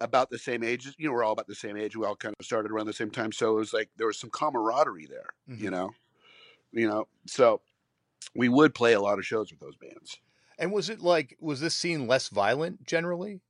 about 0.00 0.30
the 0.30 0.38
same 0.38 0.62
age. 0.62 0.86
You 0.98 1.08
know, 1.08 1.12
we're 1.12 1.24
all 1.24 1.32
about 1.32 1.46
the 1.46 1.54
same 1.54 1.76
age. 1.76 1.96
We 1.96 2.06
all 2.06 2.16
kind 2.16 2.34
of 2.38 2.44
started 2.46 2.70
around 2.72 2.86
the 2.86 2.92
same 2.92 3.10
time, 3.10 3.32
so 3.32 3.52
it 3.52 3.58
was 3.60 3.72
like 3.72 3.90
there 3.96 4.06
was 4.06 4.18
some 4.18 4.30
camaraderie 4.30 5.06
there. 5.06 5.30
You 5.58 5.70
Mhm. 5.70 5.72
know, 5.72 5.90
you 6.72 6.88
know, 6.88 7.08
so 7.26 7.62
we 8.34 8.48
would 8.48 8.74
play 8.74 8.94
a 8.94 9.00
lot 9.00 9.18
of 9.18 9.26
shows 9.26 9.50
with 9.50 9.60
those 9.60 9.76
bands. 9.76 10.20
And 10.58 10.72
was 10.72 10.88
it 10.90 11.00
like 11.00 11.36
was 11.40 11.60
this 11.60 11.74
scene 11.74 12.06
less 12.06 12.28
violent 12.28 12.84
generally? 12.86 13.40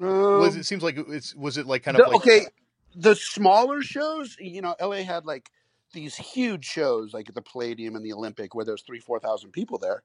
Um, 0.00 0.38
was 0.40 0.56
it 0.56 0.64
seems 0.64 0.82
like 0.82 0.96
it's 1.08 1.34
was 1.34 1.58
it 1.58 1.66
like 1.66 1.82
kind 1.82 1.96
the- 1.96 2.04
of 2.04 2.12
like 2.12 2.16
okay 2.22 2.46
the 2.94 3.14
smaller 3.14 3.82
shows 3.82 4.36
you 4.38 4.62
know 4.62 4.74
la 4.80 4.92
had 4.92 5.24
like 5.24 5.50
these 5.92 6.14
huge 6.16 6.64
shows 6.64 7.12
like 7.12 7.28
at 7.28 7.34
the 7.34 7.42
palladium 7.42 7.96
and 7.96 8.04
the 8.04 8.12
olympic 8.12 8.54
where 8.54 8.64
there's 8.64 8.82
three 8.82 9.00
four 9.00 9.18
thousand 9.18 9.50
people 9.50 9.78
there 9.78 10.02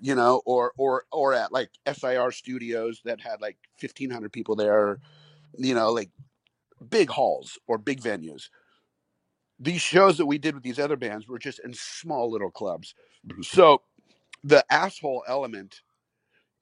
you 0.00 0.14
know 0.14 0.42
or 0.44 0.72
or 0.76 1.04
or 1.12 1.32
at 1.32 1.52
like 1.52 1.70
sir 1.94 2.30
studios 2.30 3.00
that 3.04 3.20
had 3.20 3.40
like 3.40 3.56
1500 3.80 4.32
people 4.32 4.56
there 4.56 4.98
you 5.56 5.74
know 5.74 5.92
like 5.92 6.10
big 6.90 7.08
halls 7.10 7.58
or 7.66 7.78
big 7.78 8.00
venues 8.00 8.48
these 9.58 9.80
shows 9.80 10.18
that 10.18 10.26
we 10.26 10.38
did 10.38 10.54
with 10.54 10.62
these 10.64 10.78
other 10.78 10.96
bands 10.96 11.26
were 11.28 11.38
just 11.38 11.60
in 11.60 11.72
small 11.72 12.30
little 12.30 12.50
clubs 12.50 12.94
so 13.42 13.80
the 14.44 14.64
asshole 14.70 15.24
element 15.28 15.82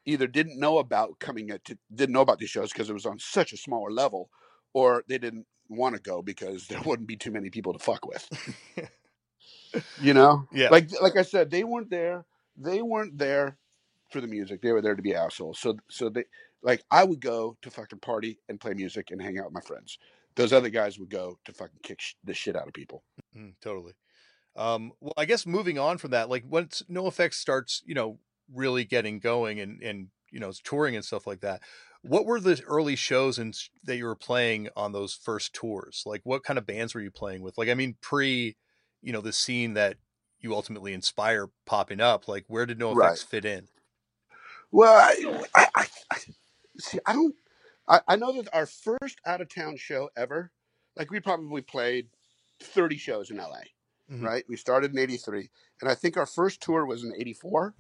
either 0.07 0.27
didn't 0.27 0.59
know 0.59 0.79
about 0.79 1.19
coming 1.19 1.51
at 1.51 1.65
to, 1.65 1.79
didn't 1.95 2.13
know 2.13 2.21
about 2.21 2.39
these 2.39 2.51
shows 2.51 2.73
because 2.73 2.91
it 2.91 2.95
was 2.95 3.07
on 3.07 3.19
such 3.19 3.53
a 3.53 3.57
smaller 3.57 3.91
level 3.91 4.29
or 4.75 5.05
they 5.09 5.19
didn't 5.19 5.47
want 5.69 5.95
to 5.95 6.01
go 6.01 6.21
because 6.23 6.67
there 6.67 6.81
wouldn't 6.85 7.09
be 7.09 7.17
too 7.17 7.31
many 7.31 7.51
people 7.51 7.73
to 7.73 7.79
fuck 7.79 8.07
with. 8.07 8.29
You 10.01 10.15
know? 10.15 10.47
Yeah. 10.53 10.69
like 10.71 10.89
like 11.01 11.17
i 11.17 11.23
said 11.23 11.51
they 11.51 11.65
weren't 11.65 11.91
there 11.91 12.25
they 12.57 12.81
weren't 12.83 13.19
there 13.19 13.57
for 14.11 14.21
the 14.21 14.27
music 14.29 14.63
they 14.63 14.73
were 14.73 14.83
there 14.83 14.95
to 14.95 15.03
be 15.03 15.15
assholes. 15.15 15.59
So 15.59 15.77
so 15.91 16.09
they 16.09 16.25
like 16.63 16.83
i 16.91 17.03
would 17.03 17.21
go 17.21 17.57
to 17.63 17.71
fucking 17.71 17.99
party 18.01 18.39
and 18.49 18.61
play 18.61 18.75
music 18.75 19.11
and 19.11 19.21
hang 19.21 19.39
out 19.39 19.47
with 19.47 19.55
my 19.55 19.61
friends. 19.61 19.99
Those 20.37 20.53
other 20.53 20.69
guys 20.69 20.99
would 20.99 21.11
go 21.11 21.39
to 21.45 21.53
fucking 21.53 21.81
kick 21.83 22.01
sh- 22.01 22.15
the 22.25 22.35
shit 22.35 22.57
out 22.57 22.67
of 22.69 22.73
people. 22.75 23.03
Mm, 23.37 23.55
totally. 23.63 23.93
Um, 24.57 24.93
well, 25.01 25.15
I 25.17 25.25
guess 25.25 25.47
moving 25.47 25.79
on 25.79 25.99
from 25.99 26.13
that, 26.13 26.29
like 26.29 26.45
once 26.49 26.83
NoFX 26.91 27.35
starts, 27.35 27.83
you 27.87 27.95
know, 27.95 28.19
really 28.53 28.85
getting 28.85 29.19
going 29.21 29.59
and 29.61 29.83
and 29.83 30.09
you 30.31 30.41
know 30.41 30.53
touring 30.65 30.95
and 30.97 31.05
stuff 31.05 31.27
like 31.27 31.41
that. 31.41 31.63
What 32.03 32.27
were 32.27 32.41
the 32.41 32.63
early 32.67 32.97
shows 32.97 33.39
and 33.39 33.57
that 33.85 33.97
you 33.97 34.05
were 34.05 34.15
playing 34.17 34.69
on 34.77 34.93
those 34.93 35.15
first 35.15 35.55
tours? 35.55 36.03
Like, 36.07 36.21
what 36.25 36.45
kind 36.45 36.59
of 36.59 36.67
bands 36.67 36.95
were 36.95 37.01
you 37.01 37.11
playing 37.11 37.43
with? 37.43 37.57
Like, 37.59 37.69
I 37.71 37.75
mean, 37.75 37.97
pre, 38.03 38.57
you 39.03 39.13
know, 39.13 39.23
the 39.23 39.33
scene 39.33 39.75
that 39.75 39.97
you 40.41 40.55
ultimately 40.55 40.93
inspire 40.93 41.49
popping 41.67 42.01
up. 42.01 42.29
Like, 42.29 42.45
where 42.49 42.67
did 42.67 42.79
NoFX 42.79 42.99
Right. 42.99 43.25
fit 43.25 43.45
in? 43.47 43.69
Well, 44.73 44.95
I, 44.95 45.45
I, 45.55 45.69
I, 45.77 45.87
I 46.13 46.19
see. 46.81 47.01
I 47.07 47.13
don't. 47.15 47.35
I, 47.89 48.01
I 48.09 48.17
know 48.17 48.33
that 48.35 48.55
our 48.55 48.67
first 48.67 49.21
out 49.27 49.41
of 49.43 49.55
town 49.55 49.77
show 49.77 50.11
ever, 50.17 50.53
like 50.97 51.11
we 51.11 51.21
probably 51.21 51.63
played 51.63 52.09
thirty 52.63 52.97
shows 52.99 53.31
in 53.31 53.39
LA. 53.39 53.61
Mhm. 54.11 54.23
Right. 54.23 54.45
We 54.49 54.57
started 54.57 54.93
in 54.93 54.99
'83, 54.99 55.51
and 55.81 55.91
I 55.91 55.95
think 55.95 56.17
our 56.17 56.27
first 56.27 56.61
tour 56.61 56.87
was 56.87 57.05
in 57.05 57.13
'84. 57.17 57.75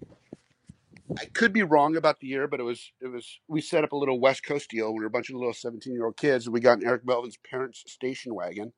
I 1.18 1.26
could 1.26 1.52
be 1.52 1.62
wrong 1.62 1.96
about 1.96 2.20
the 2.20 2.26
year, 2.28 2.48
but 2.48 2.60
it 2.60 2.64
was 2.64 2.92
it 3.00 3.08
was. 3.08 3.40
We 3.48 3.60
set 3.60 3.84
up 3.84 3.92
a 3.92 3.96
little 3.96 4.20
West 4.20 4.44
Coast 4.44 4.70
deal. 4.70 4.92
We 4.94 5.00
were 5.00 5.06
a 5.06 5.10
bunch 5.10 5.30
of 5.30 5.36
little 5.36 5.52
17 5.54 5.92
year 5.94 6.06
old 6.06 6.16
kids, 6.16 6.46
and 6.46 6.54
we 6.54 6.60
got 6.60 6.80
in 6.80 6.86
Eric 6.86 7.04
Melvin's 7.06 7.36
parents' 7.38 7.84
station 7.86 8.34
wagon, 8.34 8.72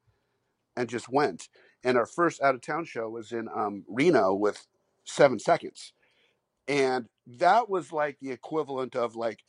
and 0.76 0.88
just 0.88 1.08
went. 1.08 1.48
And 1.84 1.96
our 1.98 2.06
first 2.06 2.42
out 2.42 2.54
of 2.56 2.62
town 2.62 2.84
show 2.84 3.08
was 3.08 3.32
in 3.32 3.48
um, 3.54 3.84
Reno 3.88 4.34
with 4.34 4.66
Seven 5.04 5.38
Seconds 5.38 5.92
and 6.68 7.06
that 7.26 7.68
was 7.68 7.92
like 7.92 8.18
the 8.20 8.30
equivalent 8.30 8.96
of 8.96 9.16
like 9.16 9.40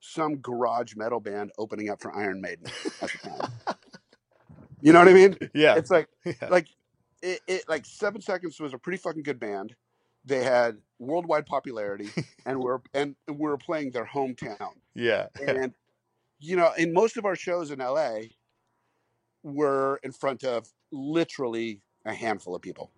some 0.00 0.36
garage 0.36 0.94
metal 0.96 1.20
band 1.20 1.50
opening 1.58 1.88
up 1.88 2.00
for 2.00 2.14
Iron 2.16 2.40
Maiden 2.40 2.66
at 3.02 3.10
the 3.10 3.18
time. 3.18 3.52
you 4.82 4.92
know 4.92 4.98
what 4.98 5.08
I 5.08 5.12
mean? 5.14 5.36
Yeah, 5.54 5.76
It's 5.76 5.90
like 5.90 6.08
yeah. 6.24 6.48
like 6.50 6.68
it, 7.26 7.40
it 7.48 7.68
like 7.68 7.84
Seven 7.84 8.20
Seconds 8.20 8.60
was 8.60 8.72
a 8.72 8.78
pretty 8.78 8.98
fucking 8.98 9.24
good 9.24 9.40
band. 9.40 9.74
they 10.24 10.42
had 10.42 10.78
worldwide 10.98 11.46
popularity, 11.46 12.08
and 12.46 12.60
we're 12.60 12.78
and 12.94 13.16
we 13.32 13.50
are 13.50 13.56
playing 13.56 13.90
their 13.90 14.06
hometown. 14.06 14.74
Yeah. 14.94 15.26
And 15.46 15.74
you 16.38 16.56
know, 16.56 16.72
in 16.78 16.92
most 16.92 17.16
of 17.16 17.24
our 17.24 17.36
shows 17.36 17.70
in 17.70 17.80
LA, 17.80 18.18
we're 19.42 19.96
in 19.96 20.12
front 20.12 20.44
of 20.44 20.68
literally 20.92 21.80
a 22.04 22.14
handful 22.14 22.54
of 22.54 22.62
people. 22.62 22.92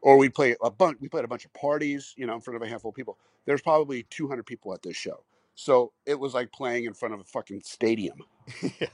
Or 0.00 0.18
we 0.18 0.28
play 0.28 0.56
a 0.62 0.70
bunch. 0.70 0.98
We 1.00 1.08
played 1.08 1.24
a 1.24 1.28
bunch 1.28 1.44
of 1.44 1.52
parties, 1.54 2.12
you 2.16 2.26
know, 2.26 2.34
in 2.34 2.40
front 2.40 2.56
of 2.56 2.62
a 2.62 2.68
handful 2.68 2.90
of 2.90 2.94
people. 2.94 3.18
There's 3.46 3.62
probably 3.62 4.04
200 4.10 4.44
people 4.44 4.74
at 4.74 4.82
this 4.82 4.96
show, 4.96 5.24
so 5.54 5.92
it 6.06 6.18
was 6.18 6.34
like 6.34 6.50
playing 6.52 6.84
in 6.84 6.94
front 6.94 7.14
of 7.14 7.20
a 7.20 7.24
fucking 7.24 7.62
stadium. 7.64 8.18
yeah. 8.80 8.88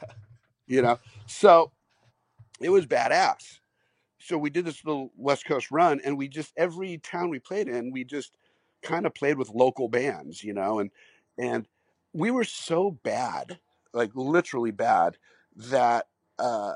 You 0.66 0.82
know, 0.82 0.98
so 1.26 1.72
it 2.60 2.68
was 2.68 2.86
badass 2.86 3.59
so 4.20 4.38
we 4.38 4.50
did 4.50 4.64
this 4.64 4.84
little 4.84 5.10
West 5.16 5.46
Coast 5.46 5.70
run, 5.70 6.00
and 6.04 6.16
we 6.18 6.28
just 6.28 6.52
every 6.56 6.98
town 6.98 7.30
we 7.30 7.38
played 7.38 7.68
in, 7.68 7.90
we 7.90 8.04
just 8.04 8.32
kind 8.82 9.06
of 9.06 9.14
played 9.14 9.38
with 9.38 9.50
local 9.50 9.88
bands, 9.88 10.44
you 10.44 10.52
know, 10.52 10.78
and 10.78 10.90
and 11.38 11.66
we 12.12 12.30
were 12.30 12.44
so 12.44 12.90
bad, 12.90 13.58
like 13.92 14.10
literally 14.14 14.72
bad, 14.72 15.16
that 15.56 16.06
uh, 16.38 16.74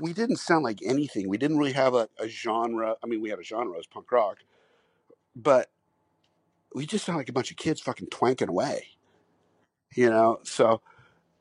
we 0.00 0.12
didn't 0.12 0.36
sound 0.36 0.64
like 0.64 0.80
anything. 0.84 1.28
We 1.28 1.38
didn't 1.38 1.58
really 1.58 1.72
have 1.72 1.94
a, 1.94 2.08
a 2.18 2.28
genre. 2.28 2.96
I 3.02 3.06
mean, 3.06 3.20
we 3.20 3.30
had 3.30 3.38
a 3.38 3.44
genre 3.44 3.78
as 3.78 3.86
punk 3.86 4.10
rock, 4.12 4.38
but 5.34 5.70
we 6.74 6.86
just 6.86 7.04
sound 7.04 7.18
like 7.18 7.28
a 7.28 7.32
bunch 7.32 7.50
of 7.50 7.56
kids 7.56 7.80
fucking 7.80 8.08
twanking 8.08 8.48
away, 8.48 8.88
you 9.94 10.10
know. 10.10 10.40
So 10.44 10.82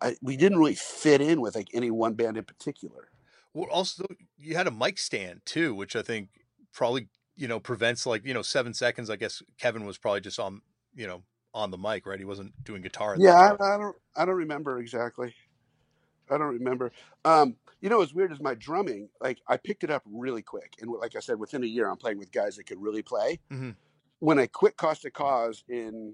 I, 0.01 0.16
we 0.22 0.38
didn't 0.38 0.59
really 0.59 0.76
fit 0.76 1.22
in 1.22 1.41
with 1.41 1.55
like 1.55 1.70
any 1.74 1.91
one 1.91 2.14
band 2.14 2.38
in 2.38 2.43
particular. 2.45 3.09
Well, 3.54 3.70
also 3.70 4.06
you 4.38 4.56
had 4.56 4.68
a 4.68 4.72
mic 4.72 4.97
stand 4.97 5.41
too, 5.45 5.76
which 5.76 5.95
I 5.95 6.01
think 6.01 6.30
probably 6.74 7.08
you 7.36 7.47
know 7.47 7.60
prevents 7.60 8.06
like 8.06 8.26
you 8.26 8.34
know 8.34 8.41
seven 8.41 8.74
seconds. 8.74 9.10
I 9.10 9.16
guess 9.16 9.41
Kevin 9.60 9.86
was 9.86 9.97
probably 9.97 10.22
just 10.22 10.39
on 10.39 10.62
you 10.95 11.08
know 11.08 11.24
on 11.54 11.72
the 11.72 11.78
mic, 11.78 12.06
right? 12.06 12.20
He 12.20 12.26
wasn't 12.26 12.51
doing 12.64 12.82
guitar. 12.82 13.16
Yeah, 13.18 13.34
I, 13.60 13.76
I, 13.76 13.78
don't. 13.78 13.95
I 14.16 14.26
don't 14.26 14.36
remember 14.36 14.80
exactly. 14.80 15.36
I 16.30 16.38
don't 16.38 16.54
remember. 16.54 16.91
Um, 17.26 17.56
you 17.82 17.89
know, 17.89 18.01
as 18.01 18.14
weird 18.14 18.32
as 18.32 18.39
my 18.39 18.56
drumming. 18.56 19.10
Like 19.22 19.39
I 19.47 19.58
picked 19.58 19.84
it 19.84 19.91
up 19.91 20.04
really 20.06 20.41
quick, 20.41 20.76
and 20.82 20.89
like 20.89 21.16
I 21.16 21.20
said, 21.20 21.39
within 21.39 21.64
a 21.64 21.68
year, 21.68 21.89
I'm 21.89 21.97
playing 21.97 22.18
with 22.18 22.32
guys 22.32 22.56
that 22.56 22.66
could 22.66 22.82
really 22.82 23.01
play. 23.01 23.39
Mm-hmm. 23.51 23.72
When 24.20 24.39
I 24.39 24.47
quit 24.47 24.78
Caustic 24.78 25.14
Cause 25.14 25.64
in 25.68 26.14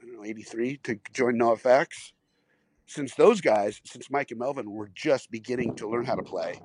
I 0.00 0.04
don't 0.04 0.16
know 0.16 0.24
'83 0.24 0.76
to 0.84 0.98
join 1.12 1.38
NOFX, 1.38 2.12
since 2.88 3.14
those 3.14 3.40
guys, 3.42 3.80
since 3.84 4.10
Mike 4.10 4.30
and 4.30 4.40
Melvin 4.40 4.70
were 4.70 4.90
just 4.94 5.30
beginning 5.30 5.76
to 5.76 5.88
learn 5.88 6.06
how 6.06 6.14
to 6.14 6.22
play, 6.22 6.60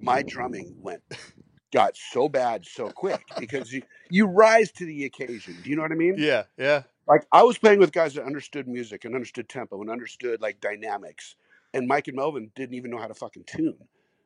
my 0.00 0.22
drumming 0.22 0.74
went 0.80 1.00
got 1.72 1.96
so 1.96 2.28
bad 2.28 2.64
so 2.66 2.90
quick 2.90 3.22
because 3.38 3.72
you, 3.72 3.82
you 4.10 4.26
rise 4.26 4.72
to 4.72 4.84
the 4.84 5.04
occasion. 5.04 5.56
Do 5.62 5.70
you 5.70 5.76
know 5.76 5.82
what 5.82 5.92
I 5.92 5.96
mean? 5.96 6.16
Yeah, 6.18 6.42
yeah. 6.58 6.82
Like 7.06 7.24
I 7.32 7.44
was 7.44 7.56
playing 7.56 7.78
with 7.78 7.92
guys 7.92 8.14
that 8.14 8.24
understood 8.24 8.66
music 8.66 9.04
and 9.04 9.14
understood 9.14 9.48
tempo 9.48 9.80
and 9.80 9.90
understood 9.90 10.40
like 10.42 10.60
dynamics. 10.60 11.36
And 11.72 11.86
Mike 11.86 12.08
and 12.08 12.16
Melvin 12.16 12.50
didn't 12.56 12.74
even 12.74 12.90
know 12.90 12.98
how 12.98 13.06
to 13.06 13.14
fucking 13.14 13.44
tune. 13.46 13.78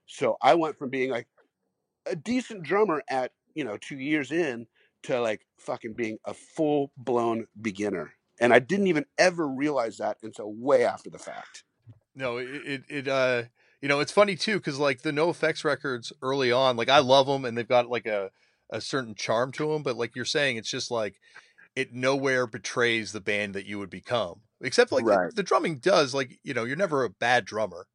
So 0.06 0.38
I 0.40 0.54
went 0.54 0.78
from 0.78 0.88
being 0.88 1.10
like 1.10 1.28
a 2.06 2.16
decent 2.16 2.62
drummer 2.62 3.02
at, 3.10 3.32
you 3.54 3.64
know, 3.64 3.76
two 3.76 3.98
years 3.98 4.32
in 4.32 4.66
to 5.02 5.20
like 5.20 5.42
fucking 5.58 5.92
being 5.92 6.18
a 6.24 6.32
full 6.32 6.90
blown 6.96 7.46
beginner 7.60 8.14
and 8.40 8.52
I 8.52 8.58
didn't 8.58 8.86
even 8.88 9.06
ever 9.16 9.46
realize 9.46 9.98
that 9.98 10.18
until 10.22 10.52
way 10.52 10.84
after 10.84 11.10
the 11.10 11.18
fact. 11.18 11.64
No, 12.14 12.38
it 12.38 12.48
it, 12.48 12.82
it 12.88 13.08
uh 13.08 13.44
you 13.80 13.88
know 13.88 14.00
it's 14.00 14.12
funny 14.12 14.36
too 14.36 14.56
because 14.56 14.78
like 14.78 15.02
the 15.02 15.12
NoFX 15.12 15.64
records 15.64 16.12
early 16.22 16.52
on, 16.52 16.76
like 16.76 16.88
I 16.88 16.98
love 16.98 17.26
them 17.26 17.44
and 17.44 17.56
they've 17.56 17.68
got 17.68 17.88
like 17.88 18.06
a 18.06 18.30
a 18.70 18.80
certain 18.80 19.14
charm 19.14 19.52
to 19.52 19.72
them, 19.72 19.82
but 19.82 19.96
like 19.96 20.14
you're 20.14 20.24
saying, 20.24 20.56
it's 20.56 20.70
just 20.70 20.90
like 20.90 21.20
it 21.74 21.94
nowhere 21.94 22.46
betrays 22.46 23.12
the 23.12 23.20
band 23.20 23.54
that 23.54 23.66
you 23.66 23.78
would 23.78 23.90
become. 23.90 24.40
Except 24.60 24.90
like 24.90 25.04
right. 25.04 25.30
the, 25.30 25.36
the 25.36 25.42
drumming 25.42 25.78
does, 25.78 26.14
like 26.14 26.38
you 26.42 26.54
know, 26.54 26.64
you're 26.64 26.76
never 26.76 27.04
a 27.04 27.10
bad 27.10 27.44
drummer. 27.44 27.86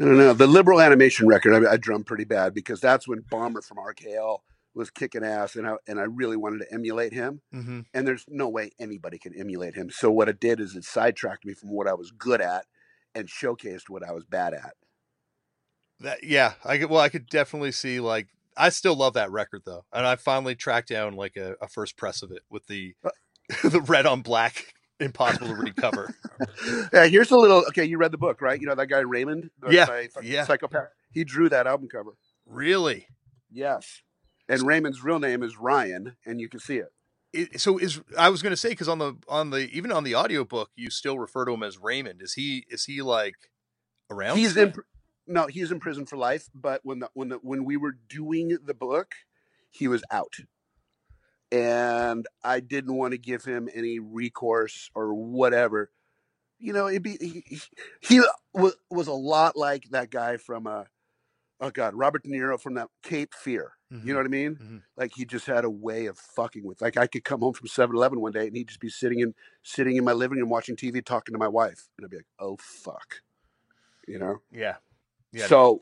I 0.00 0.04
don't 0.04 0.16
know. 0.16 0.32
The 0.32 0.46
liberal 0.46 0.80
animation 0.80 1.28
record, 1.28 1.66
I, 1.66 1.72
I 1.72 1.76
drum 1.76 2.04
pretty 2.04 2.24
bad 2.24 2.54
because 2.54 2.80
that's 2.80 3.06
when 3.06 3.22
Bomber 3.30 3.60
from 3.60 3.76
RKL 3.76 4.38
was 4.74 4.90
kicking 4.90 5.24
ass, 5.24 5.56
and 5.56 5.66
I 5.66 5.74
and 5.86 5.98
I 5.98 6.04
really 6.04 6.36
wanted 6.36 6.60
to 6.60 6.72
emulate 6.72 7.12
him. 7.12 7.40
Mm-hmm. 7.54 7.80
And 7.92 8.06
there's 8.06 8.24
no 8.28 8.48
way 8.48 8.70
anybody 8.78 9.18
can 9.18 9.34
emulate 9.38 9.74
him. 9.74 9.90
So 9.90 10.10
what 10.10 10.28
it 10.28 10.40
did 10.40 10.60
is 10.60 10.76
it 10.76 10.84
sidetracked 10.84 11.44
me 11.44 11.54
from 11.54 11.70
what 11.70 11.88
I 11.88 11.94
was 11.94 12.10
good 12.10 12.40
at, 12.40 12.66
and 13.14 13.28
showcased 13.28 13.88
what 13.88 14.06
I 14.06 14.12
was 14.12 14.24
bad 14.24 14.54
at. 14.54 14.74
That 16.00 16.24
yeah, 16.24 16.54
I 16.64 16.78
could. 16.78 16.90
Well, 16.90 17.00
I 17.00 17.08
could 17.08 17.26
definitely 17.26 17.72
see 17.72 18.00
like 18.00 18.28
I 18.56 18.68
still 18.70 18.94
love 18.94 19.14
that 19.14 19.30
record 19.30 19.62
though, 19.66 19.84
and 19.92 20.06
I 20.06 20.16
finally 20.16 20.54
tracked 20.54 20.88
down 20.88 21.14
like 21.14 21.36
a, 21.36 21.56
a 21.60 21.68
first 21.68 21.96
press 21.96 22.22
of 22.22 22.30
it 22.30 22.42
with 22.48 22.66
the 22.66 22.94
uh, 23.04 23.10
the 23.68 23.80
red 23.80 24.06
on 24.06 24.22
black 24.22 24.72
impossible 25.00 25.48
to 25.48 25.54
recover. 25.54 26.14
yeah, 26.92 27.06
here's 27.06 27.30
a 27.30 27.36
little. 27.36 27.64
Okay, 27.68 27.84
you 27.84 27.98
read 27.98 28.12
the 28.12 28.18
book, 28.18 28.40
right? 28.40 28.60
You 28.60 28.68
know 28.68 28.76
that 28.76 28.86
guy 28.86 29.00
Raymond. 29.00 29.50
Yeah, 29.68 30.06
yeah. 30.22 30.44
Psychopath. 30.44 30.88
He 31.10 31.24
drew 31.24 31.48
that 31.48 31.66
album 31.66 31.88
cover. 31.88 32.12
Really? 32.46 33.08
Yes 33.50 34.02
and 34.50 34.66
Raymond's 34.66 35.02
real 35.02 35.20
name 35.20 35.42
is 35.42 35.56
Ryan, 35.56 36.16
and 36.26 36.40
you 36.40 36.48
can 36.48 36.58
see 36.58 36.78
it. 36.78 36.92
it 37.32 37.60
so 37.60 37.78
is 37.78 38.00
I 38.18 38.28
was 38.28 38.42
going 38.42 38.50
to 38.50 38.56
say 38.56 38.70
because 38.70 38.88
on 38.88 38.98
the 38.98 39.14
on 39.28 39.50
the 39.50 39.70
even 39.70 39.92
on 39.92 40.02
the 40.02 40.16
audiobook 40.16 40.70
you 40.74 40.90
still 40.90 41.18
refer 41.18 41.44
to 41.44 41.52
him 41.52 41.62
as 41.62 41.78
Raymond. 41.78 42.20
Is 42.20 42.34
he 42.34 42.66
is 42.68 42.84
he 42.84 43.00
like 43.00 43.36
around? 44.10 44.36
He's 44.36 44.56
in 44.56 44.74
no, 45.28 45.46
he's 45.46 45.70
in 45.70 45.78
prison 45.78 46.04
for 46.04 46.16
life. 46.16 46.50
But 46.52 46.80
when 46.82 46.98
the 46.98 47.10
when 47.14 47.28
the 47.28 47.36
when 47.36 47.64
we 47.64 47.76
were 47.76 47.96
doing 48.08 48.58
the 48.64 48.74
book, 48.74 49.14
he 49.70 49.86
was 49.86 50.02
out, 50.10 50.34
and 51.52 52.26
I 52.42 52.58
didn't 52.58 52.96
want 52.96 53.12
to 53.12 53.18
give 53.18 53.44
him 53.44 53.68
any 53.72 54.00
recourse 54.00 54.90
or 54.96 55.14
whatever. 55.14 55.92
You 56.58 56.72
know, 56.72 56.88
it 56.88 57.04
be 57.04 57.16
he, 57.20 57.60
he 58.00 58.20
was 58.52 58.74
was 58.90 59.06
a 59.06 59.12
lot 59.12 59.56
like 59.56 59.84
that 59.92 60.10
guy 60.10 60.38
from 60.38 60.66
uh 60.66 60.84
oh 61.60 61.70
god, 61.70 61.94
Robert 61.94 62.24
De 62.24 62.28
Niro 62.28 62.60
from 62.60 62.74
that 62.74 62.88
Cape 63.04 63.32
Fear. 63.32 63.74
Mm-hmm. 63.92 64.06
You 64.06 64.12
know 64.14 64.20
what 64.20 64.26
I 64.26 64.30
mean? 64.30 64.54
Mm-hmm. 64.54 64.76
Like 64.96 65.12
he 65.14 65.24
just 65.24 65.46
had 65.46 65.64
a 65.64 65.70
way 65.70 66.06
of 66.06 66.16
fucking 66.16 66.64
with. 66.64 66.80
Like 66.80 66.96
I 66.96 67.06
could 67.06 67.24
come 67.24 67.40
home 67.40 67.54
from 67.54 67.68
7-Eleven 67.68 68.20
one 68.20 68.32
day 68.32 68.46
and 68.46 68.56
he'd 68.56 68.68
just 68.68 68.80
be 68.80 68.88
sitting 68.88 69.20
in 69.20 69.34
sitting 69.62 69.96
in 69.96 70.04
my 70.04 70.12
living 70.12 70.38
room 70.38 70.48
watching 70.48 70.76
TV, 70.76 71.04
talking 71.04 71.32
to 71.32 71.38
my 71.38 71.48
wife, 71.48 71.88
and 71.96 72.04
I'd 72.04 72.10
be 72.10 72.18
like, 72.18 72.26
"Oh 72.38 72.56
fuck," 72.60 73.22
you 74.06 74.18
know? 74.18 74.40
Yeah. 74.52 74.76
Yeah. 75.32 75.46
So 75.46 75.80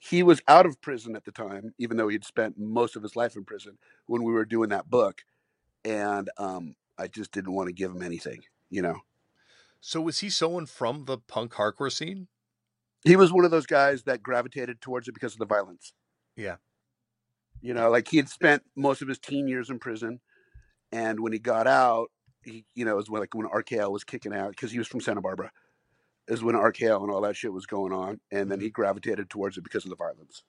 he 0.00 0.22
was 0.22 0.40
out 0.48 0.66
of 0.66 0.80
prison 0.80 1.14
at 1.14 1.24
the 1.24 1.32
time, 1.32 1.74
even 1.78 1.96
though 1.96 2.08
he'd 2.08 2.24
spent 2.24 2.58
most 2.58 2.96
of 2.96 3.02
his 3.02 3.16
life 3.16 3.36
in 3.36 3.44
prison 3.44 3.78
when 4.06 4.22
we 4.22 4.32
were 4.32 4.44
doing 4.44 4.70
that 4.70 4.90
book, 4.90 5.22
and 5.84 6.30
um, 6.38 6.74
I 6.98 7.08
just 7.08 7.32
didn't 7.32 7.52
want 7.52 7.68
to 7.68 7.72
give 7.72 7.90
him 7.90 8.02
anything, 8.02 8.42
you 8.70 8.82
know. 8.82 9.00
So 9.80 10.00
was 10.00 10.20
he 10.20 10.30
someone 10.30 10.66
from 10.66 11.04
the 11.04 11.18
punk 11.18 11.52
hardcore 11.52 11.92
scene? 11.92 12.28
he 13.04 13.16
was 13.16 13.32
one 13.32 13.44
of 13.44 13.50
those 13.50 13.66
guys 13.66 14.04
that 14.04 14.22
gravitated 14.22 14.80
towards 14.80 15.08
it 15.08 15.12
because 15.12 15.32
of 15.32 15.38
the 15.38 15.46
violence. 15.46 15.92
Yeah. 16.36 16.56
You 17.62 17.74
know, 17.74 17.90
like 17.90 18.08
he 18.08 18.16
had 18.16 18.28
spent 18.28 18.64
most 18.76 19.02
of 19.02 19.08
his 19.08 19.18
teen 19.18 19.46
years 19.46 19.70
in 19.70 19.78
prison, 19.78 20.20
and 20.90 21.20
when 21.20 21.32
he 21.32 21.38
got 21.38 21.66
out, 21.66 22.10
he, 22.44 22.64
you 22.74 22.84
know, 22.84 22.92
it 22.92 22.96
was 22.96 23.08
when, 23.08 23.20
like 23.20 23.34
when 23.34 23.46
RKL 23.46 23.90
was 23.90 24.04
kicking 24.04 24.34
out 24.34 24.50
because 24.50 24.72
he 24.72 24.78
was 24.78 24.88
from 24.88 25.00
Santa 25.00 25.20
Barbara. 25.20 25.52
Is 26.28 26.42
when 26.42 26.54
RKL 26.54 27.02
and 27.02 27.10
all 27.10 27.20
that 27.22 27.36
shit 27.36 27.52
was 27.52 27.66
going 27.66 27.92
on, 27.92 28.20
and 28.30 28.50
then 28.50 28.60
he 28.60 28.66
mm-hmm. 28.66 28.72
gravitated 28.72 29.30
towards 29.30 29.56
it 29.56 29.64
because 29.64 29.84
of 29.84 29.90
the 29.90 29.96
violence. 29.96 30.42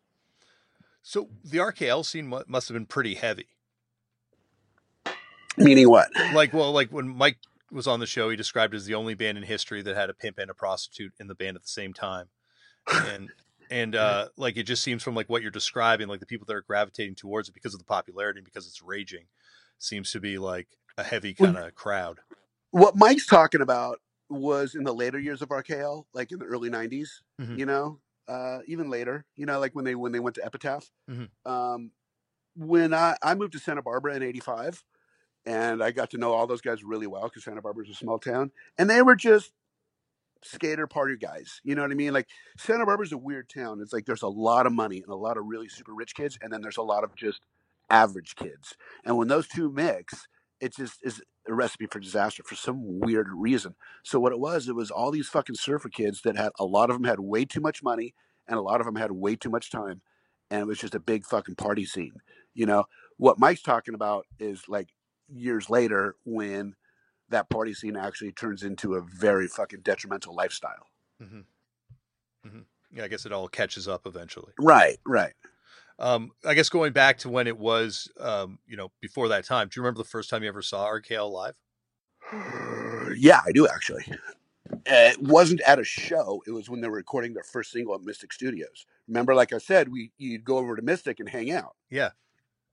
So 1.02 1.30
the 1.44 1.58
RKL 1.60 2.06
scene 2.06 2.28
must 2.48 2.68
have 2.68 2.76
been 2.76 2.86
pretty 2.86 3.16
heavy. 3.16 3.48
Meaning 5.58 5.90
what? 5.90 6.10
Like, 6.34 6.54
well, 6.54 6.72
like 6.72 6.92
when 6.92 7.10
Mike 7.10 7.38
was 7.72 7.88
on 7.88 8.00
the 8.00 8.06
show, 8.06 8.30
he 8.30 8.36
described 8.36 8.74
as 8.74 8.86
the 8.86 8.96
only 8.96 9.14
band 9.14 9.38
in 9.38 9.44
history 9.44 9.82
that 9.82 9.96
had 9.96 10.10
a 10.10 10.14
pimp 10.14 10.38
and 10.40 10.50
a 10.50 10.54
prostitute 10.54 11.14
in 11.20 11.28
the 11.28 11.36
band 11.36 11.58
at 11.58 11.64
the 11.64 11.68
same 11.68 11.94
time 11.94 12.30
and 12.92 13.30
and 13.70 13.96
uh 13.96 14.28
like 14.38 14.58
it 14.58 14.64
just 14.64 14.84
seems 14.84 15.04
from 15.04 15.16
like 15.16 15.30
what 15.30 15.42
you're 15.42 15.52
describing 15.52 16.08
like 16.08 16.20
the 16.20 16.26
people 16.26 16.46
that 16.46 16.56
are 16.56 16.62
gravitating 16.62 17.16
towards 17.16 17.50
it 17.50 17.54
because 17.54 17.74
of 17.74 17.80
the 17.80 17.86
popularity 17.86 18.40
and 18.40 18.46
because 18.46 18.68
it's 18.68 18.82
raging 18.82 19.26
seems 19.80 20.12
to 20.12 20.20
be 20.20 20.38
like 20.38 20.68
a 20.98 21.04
heavy 21.04 21.34
kind 21.34 21.58
of 21.58 21.74
crowd 21.76 22.20
what 22.72 22.96
mike's 22.96 23.26
talking 23.26 23.62
about 23.62 24.00
was 24.30 24.76
in 24.76 24.84
the 24.84 24.94
later 24.94 25.20
years 25.20 25.42
of 25.42 25.50
rkl 25.50 26.06
like 26.14 26.32
in 26.32 26.40
the 26.40 26.46
early 26.46 26.70
90s 26.70 27.10
mm-hmm. 27.40 27.58
you 27.58 27.66
know 27.66 28.00
uh 28.28 28.60
even 28.68 28.90
later 28.90 29.26
you 29.36 29.46
know 29.46 29.60
like 29.60 29.76
when 29.76 29.86
they 29.86 29.96
when 29.96 30.12
they 30.12 30.20
went 30.20 30.36
to 30.36 30.46
epitaph 30.46 30.90
mm-hmm. 31.10 31.52
um 31.52 31.92
when 32.56 32.94
i 32.94 33.16
i 33.22 33.36
moved 33.36 33.54
to 33.54 33.60
santa 33.60 33.82
barbara 33.82 34.16
in 34.16 34.24
85 34.24 34.84
and 35.46 35.84
i 35.84 35.92
got 35.92 36.12
to 36.12 36.18
know 36.18 36.32
all 36.32 36.48
those 36.48 36.62
guys 36.62 36.84
really 36.84 37.08
well 37.08 37.24
because 37.24 37.44
santa 37.44 37.62
Barbara's 37.62 37.90
a 37.90 37.96
small 37.96 38.20
town 38.20 38.52
and 38.78 38.90
they 38.90 39.02
were 39.02 39.16
just 39.16 39.52
skater 40.44 40.88
party 40.88 41.16
guys. 41.18 41.62
You 41.64 41.76
know 41.76 41.82
what 41.82 41.92
I 41.92 41.96
mean? 41.96 42.14
Like 42.14 42.28
Santa 42.58 42.86
Barbara's 42.86 43.12
a 43.12 43.18
weird 43.18 43.50
town. 43.50 43.80
It's 43.82 43.94
like 43.94 44.06
there's 44.06 44.22
a 44.22 44.28
lot 44.28 44.66
of 44.66 44.74
money 44.74 44.98
and 44.98 45.12
a 45.12 45.16
lot 45.16 45.38
of 45.38 45.46
really 45.46 45.70
super 45.70 45.94
rich 45.94 46.16
kids, 46.16 46.38
and 46.42 46.52
then 46.52 46.62
there's 46.62 46.78
a 46.78 46.84
lot 46.84 47.04
of 47.04 47.16
just 47.16 47.42
average 47.90 48.36
kids. 48.36 48.76
And 49.06 49.18
when 49.18 49.28
those 49.28 49.48
two 49.48 49.72
mix, 49.72 50.28
it 50.60 50.76
just 50.76 51.00
is 51.04 51.22
a 51.48 51.54
recipe 51.54 51.88
for 51.88 52.00
disaster 52.00 52.44
for 52.44 52.56
some 52.56 53.00
weird 53.00 53.28
reason. 53.34 53.76
So 54.04 54.20
what 54.20 54.32
it 54.32 54.40
was, 54.40 54.68
it 54.68 54.76
was 54.76 54.92
all 54.92 55.12
these 55.12 55.28
fucking 55.28 55.56
surfer 55.56 55.90
kids 55.90 56.22
that 56.22 56.38
had 56.38 56.52
a 56.60 56.66
lot 56.66 56.90
of 56.90 56.96
them 56.96 57.04
had 57.04 57.20
way 57.20 57.46
too 57.46 57.62
much 57.62 57.84
money, 57.84 58.14
and 58.48 58.58
a 58.58 58.62
lot 58.62 58.80
of 58.80 58.86
them 58.86 58.96
had 58.96 59.12
way 59.12 59.36
too 59.36 59.50
much 59.50 59.72
time, 59.72 60.02
and 60.50 60.62
it 60.62 60.68
was 60.68 60.80
just 60.80 60.96
a 60.96 61.00
big 61.00 61.26
fucking 61.26 61.56
party 61.56 61.86
scene. 61.86 62.14
You 62.54 62.66
know, 62.66 62.86
what 63.18 63.40
Mike's 63.40 63.62
talking 63.62 63.94
about 63.94 64.26
is 64.40 64.64
like 64.68 64.90
years 65.28 65.70
later 65.70 66.16
when 66.26 66.76
that 67.30 67.50
party 67.50 67.74
scene 67.74 67.96
actually 67.96 68.32
turns 68.32 68.64
into 68.64 68.96
a 68.96 69.02
very 69.02 69.48
fucking 69.48 69.82
detrimental 69.82 70.36
lifestyle. 70.36 70.88
Mm-hmm. 71.22 71.40
Mm-hmm. 72.48 72.60
Yeah, 72.92 73.04
I 73.04 73.08
guess 73.08 73.26
it 73.26 73.32
all 73.32 73.48
catches 73.48 73.88
up 73.88 74.06
eventually. 74.06 74.54
Right, 74.60 75.00
right. 75.06 75.34
Um, 76.00 76.32
I 76.46 76.54
guess 76.54 76.70
going 76.70 76.94
back 76.94 77.20
to 77.20 77.30
when 77.30 77.48
it 77.48 77.58
was, 77.58 78.10
um, 78.20 78.60
you 78.68 78.78
know, 78.78 78.92
before 79.02 79.30
that 79.30 79.46
time. 79.46 79.68
Do 79.68 79.80
you 79.80 79.84
remember 79.84 80.00
the 80.00 80.10
first 80.10 80.30
time 80.30 80.44
you 80.44 80.50
ever 80.50 80.62
saw 80.62 80.88
RKL 80.88 81.32
live? 81.32 81.56
yeah, 83.18 83.42
I 83.46 83.52
do 83.52 83.68
actually. 83.68 84.06
It 84.86 85.22
wasn't 85.22 85.62
at 85.62 85.80
a 85.80 85.84
show. 85.84 86.42
It 86.48 86.52
was 86.52 86.70
when 86.70 86.82
they 86.82 86.88
were 86.88 86.98
recording 86.98 87.34
their 87.34 87.44
first 87.44 87.72
single 87.72 87.96
at 87.96 88.02
Mystic 88.02 88.34
Studios. 88.34 88.86
Remember, 89.08 89.36
like 89.36 89.54
I 89.54 89.58
said, 89.58 89.90
we 89.90 90.12
you'd 90.18 90.46
go 90.46 90.58
over 90.58 90.76
to 90.76 90.82
Mystic 90.82 91.20
and 91.20 91.30
hang 91.30 91.52
out. 91.52 91.76
Yeah. 91.90 92.10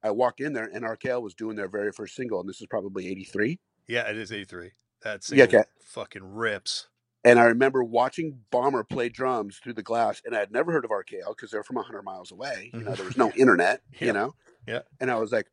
I 0.03 0.11
walked 0.11 0.41
in 0.41 0.53
there 0.53 0.71
and 0.73 0.85
RKL 0.85 1.21
was 1.21 1.35
doing 1.35 1.57
their 1.57 1.69
very 1.69 1.93
first 1.93 2.15
single, 2.17 2.41
and 2.41 2.49
this 2.49 2.61
is 2.61 2.67
probably 2.69 3.09
'83. 3.09 3.59
Yeah, 3.91 4.09
it 4.09 4.17
is 4.17 4.31
'83. 4.31 4.71
That's 5.03 5.33
yeah, 5.33 5.45
okay. 5.45 5.65
fucking 5.81 6.23
rips. 6.23 6.87
And 7.25 7.39
I 7.39 7.45
remember 7.45 7.85
watching 7.85 8.39
Bomber 8.51 8.83
play 8.85 9.09
drums 9.11 9.59
through 9.59 9.75
the 9.75 9.83
glass, 9.83 10.23
and 10.25 10.35
I 10.35 10.39
had 10.39 10.53
never 10.53 10.73
heard 10.73 10.85
of 10.85 10.91
RKL 10.91 11.29
because 11.29 11.51
they're 11.51 11.63
from 11.63 11.77
100 11.77 12.03
miles 12.03 12.33
away. 12.33 12.71
You 12.73 12.81
know, 12.81 12.95
there 12.95 13.05
was 13.05 13.19
no 13.19 13.31
internet. 13.37 13.83
Yeah. 13.99 14.07
You 14.07 14.13
know. 14.13 14.35
Yeah. 14.67 14.81
And 15.01 15.11
I 15.11 15.17
was 15.17 15.33
like, 15.33 15.47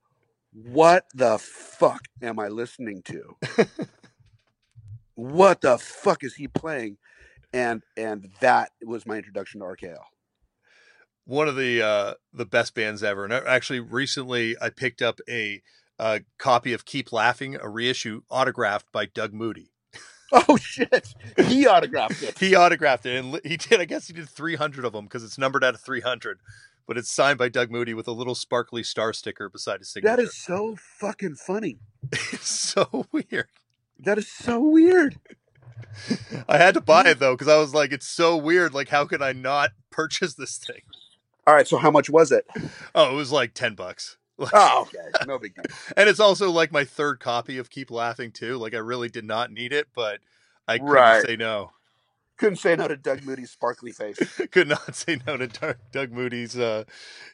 "What 0.54 1.06
the 1.14 1.38
fuck 1.40 2.08
am 2.22 2.40
I 2.40 2.48
listening 2.48 3.02
to? 3.04 3.36
what 5.16 5.62
the 5.62 5.78
fuck 5.78 6.24
is 6.24 6.36
he 6.36 6.48
playing?" 6.48 6.98
And 7.54 7.82
and 7.98 8.30
that 8.40 8.72
was 8.86 9.06
my 9.06 9.18
introduction 9.18 9.62
to 9.62 9.66
RKL. 9.66 10.04
One 11.26 11.48
of 11.48 11.56
the 11.56 11.82
uh, 11.82 12.14
the 12.32 12.46
best 12.46 12.76
bands 12.76 13.04
ever. 13.04 13.26
And 13.26 13.34
actually, 13.34 13.80
recently 13.80 14.56
I 14.62 14.70
picked 14.70 15.02
up 15.02 15.20
a, 15.28 15.62
a 16.00 16.22
copy 16.38 16.74
of 16.74 16.86
Keep 16.86 17.12
Laughing, 17.12 17.58
a 17.62 17.70
reissue 17.70 18.22
autographed 18.30 18.92
by 18.92 19.06
Doug 19.06 19.34
Moody. 19.34 19.72
Oh 20.32 20.58
shit! 20.58 21.14
He 21.46 21.66
autographed 21.68 22.22
it. 22.22 22.38
he 22.38 22.54
autographed 22.54 23.06
it, 23.06 23.24
and 23.24 23.40
he 23.46 23.56
did. 23.56 23.80
I 23.80 23.86
guess 23.86 24.08
he 24.08 24.14
did 24.14 24.28
300 24.28 24.84
of 24.84 24.92
them 24.92 25.06
because 25.06 25.24
it's 25.24 25.38
numbered 25.38 25.64
out 25.64 25.74
of 25.74 25.82
300. 25.82 26.40
But 26.86 26.98
it's 26.98 27.10
signed 27.12 27.38
by 27.38 27.50
Doug 27.50 27.72
Moody 27.72 27.94
with 27.94 28.08
a 28.08 28.14
little 28.14 28.36
sparkly 28.36 28.84
star 28.84 29.14
sticker 29.14 29.50
beside 29.50 29.80
his 29.80 29.90
signature. 29.90 30.16
That 30.16 30.22
is 30.22 30.36
so 30.36 30.76
fucking 31.00 31.36
funny. 31.36 31.80
it's 32.12 32.50
so 32.50 33.06
weird. 33.12 33.48
That 34.00 34.18
is 34.18 34.28
so 34.30 34.60
weird. 34.60 35.18
I 36.50 36.58
had 36.58 36.74
to 36.74 36.82
buy 36.82 37.08
it 37.08 37.20
though 37.20 37.34
because 37.34 37.48
I 37.48 37.58
was 37.58 37.74
like, 37.74 37.92
it's 37.92 38.08
so 38.08 38.38
weird. 38.38 38.74
Like, 38.74 38.90
how 38.90 39.06
could 39.06 39.22
I 39.22 39.34
not 39.34 39.72
purchase 39.92 40.34
this 40.34 40.58
thing? 40.58 40.82
All 41.46 41.54
right, 41.54 41.68
so 41.68 41.78
how 41.78 41.92
much 41.92 42.10
was 42.10 42.32
it? 42.32 42.46
Oh, 42.94 43.12
it 43.14 43.16
was 43.16 43.32
like 43.32 43.54
10 43.54 43.76
bucks. 43.76 44.18
Like, 44.38 44.52
oh, 44.54 44.82
okay. 44.84 45.10
No 45.28 45.40
big 45.40 45.56
deal. 45.56 45.64
and 45.96 46.08
it's 46.08 46.20
also 46.20 46.52
like 46.52 46.72
my 46.72 46.84
third 46.84 47.20
copy 47.20 47.58
of 47.58 47.70
Keep 47.70 47.90
Laughing 47.92 48.32
too. 48.32 48.58
Like 48.58 48.74
I 48.74 48.78
really 48.80 49.10
did 49.10 49.26
not 49.26 49.52
need 49.52 49.74
it, 49.74 49.88
but 49.96 50.20
I 50.68 50.78
couldn't 50.78 50.94
Right. 50.94 51.26
say 51.26 51.36
no. 51.36 51.72
Couldn't 52.38 52.58
say 52.58 52.76
no 52.76 52.88
to 52.88 52.96
Doug 52.96 53.24
Moody's 53.24 53.50
sparkly 53.50 53.92
face. 53.92 54.20
Could 54.52 54.68
not 54.68 54.96
say 54.96 55.20
no 55.26 55.38
to 55.38 55.48
Doug, 55.48 55.78
Doug 55.92 56.12
Moody's. 56.12 56.56
Uh, 56.56 56.84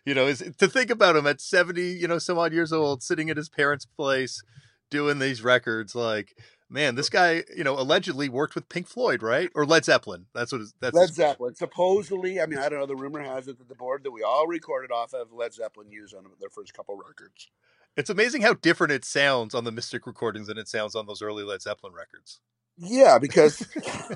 you 0.05 0.13
know, 0.13 0.27
is 0.27 0.41
to 0.59 0.67
think 0.69 0.89
about 0.89 1.17
him 1.17 1.27
at 1.27 1.41
seventy, 1.41 1.87
you 1.91 2.07
know, 2.07 2.19
some 2.19 2.37
odd 2.37 2.53
years 2.53 2.71
old, 2.71 3.03
sitting 3.03 3.29
at 3.29 3.35
his 3.35 3.49
parents' 3.49 3.85
place, 3.85 4.41
doing 4.89 5.19
these 5.19 5.43
records. 5.43 5.93
Like, 5.93 6.37
man, 6.73 6.95
this 6.95 7.09
guy, 7.09 7.43
you 7.55 7.63
know, 7.63 7.79
allegedly 7.79 8.27
worked 8.27 8.55
with 8.55 8.67
Pink 8.67 8.87
Floyd, 8.87 9.21
right, 9.21 9.49
or 9.55 9.65
Led 9.65 9.85
Zeppelin. 9.85 10.25
That's 10.33 10.51
what. 10.51 10.61
His, 10.61 10.73
that's 10.81 10.95
Led 10.95 11.07
his- 11.09 11.15
Zeppelin. 11.15 11.55
Supposedly, 11.55 12.41
I 12.41 12.47
mean, 12.47 12.59
I 12.59 12.67
don't 12.67 12.79
know. 12.79 12.85
The 12.85 12.95
rumor 12.95 13.21
has 13.21 13.47
it 13.47 13.59
that 13.59 13.69
the 13.69 13.75
board 13.75 14.03
that 14.03 14.11
we 14.11 14.23
all 14.23 14.47
recorded 14.47 14.91
off 14.91 15.13
of 15.13 15.31
Led 15.31 15.53
Zeppelin 15.53 15.91
used 15.91 16.13
on 16.15 16.25
their 16.39 16.49
first 16.49 16.73
couple 16.73 16.97
records. 16.97 17.49
It's 17.95 18.09
amazing 18.09 18.41
how 18.41 18.55
different 18.55 18.91
it 18.91 19.05
sounds 19.05 19.53
on 19.53 19.65
the 19.65 19.71
Mystic 19.71 20.07
recordings 20.07 20.47
than 20.47 20.57
it 20.57 20.67
sounds 20.67 20.95
on 20.95 21.05
those 21.05 21.21
early 21.21 21.43
Led 21.43 21.61
Zeppelin 21.61 21.93
records. 21.93 22.39
Yeah, 22.75 23.19
because 23.19 23.67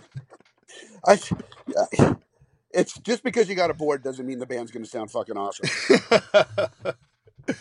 I, 1.06 1.20
it's 2.72 3.00
just 3.00 3.24
because 3.24 3.48
you 3.48 3.56
got 3.56 3.70
a 3.70 3.76
board 3.76 4.04
doesn't 4.04 4.26
mean 4.26 4.40
the 4.40 4.48
band's 4.48 4.72
going 4.72 4.84
to 4.84 4.90
sound 4.90 5.12
fucking 5.12 5.38
awesome. 5.38 5.70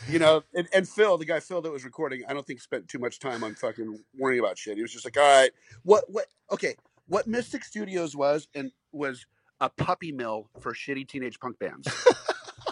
You 0.09 0.18
know, 0.18 0.43
and, 0.55 0.68
and 0.72 0.89
Phil, 0.89 1.16
the 1.18 1.24
guy 1.24 1.41
Phil 1.41 1.62
that 1.62 1.70
was 1.70 1.84
recording, 1.84 2.22
I 2.28 2.32
don't 2.32 2.47
think 2.47 2.61
spent 2.61 2.89
too 2.89 2.99
much 2.99 3.18
time 3.18 3.45
on 3.45 3.55
fucking 3.55 3.99
worrying 4.18 4.41
about 4.41 4.59
shit. 4.59 4.76
He 4.76 4.82
was 4.82 4.93
just 4.93 5.05
like, 5.05 5.16
all 5.16 5.22
right, 5.22 5.51
what, 5.82 6.05
what, 6.09 6.26
okay, 6.51 6.74
what 7.09 7.26
Mystic 7.26 7.64
Studios 7.64 8.16
was 8.16 8.49
and 8.55 8.70
was 8.93 9.26
a 9.61 9.68
puppy 9.68 10.12
mill 10.12 10.49
for 10.61 10.74
shitty 10.74 11.09
teenage 11.09 11.39
punk 11.39 11.59
bands. 11.59 11.89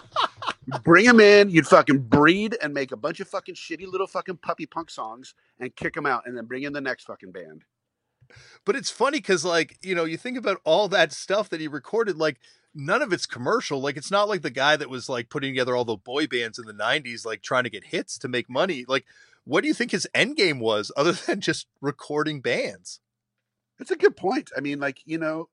Bring 0.83 1.05
them 1.05 1.19
in, 1.19 1.49
you'd 1.49 1.67
fucking 1.67 1.99
breed 1.99 2.57
and 2.61 2.73
make 2.73 2.91
a 2.91 2.97
bunch 2.97 3.19
of 3.19 3.27
fucking 3.27 3.55
shitty 3.55 3.87
little 3.87 4.07
fucking 4.07 4.37
puppy 4.37 4.65
punk 4.65 4.89
songs 4.89 5.35
and 5.59 5.75
kick 5.75 5.93
them 5.93 6.07
out, 6.07 6.23
and 6.25 6.35
then 6.35 6.45
bring 6.45 6.63
in 6.63 6.73
the 6.73 6.81
next 6.81 7.03
fucking 7.03 7.31
band. 7.31 7.63
But 8.65 8.75
it's 8.75 8.89
funny 8.89 9.19
because, 9.19 9.45
like, 9.45 9.77
you 9.81 9.93
know, 9.95 10.05
you 10.05 10.17
think 10.17 10.37
about 10.37 10.59
all 10.63 10.87
that 10.89 11.11
stuff 11.13 11.49
that 11.49 11.59
he 11.61 11.67
recorded, 11.67 12.17
like, 12.17 12.39
none 12.73 13.01
of 13.01 13.13
it's 13.13 13.25
commercial. 13.25 13.79
Like, 13.81 13.95
it's 13.97 14.11
not 14.11 14.27
like 14.27 14.41
the 14.41 14.49
guy 14.49 14.75
that 14.75 14.89
was 14.89 15.07
like 15.07 15.29
putting 15.29 15.51
together 15.53 15.75
all 15.75 15.85
the 15.85 15.95
boy 15.95 16.27
bands 16.27 16.59
in 16.59 16.65
the 16.65 16.73
90s, 16.73 17.25
like 17.25 17.41
trying 17.41 17.63
to 17.63 17.69
get 17.69 17.85
hits 17.85 18.17
to 18.19 18.27
make 18.27 18.49
money. 18.49 18.83
Like, 18.87 19.05
what 19.45 19.61
do 19.61 19.67
you 19.67 19.73
think 19.73 19.91
his 19.91 20.07
end 20.13 20.35
game 20.35 20.59
was 20.59 20.91
other 20.97 21.11
than 21.27 21.39
just 21.41 21.67
recording 21.81 22.41
bands? 22.41 22.99
That's 23.77 23.91
a 23.91 23.95
good 23.95 24.17
point. 24.17 24.49
I 24.57 24.61
mean, 24.61 24.79
like, 24.79 24.99
you 25.05 25.17
know, 25.17 25.47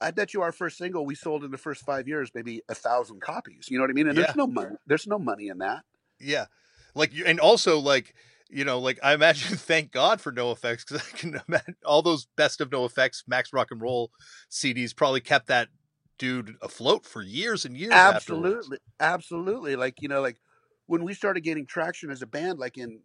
I 0.00 0.12
bet 0.12 0.32
you 0.32 0.42
our 0.42 0.52
first 0.52 0.78
single 0.78 1.04
we 1.04 1.14
sold 1.16 1.42
in 1.44 1.50
the 1.50 1.58
first 1.58 1.84
five 1.84 2.06
years 2.06 2.30
maybe 2.34 2.62
a 2.68 2.74
thousand 2.74 3.20
copies. 3.20 3.66
You 3.68 3.78
know 3.78 3.82
what 3.82 3.90
I 3.90 3.94
mean? 3.94 4.08
And 4.08 4.16
Yeah. 4.16 4.24
there's 4.26 4.36
no 4.36 4.46
money. 4.46 4.76
There's 4.86 5.06
no 5.06 5.18
money 5.18 5.48
in 5.48 5.58
that. 5.58 5.84
Yeah. 6.20 6.46
Like, 6.94 7.12
you- 7.12 7.24
and 7.26 7.38
also, 7.40 7.78
like, 7.78 8.14
you 8.48 8.64
know, 8.64 8.78
like 8.78 8.98
I 9.02 9.14
imagine, 9.14 9.56
thank 9.56 9.92
God 9.92 10.20
for 10.20 10.32
NoFX 10.32 10.86
because 10.86 11.02
I 11.12 11.16
can 11.16 11.40
imagine 11.48 11.76
all 11.84 12.02
those 12.02 12.26
best 12.36 12.60
of 12.60 12.70
NoFX, 12.70 13.24
Max 13.26 13.52
Rock 13.52 13.68
and 13.70 13.80
Roll 13.80 14.10
CDs 14.50 14.94
probably 14.94 15.20
kept 15.20 15.48
that 15.48 15.68
dude 16.18 16.56
afloat 16.62 17.06
for 17.06 17.22
years 17.22 17.64
and 17.64 17.76
years. 17.76 17.92
afterwards. 17.92 18.46
Absolutely, 18.46 18.78
absolutely. 19.00 19.76
Like 19.76 20.02
you 20.02 20.08
know, 20.08 20.20
like 20.20 20.40
when 20.86 21.04
we 21.04 21.14
started 21.14 21.42
gaining 21.42 21.66
traction 21.66 22.10
as 22.10 22.22
a 22.22 22.26
band, 22.26 22.58
like 22.58 22.78
in 22.78 23.00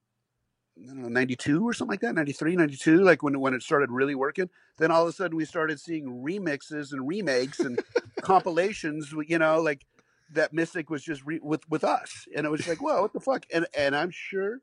I 0.82 0.88
don't 0.88 1.04
know, 1.04 1.10
92 1.10 1.68
or 1.68 1.74
something 1.74 1.92
like 1.92 2.02
that, 2.02 2.16
93, 2.16 2.56
92, 2.56 3.04
like 3.04 3.22
when 3.22 3.40
when 3.40 3.54
it 3.54 3.62
started 3.62 3.92
really 3.92 4.16
working, 4.16 4.50
then 4.80 4.92
all 4.92 5.04
of 5.04 5.10
a 5.10 5.12
sudden 5.12 5.38
we 5.38 5.46
started 5.46 5.80
seeing 5.80 6.24
remixes 6.24 6.92
and 6.92 7.08
remakes 7.08 7.60
and 7.60 7.80
compilations, 8.22 9.14
you 9.28 9.38
know, 9.38 9.62
like 9.62 9.86
that 10.32 10.54
Mystic 10.54 10.90
was 10.90 11.04
just 11.04 11.24
re- 11.26 11.40
with 11.44 11.62
with 11.70 11.84
us, 11.84 12.26
and 12.36 12.46
it 12.46 12.50
was 12.50 12.68
like, 12.68 12.82
well, 12.82 13.02
what 13.02 13.14
the 13.14 13.20
fuck? 13.20 13.46
And 13.54 13.68
and 13.78 13.96
I'm 13.96 14.10
sure, 14.10 14.60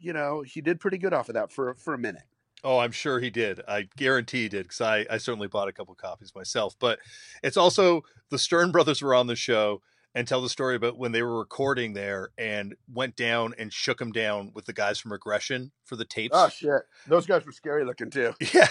you 0.00 0.12
know, 0.12 0.42
he 0.42 0.60
did 0.60 0.80
pretty 0.80 0.98
good 0.98 1.12
off 1.12 1.28
of 1.28 1.34
that 1.34 1.52
for 1.52 1.74
for 1.74 1.94
a 1.94 1.98
minute. 1.98 2.22
Oh, 2.62 2.78
I'm 2.78 2.92
sure 2.92 3.20
he 3.20 3.30
did. 3.30 3.60
I 3.66 3.88
guarantee 3.96 4.42
he 4.42 4.48
did 4.48 4.64
because 4.64 4.80
I, 4.82 5.06
I 5.08 5.16
certainly 5.16 5.48
bought 5.48 5.68
a 5.68 5.72
couple 5.72 5.94
copies 5.94 6.34
myself. 6.34 6.74
But 6.78 6.98
it's 7.42 7.56
also 7.56 8.02
the 8.30 8.38
Stern 8.38 8.70
brothers 8.70 9.00
were 9.00 9.14
on 9.14 9.28
the 9.28 9.36
show 9.36 9.80
and 10.14 10.26
tell 10.26 10.42
the 10.42 10.48
story 10.48 10.76
about 10.76 10.98
when 10.98 11.12
they 11.12 11.22
were 11.22 11.38
recording 11.38 11.92
there 11.92 12.30
and 12.36 12.74
went 12.92 13.16
down 13.16 13.54
and 13.58 13.72
shook 13.72 14.00
him 14.00 14.12
down 14.12 14.50
with 14.54 14.66
the 14.66 14.72
guys 14.72 14.98
from 14.98 15.12
Aggression 15.12 15.72
for 15.84 15.96
the 15.96 16.04
tapes. 16.04 16.36
Oh 16.36 16.48
shit, 16.48 16.82
those 17.06 17.26
guys 17.26 17.46
were 17.46 17.52
scary 17.52 17.84
looking 17.84 18.10
too. 18.10 18.34
Yeah, 18.52 18.66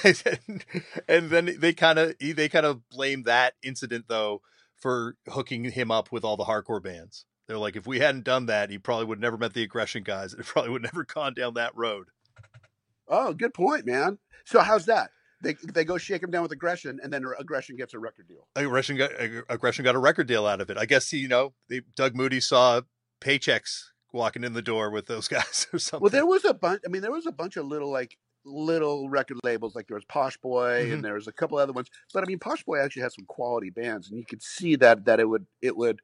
and 1.07 1.29
then 1.29 1.55
they 1.57 1.73
kind 1.73 1.97
of 1.97 2.15
they 2.19 2.49
kind 2.49 2.65
of 2.65 2.87
blame 2.89 3.23
that 3.23 3.53
incident 3.63 4.05
though 4.07 4.41
for 4.75 5.15
hooking 5.27 5.63
him 5.65 5.91
up 5.91 6.11
with 6.11 6.23
all 6.23 6.37
the 6.37 6.45
hardcore 6.45 6.83
bands. 6.83 7.25
They're 7.49 7.57
like, 7.57 7.75
if 7.75 7.87
we 7.87 7.97
hadn't 7.99 8.25
done 8.25 8.45
that, 8.45 8.69
he 8.69 8.77
probably 8.77 9.05
would 9.05 9.17
have 9.17 9.21
never 9.23 9.37
met 9.37 9.55
the 9.55 9.63
aggression 9.63 10.03
guys. 10.03 10.33
It 10.35 10.45
probably 10.45 10.69
would 10.69 10.85
have 10.85 10.93
never 10.93 11.03
gone 11.03 11.33
down 11.33 11.55
that 11.55 11.75
road. 11.75 12.05
Oh, 13.07 13.33
good 13.33 13.55
point, 13.55 13.87
man. 13.87 14.19
So 14.45 14.59
how's 14.59 14.85
that? 14.85 15.09
They 15.41 15.55
they 15.73 15.83
go 15.83 15.97
shake 15.97 16.21
him 16.21 16.29
down 16.29 16.43
with 16.43 16.51
aggression, 16.51 16.99
and 17.01 17.11
then 17.11 17.25
aggression 17.39 17.75
gets 17.75 17.95
a 17.95 17.99
record 17.99 18.27
deal. 18.27 18.47
Aggression 18.55 18.97
got 18.97 19.11
aggression 19.49 19.83
got 19.83 19.95
a 19.95 19.99
record 19.99 20.27
deal 20.27 20.45
out 20.45 20.61
of 20.61 20.69
it. 20.69 20.77
I 20.77 20.85
guess 20.85 21.11
you 21.11 21.27
know, 21.27 21.53
they, 21.69 21.81
Doug 21.95 22.15
Moody 22.15 22.39
saw 22.39 22.81
paychecks 23.19 23.85
walking 24.13 24.43
in 24.43 24.53
the 24.53 24.61
door 24.61 24.91
with 24.91 25.07
those 25.07 25.27
guys 25.29 25.65
or 25.73 25.79
something. 25.79 26.03
Well, 26.03 26.11
there 26.11 26.25
was 26.27 26.45
a 26.45 26.53
bunch. 26.53 26.81
I 26.85 26.89
mean, 26.89 27.01
there 27.01 27.11
was 27.11 27.25
a 27.25 27.31
bunch 27.31 27.55
of 27.57 27.65
little 27.65 27.89
like 27.91 28.15
little 28.45 29.09
record 29.09 29.37
labels. 29.43 29.75
Like 29.75 29.87
there 29.87 29.95
was 29.95 30.05
Posh 30.05 30.37
Boy, 30.37 30.87
Mhm. 30.87 30.93
and 30.93 31.03
there 31.05 31.15
was 31.15 31.27
a 31.27 31.33
couple 31.33 31.57
other 31.57 31.73
ones. 31.73 31.87
But 32.13 32.23
I 32.23 32.27
mean, 32.27 32.37
Posh 32.39 32.63
Boy 32.63 32.79
actually 32.79 33.03
had 33.03 33.13
some 33.13 33.25
quality 33.25 33.69
bands, 33.71 34.09
and 34.09 34.19
you 34.19 34.25
could 34.25 34.43
see 34.43 34.75
that 34.75 35.05
that 35.05 35.19
it 35.19 35.25
would 35.29 35.47
it 35.63 35.75
would 35.75 36.01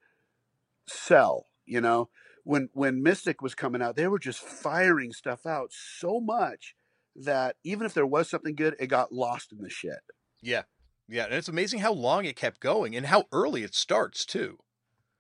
sell. 0.87 1.47
You 1.65 1.81
know, 1.81 2.09
when 2.43 2.69
when 2.73 3.01
Mystic 3.03 3.41
was 3.41 3.55
coming 3.55 3.81
out, 3.81 3.95
they 3.95 4.07
were 4.07 4.19
just 4.19 4.39
firing 4.39 5.11
stuff 5.11 5.45
out 5.45 5.71
so 5.71 6.19
much 6.19 6.75
that 7.15 7.55
even 7.63 7.85
if 7.85 7.93
there 7.93 8.05
was 8.05 8.29
something 8.29 8.55
good, 8.55 8.75
it 8.79 8.87
got 8.87 9.11
lost 9.13 9.51
in 9.51 9.59
the 9.59 9.69
shit. 9.69 9.99
yeah, 10.41 10.63
yeah, 11.07 11.25
and 11.25 11.33
it's 11.33 11.47
amazing 11.47 11.79
how 11.79 11.93
long 11.93 12.25
it 12.25 12.35
kept 12.35 12.59
going 12.59 12.95
and 12.95 13.05
how 13.05 13.25
early 13.31 13.63
it 13.63 13.73
starts 13.73 14.25
too. 14.25 14.57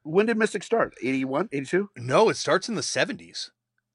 When 0.03 0.27
did 0.27 0.37
Mystic 0.37 0.61
start? 0.63 0.93
81, 1.01 1.49
82? 1.51 1.89
No, 1.97 2.29
it 2.29 2.37
starts 2.37 2.69
in 2.69 2.75
the 2.75 2.83
seventies. 2.83 3.51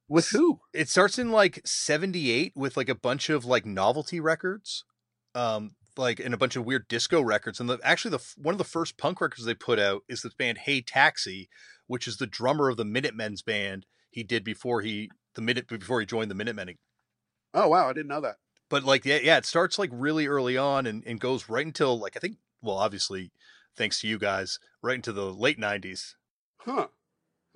With 0.09 0.31
who? 0.31 0.61
it 0.73 0.89
starts 0.89 1.19
in 1.21 1.31
like 1.31 1.61
78 1.65 2.53
with 2.57 2.77
like 2.77 2.89
a 2.89 2.97
bunch 2.97 3.31
of 3.31 3.45
like 3.45 3.65
novelty 3.65 4.19
records 4.19 4.85
um 5.37 5.77
like 6.01 6.19
in 6.19 6.35
a 6.35 6.39
bunch 6.39 6.57
of 6.57 6.65
weird 6.65 6.89
disco 6.89 7.21
records 7.21 7.61
and 7.61 7.69
the 7.69 7.79
actually 7.85 8.11
the 8.11 8.35
one 8.37 8.55
of 8.55 8.59
the 8.59 8.65
first 8.65 8.99
punk 8.99 9.21
records 9.21 9.45
they 9.45 9.55
put 9.55 9.79
out 9.79 10.03
is 10.09 10.23
this 10.23 10.35
band 10.35 10.59
hey 10.59 10.81
taxi 10.81 11.49
which 11.91 12.07
is 12.07 12.19
the 12.19 12.27
drummer 12.27 12.69
of 12.69 12.77
the 12.77 12.85
Minutemen's 12.85 13.43
band 13.43 13.85
he 14.11 14.23
did 14.23 14.45
before 14.45 14.81
he 14.81 15.11
the 15.35 15.43
minute 15.43 15.67
before 15.67 15.99
he 15.99 16.07
joined 16.07 16.31
the 16.31 16.37
Minutemen. 16.37 16.77
Oh 17.53 17.67
wow, 17.67 17.89
I 17.89 17.93
didn't 17.93 18.07
know 18.07 18.21
that. 18.21 18.37
But 18.69 18.85
like 18.85 19.05
yeah, 19.05 19.19
yeah, 19.21 19.39
it 19.39 19.45
starts 19.45 19.77
like 19.77 19.91
really 19.93 20.29
early 20.29 20.57
on 20.57 20.87
and, 20.87 21.03
and 21.05 21.19
goes 21.19 21.49
right 21.49 21.67
until 21.67 21.99
like 21.99 22.17
I 22.17 22.21
think 22.21 22.37
well 22.63 22.77
obviously 22.77 23.33
thanks 23.77 24.01
to 24.01 24.07
you 24.07 24.21
guys 24.21 24.61
right 24.83 24.95
into 24.95 25.13
the 25.13 25.33
late 25.33 25.59
nineties. 25.59 26.17
Huh. 26.59 26.87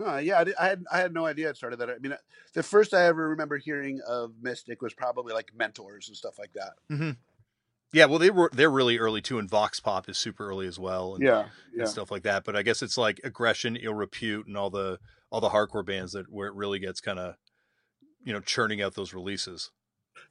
Huh, 0.01 0.16
yeah, 0.16 0.40
I, 0.40 0.45
did, 0.45 0.55
I, 0.57 0.66
had 0.66 0.84
I 0.90 0.99
had 0.99 1.14
no 1.14 1.24
idea 1.24 1.51
it 1.51 1.57
started 1.57 1.78
that. 1.78 1.88
I 1.88 1.99
mean, 1.99 2.16
the 2.53 2.64
first 2.64 2.92
I 2.92 3.05
ever 3.05 3.28
remember 3.28 3.59
hearing 3.59 4.01
of 4.05 4.32
Mystic 4.42 4.82
was 4.82 4.92
probably 4.92 5.32
like 5.32 5.53
Mentors 5.57 6.09
and 6.09 6.16
stuff 6.16 6.36
like 6.36 6.53
that. 6.55 6.72
Mm-hmm. 6.90 7.11
Yeah, 7.95 8.07
well, 8.07 8.18
they 8.18 8.30
were 8.30 8.51
they're 8.53 8.70
really 8.70 8.99
early 8.99 9.22
too, 9.22 9.38
and 9.38 9.49
Vox 9.49 9.78
Pop 9.78 10.09
is 10.09 10.18
super 10.18 10.49
early 10.49 10.66
as 10.66 10.80
well. 10.80 11.14
And, 11.14 11.22
yeah, 11.22 11.47
yeah. 11.72 11.82
and 11.82 11.88
stuff 11.88 12.11
like 12.11 12.24
that. 12.24 12.45
But 12.45 12.57
I 12.57 12.62
guess 12.62 12.82
it's 12.82 12.99
like 12.99 13.20
Aggression, 13.22 13.76
Ill 13.76 13.95
Repute, 13.95 14.49
and 14.49 14.57
all 14.57 14.68
the 14.68 14.99
all 15.30 15.40
the 15.40 15.51
hardcore 15.51 15.86
bands 15.86 16.12
that 16.12 16.30
where 16.30 16.49
it 16.49 16.55
really 16.55 16.80
gets 16.80 17.01
kind 17.01 17.20
of 17.20 17.36
you 18.24 18.32
know 18.32 18.40
churning 18.40 18.82
out 18.82 18.95
those 18.95 19.14
releases. 19.14 19.70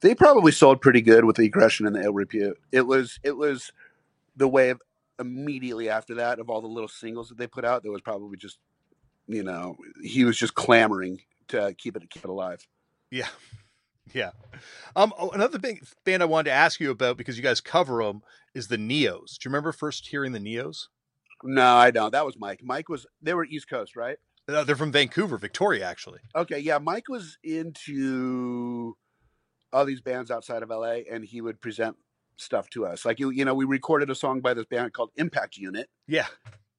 They 0.02 0.14
probably 0.14 0.52
sold 0.52 0.82
pretty 0.82 1.00
good 1.00 1.24
with 1.24 1.36
the 1.36 1.46
Aggression 1.46 1.86
and 1.86 1.96
the 1.96 2.02
Ill 2.02 2.12
Repute. 2.12 2.58
It 2.70 2.82
was 2.82 3.18
it 3.22 3.38
was 3.38 3.72
the 4.36 4.46
wave 4.46 4.76
immediately 5.18 5.88
after 5.88 6.16
that 6.16 6.40
of 6.40 6.50
all 6.50 6.60
the 6.60 6.68
little 6.68 6.88
singles 6.88 7.30
that 7.30 7.38
they 7.38 7.46
put 7.46 7.64
out. 7.64 7.82
There 7.82 7.92
was 7.92 8.02
probably 8.02 8.36
just 8.36 8.58
you 9.26 9.42
know 9.42 9.76
he 10.02 10.24
was 10.24 10.36
just 10.36 10.54
clamoring 10.54 11.22
to 11.48 11.74
keep 11.78 11.96
it 11.96 12.10
keep 12.10 12.24
it 12.24 12.30
alive. 12.30 12.66
Yeah. 13.10 13.28
Yeah. 14.12 14.30
Um, 14.94 15.12
oh, 15.18 15.30
another 15.30 15.58
big 15.58 15.84
band 16.04 16.22
I 16.22 16.26
wanted 16.26 16.50
to 16.50 16.54
ask 16.54 16.80
you 16.80 16.90
about 16.90 17.16
because 17.16 17.36
you 17.36 17.42
guys 17.42 17.60
cover 17.60 18.04
them 18.04 18.22
is 18.54 18.68
the 18.68 18.76
Neos. 18.76 19.38
Do 19.38 19.46
you 19.46 19.50
remember 19.50 19.72
first 19.72 20.08
hearing 20.08 20.32
the 20.32 20.38
Neos? 20.38 20.86
No, 21.42 21.76
I 21.76 21.90
don't. 21.90 22.12
That 22.12 22.26
was 22.26 22.38
Mike. 22.38 22.60
Mike 22.62 22.88
was 22.88 23.06
they 23.22 23.34
were 23.34 23.44
East 23.44 23.68
Coast, 23.68 23.96
right? 23.96 24.18
Uh, 24.46 24.64
they're 24.64 24.76
from 24.76 24.92
Vancouver, 24.92 25.38
Victoria, 25.38 25.86
actually. 25.86 26.20
Okay, 26.34 26.58
yeah. 26.58 26.78
Mike 26.78 27.08
was 27.08 27.38
into 27.42 28.96
all 29.72 29.84
these 29.84 30.00
bands 30.00 30.30
outside 30.30 30.62
of 30.62 30.68
LA, 30.68 31.00
and 31.10 31.24
he 31.24 31.40
would 31.40 31.60
present 31.60 31.96
stuff 32.36 32.68
to 32.70 32.86
us. 32.86 33.04
Like 33.04 33.18
you, 33.18 33.30
you 33.30 33.44
know, 33.44 33.54
we 33.54 33.64
recorded 33.64 34.10
a 34.10 34.14
song 34.14 34.40
by 34.40 34.54
this 34.54 34.66
band 34.66 34.92
called 34.92 35.10
Impact 35.16 35.56
Unit. 35.56 35.88
Yeah. 36.06 36.26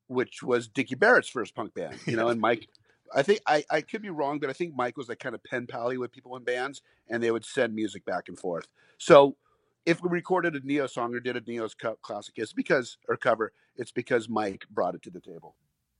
Which 0.08 0.44
was 0.44 0.68
Dickie 0.68 0.96
Barrett's 0.96 1.30
first 1.30 1.56
punk 1.56 1.74
band. 1.74 1.98
You 2.06 2.16
know, 2.18 2.30
and 2.30 2.40
Mike 2.40 2.68
I 3.16 3.24
think 3.24 3.40
I, 3.48 3.64
I 3.72 3.82
could 3.82 4.02
be 4.02 4.10
wrong, 4.10 4.40
but 4.40 4.50
I 4.50 4.54
think 4.54 4.76
Mike 4.76 4.98
was 4.98 5.08
like 5.08 5.20
kind 5.20 5.34
of 5.34 5.44
pen 5.44 5.68
pally 5.68 5.98
with 5.98 6.12
people 6.12 6.36
in 6.36 6.44
bands, 6.44 6.82
and 7.10 7.24
they 7.24 7.32
would 7.32 7.46
send 7.46 7.74
music 7.74 8.06
back 8.06 8.28
and 8.28 8.38
forth. 8.38 8.68
So 8.98 9.38
if 9.86 10.02
we 10.02 10.10
recorded 10.10 10.56
a 10.56 10.60
Neo 10.60 10.88
song 10.88 11.16
or 11.16 11.20
did 11.20 11.38
a 11.38 11.42
Neo's 11.42 11.76
classic, 12.02 12.34
it's 12.38 12.54
because 12.54 12.98
or 13.08 13.16
cover, 13.16 13.54
it's 13.78 13.92
because 13.92 14.28
Mike 14.28 14.66
brought 14.70 14.96
it 14.96 15.02
to 15.04 15.10
the 15.10 15.22
table. 15.22 15.56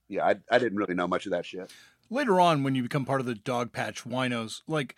Yeah, 0.08 0.26
I, 0.26 0.34
I 0.50 0.58
didn't 0.58 0.78
really 0.78 0.94
know 0.94 1.08
much 1.08 1.26
of 1.26 1.32
that 1.32 1.46
shit. 1.46 1.72
Later 2.10 2.40
on, 2.40 2.62
when 2.62 2.74
you 2.74 2.82
become 2.82 3.04
part 3.04 3.20
of 3.20 3.26
the 3.26 3.34
Dogpatch 3.34 4.06
Winos, 4.06 4.60
like 4.68 4.94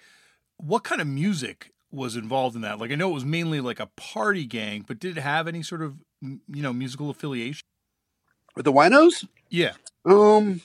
what 0.59 0.85
kind 0.85 1.01
of 1.01 1.07
music 1.07 1.73
was 1.91 2.17
involved 2.17 2.57
in 2.57 2.63
that? 2.63 2.79
Like 2.79 2.91
I 2.91 2.97
know 2.97 3.11
it 3.11 3.15
was 3.15 3.25
mainly 3.25 3.61
like 3.61 3.81
a 3.81 3.87
party 3.97 4.45
gang, 4.45 4.85
but 4.87 4.99
did 4.99 5.17
it 5.17 5.21
have 5.21 5.47
any 5.47 5.63
sort 5.63 5.83
of 5.83 5.99
you 6.21 6.41
know 6.49 6.73
musical 6.73 7.11
affiliation 7.11 7.63
with 8.57 8.65
the 8.65 8.73
Winos? 8.73 9.27
Yeah. 9.49 9.73
Um, 10.05 10.61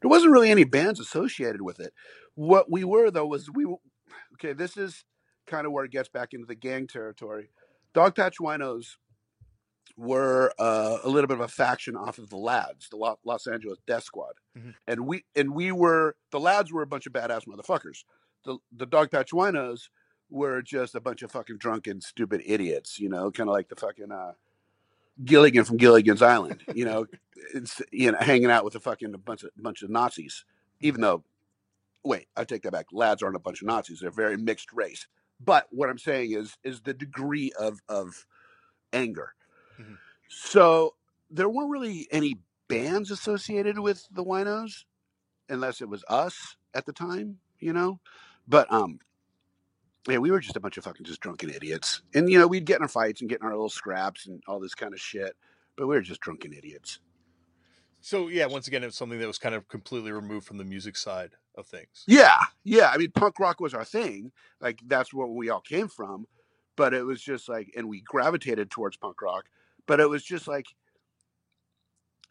there 0.00 0.10
wasn't 0.10 0.32
really 0.32 0.50
any 0.50 0.64
bands 0.64 1.00
associated 1.00 1.62
with 1.62 1.80
it. 1.80 1.92
What 2.34 2.70
we 2.70 2.84
were 2.84 3.10
though 3.10 3.26
was 3.26 3.50
we 3.50 3.66
okay. 4.34 4.52
This 4.52 4.76
is 4.76 5.04
kind 5.46 5.66
of 5.66 5.72
where 5.72 5.84
it 5.84 5.90
gets 5.90 6.08
back 6.08 6.32
into 6.32 6.46
the 6.46 6.54
gang 6.54 6.86
territory. 6.86 7.50
Dogpatch 7.94 8.34
Winos 8.40 8.96
were 9.96 10.52
uh, 10.58 10.98
a 11.02 11.08
little 11.08 11.28
bit 11.28 11.36
of 11.36 11.40
a 11.40 11.48
faction 11.48 11.96
off 11.96 12.18
of 12.18 12.28
the 12.28 12.36
Lads, 12.36 12.88
the 12.90 13.16
Los 13.24 13.46
Angeles 13.46 13.78
Death 13.86 14.04
Squad, 14.04 14.34
mm-hmm. 14.56 14.70
and 14.86 15.06
we 15.06 15.24
and 15.34 15.54
we 15.54 15.72
were 15.72 16.16
the 16.30 16.40
Lads 16.40 16.72
were 16.72 16.82
a 16.82 16.86
bunch 16.86 17.06
of 17.06 17.12
badass 17.12 17.46
motherfuckers. 17.46 18.04
The 18.44 18.58
the 18.72 18.86
Dogpatch 18.86 19.32
Winos 19.32 19.88
were 20.28 20.60
just 20.60 20.94
a 20.94 21.00
bunch 21.00 21.22
of 21.22 21.32
fucking 21.32 21.58
drunken, 21.58 22.00
stupid 22.00 22.42
idiots. 22.44 22.98
You 22.98 23.08
know, 23.08 23.30
kind 23.30 23.48
of 23.48 23.54
like 23.54 23.68
the 23.68 23.76
fucking 23.76 24.12
uh, 24.12 24.32
Gilligan 25.24 25.64
from 25.64 25.76
Gilligan's 25.76 26.22
Island. 26.22 26.62
You 26.74 26.84
know, 26.84 27.06
it's 27.54 27.80
you 27.92 28.12
know 28.12 28.18
hanging 28.20 28.50
out 28.50 28.64
with 28.64 28.74
a 28.74 28.80
fucking 28.80 29.14
a 29.14 29.18
bunch 29.18 29.42
of 29.42 29.50
bunch 29.56 29.82
of 29.82 29.90
Nazis. 29.90 30.44
Even 30.80 31.00
though, 31.00 31.24
wait, 32.04 32.28
I 32.36 32.44
take 32.44 32.62
that 32.62 32.72
back. 32.72 32.86
Lads 32.92 33.22
aren't 33.22 33.36
a 33.36 33.40
bunch 33.40 33.62
of 33.62 33.66
Nazis. 33.66 34.00
They're 34.00 34.10
very 34.10 34.36
mixed 34.36 34.72
race. 34.72 35.06
But 35.40 35.66
what 35.70 35.88
I'm 35.88 35.98
saying 35.98 36.32
is 36.32 36.56
is 36.64 36.80
the 36.82 36.94
degree 36.94 37.52
of 37.58 37.80
of 37.88 38.26
anger. 38.92 39.34
Mm-hmm. 39.80 39.94
So 40.28 40.94
there 41.30 41.48
weren't 41.48 41.70
really 41.70 42.08
any 42.10 42.38
bands 42.68 43.10
associated 43.10 43.78
with 43.78 44.06
the 44.10 44.24
Winos, 44.24 44.84
unless 45.48 45.80
it 45.80 45.88
was 45.88 46.04
us 46.08 46.56
at 46.74 46.86
the 46.86 46.92
time. 46.92 47.38
You 47.58 47.72
know, 47.72 48.00
but 48.46 48.70
um, 48.72 48.98
yeah, 50.08 50.18
we 50.18 50.30
were 50.30 50.40
just 50.40 50.56
a 50.56 50.60
bunch 50.60 50.76
of 50.76 50.84
fucking 50.84 51.06
just 51.06 51.20
drunken 51.20 51.50
idiots. 51.50 52.02
And 52.14 52.30
you 52.30 52.38
know, 52.38 52.46
we'd 52.46 52.64
get 52.64 52.76
in 52.76 52.82
our 52.82 52.88
fights 52.88 53.20
and 53.20 53.30
get 53.30 53.40
in 53.40 53.46
our 53.46 53.52
little 53.52 53.68
scraps 53.68 54.26
and 54.26 54.42
all 54.46 54.60
this 54.60 54.74
kind 54.74 54.92
of 54.92 55.00
shit. 55.00 55.34
But 55.76 55.86
we 55.86 55.94
were 55.94 56.02
just 56.02 56.20
drunken 56.20 56.52
idiots. 56.52 57.00
So 58.00 58.28
yeah, 58.28 58.46
once 58.46 58.68
again, 58.68 58.82
it 58.82 58.86
was 58.86 58.94
something 58.94 59.18
that 59.18 59.26
was 59.26 59.38
kind 59.38 59.54
of 59.54 59.68
completely 59.68 60.12
removed 60.12 60.46
from 60.46 60.58
the 60.58 60.64
music 60.64 60.96
side 60.96 61.32
of 61.56 61.66
things. 61.66 62.04
Yeah, 62.06 62.38
yeah. 62.62 62.90
I 62.92 62.98
mean, 62.98 63.10
punk 63.10 63.40
rock 63.40 63.60
was 63.60 63.74
our 63.74 63.84
thing. 63.84 64.32
Like 64.60 64.80
that's 64.86 65.12
where 65.12 65.26
we 65.26 65.50
all 65.50 65.60
came 65.60 65.88
from. 65.88 66.26
But 66.76 66.92
it 66.92 67.04
was 67.04 67.22
just 67.22 67.48
like, 67.48 67.72
and 67.76 67.88
we 67.88 68.02
gravitated 68.02 68.70
towards 68.70 68.96
punk 68.96 69.20
rock. 69.22 69.46
But 69.86 69.98
it 69.98 70.08
was 70.08 70.22
just 70.22 70.46
like, 70.46 70.66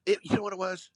it. 0.05 0.19
You 0.23 0.35
know 0.37 0.43
what 0.43 0.53
it 0.53 0.59
was? 0.59 0.91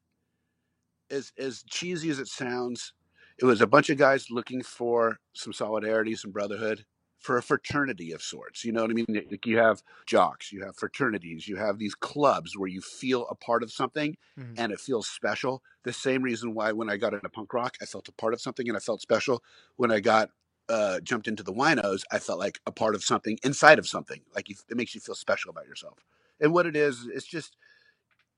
As 1.11 1.33
as 1.37 1.63
cheesy 1.63 2.09
as 2.09 2.19
it 2.19 2.27
sounds, 2.27 2.93
it 3.39 3.45
was 3.45 3.61
a 3.61 3.67
bunch 3.67 3.89
of 3.89 3.97
guys 3.97 4.29
looking 4.29 4.61
for 4.61 5.19
some 5.33 5.53
solidarity, 5.53 6.15
some 6.15 6.31
brotherhood, 6.31 6.85
for 7.19 7.37
a 7.37 7.43
fraternity 7.43 8.11
of 8.11 8.21
sorts. 8.21 8.63
You 8.63 8.71
know 8.71 8.81
what 8.81 8.91
I 8.91 8.93
mean? 8.93 9.05
Like 9.09 9.45
you 9.45 9.57
have 9.57 9.83
jocks, 10.05 10.51
you 10.51 10.63
have 10.63 10.77
fraternities, 10.77 11.47
you 11.47 11.57
have 11.57 11.77
these 11.77 11.95
clubs 11.95 12.57
where 12.57 12.69
you 12.69 12.81
feel 12.81 13.27
a 13.29 13.35
part 13.35 13.61
of 13.61 13.71
something 13.71 14.15
mm-hmm. 14.37 14.53
and 14.57 14.71
it 14.71 14.79
feels 14.79 15.07
special. 15.07 15.61
The 15.83 15.93
same 15.93 16.21
reason 16.21 16.53
why 16.53 16.71
when 16.71 16.89
I 16.89 16.97
got 16.97 17.13
into 17.13 17.29
punk 17.29 17.53
rock, 17.53 17.75
I 17.81 17.85
felt 17.85 18.07
a 18.07 18.13
part 18.13 18.33
of 18.33 18.41
something 18.41 18.67
and 18.67 18.77
I 18.77 18.79
felt 18.79 19.01
special. 19.01 19.43
When 19.75 19.91
I 19.91 19.99
got 19.99 20.29
uh, 20.69 21.01
jumped 21.01 21.27
into 21.27 21.43
the 21.43 21.53
winos, 21.53 22.03
I 22.11 22.19
felt 22.19 22.39
like 22.39 22.59
a 22.65 22.71
part 22.71 22.95
of 22.95 23.03
something 23.03 23.37
inside 23.43 23.79
of 23.79 23.87
something. 23.87 24.21
Like 24.33 24.47
you, 24.49 24.55
it 24.69 24.77
makes 24.77 24.95
you 24.95 25.01
feel 25.01 25.15
special 25.15 25.49
about 25.49 25.67
yourself. 25.67 25.99
And 26.39 26.53
what 26.53 26.65
it 26.65 26.75
is, 26.75 27.05
it's 27.13 27.25
just 27.25 27.57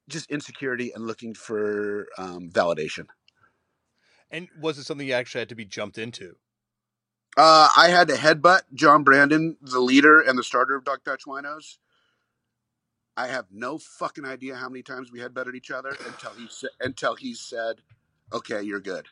just 0.10 0.32
insecurity 0.32 0.92
and 0.94 1.06
looking 1.06 1.34
for 1.34 2.08
um, 2.18 2.50
validation. 2.50 3.06
And 4.32 4.48
was 4.60 4.78
it 4.78 4.86
something 4.86 5.06
you 5.08 5.14
actually 5.14 5.40
had 5.40 5.50
to 5.50 5.56
be 5.56 5.66
jumped 5.66 5.98
into? 5.98 6.38
Uh, 7.38 7.70
I 7.78 7.90
had 7.90 8.08
to 8.10 8.16
headbutt 8.16 8.62
John 8.74 9.04
Brandon, 9.04 9.58
the 9.62 9.80
leader 9.80 10.20
and 10.20 10.38
the 10.38 10.44
starter 10.44 10.76
of 10.76 10.84
Dogpatch 10.84 11.26
Winos. 11.28 11.78
I 13.16 13.28
have 13.28 13.46
no 13.52 13.78
fucking 13.78 14.26
idea 14.26 14.56
how 14.56 14.70
many 14.70 14.84
times 14.84 15.12
we 15.12 15.20
headbutted 15.20 15.54
each 15.56 15.70
other 15.70 15.96
until 16.06 16.32
he 16.32 16.48
sa- 16.50 16.68
until 16.80 17.16
he 17.16 17.34
said, 17.34 17.82
"Okay, 18.34 18.62
you're 18.62 18.80
good." 18.80 19.08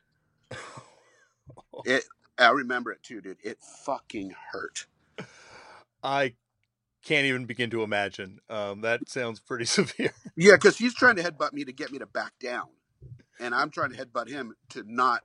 it. 1.86 2.05
I 2.38 2.49
remember 2.51 2.91
it 2.91 3.03
too, 3.03 3.22
dude. 3.22 3.38
It 3.43 3.59
fucking 3.86 4.34
hurt. 4.51 4.88
I 6.01 6.36
can't 7.03 7.26
even 7.26 7.45
begin 7.45 7.70
to 7.72 7.84
imagine. 7.84 8.39
Um, 8.49 8.82
that 8.82 9.09
sounds 9.09 9.39
pretty 9.39 9.65
severe. 9.65 10.13
Yeah, 10.36 10.53
because 10.55 10.78
he's 10.78 10.95
trying 10.95 11.17
to 11.17 11.24
headbutt 11.24 11.53
me 11.53 11.65
to 11.65 11.74
get 11.74 11.91
me 11.91 11.99
to 11.99 12.05
back 12.05 12.34
down 12.39 12.67
and 13.39 13.53
I'm 13.53 13.69
trying 13.69 13.91
to 13.91 13.97
headbutt 13.97 14.29
him 14.29 14.55
to 14.69 14.83
not 14.87 15.21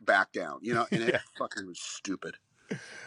back 0.00 0.32
down, 0.32 0.60
you 0.62 0.74
know, 0.74 0.86
and 0.90 1.02
it 1.02 1.08
yeah. 1.12 1.20
fucking 1.38 1.66
was 1.66 1.80
stupid. 1.80 2.36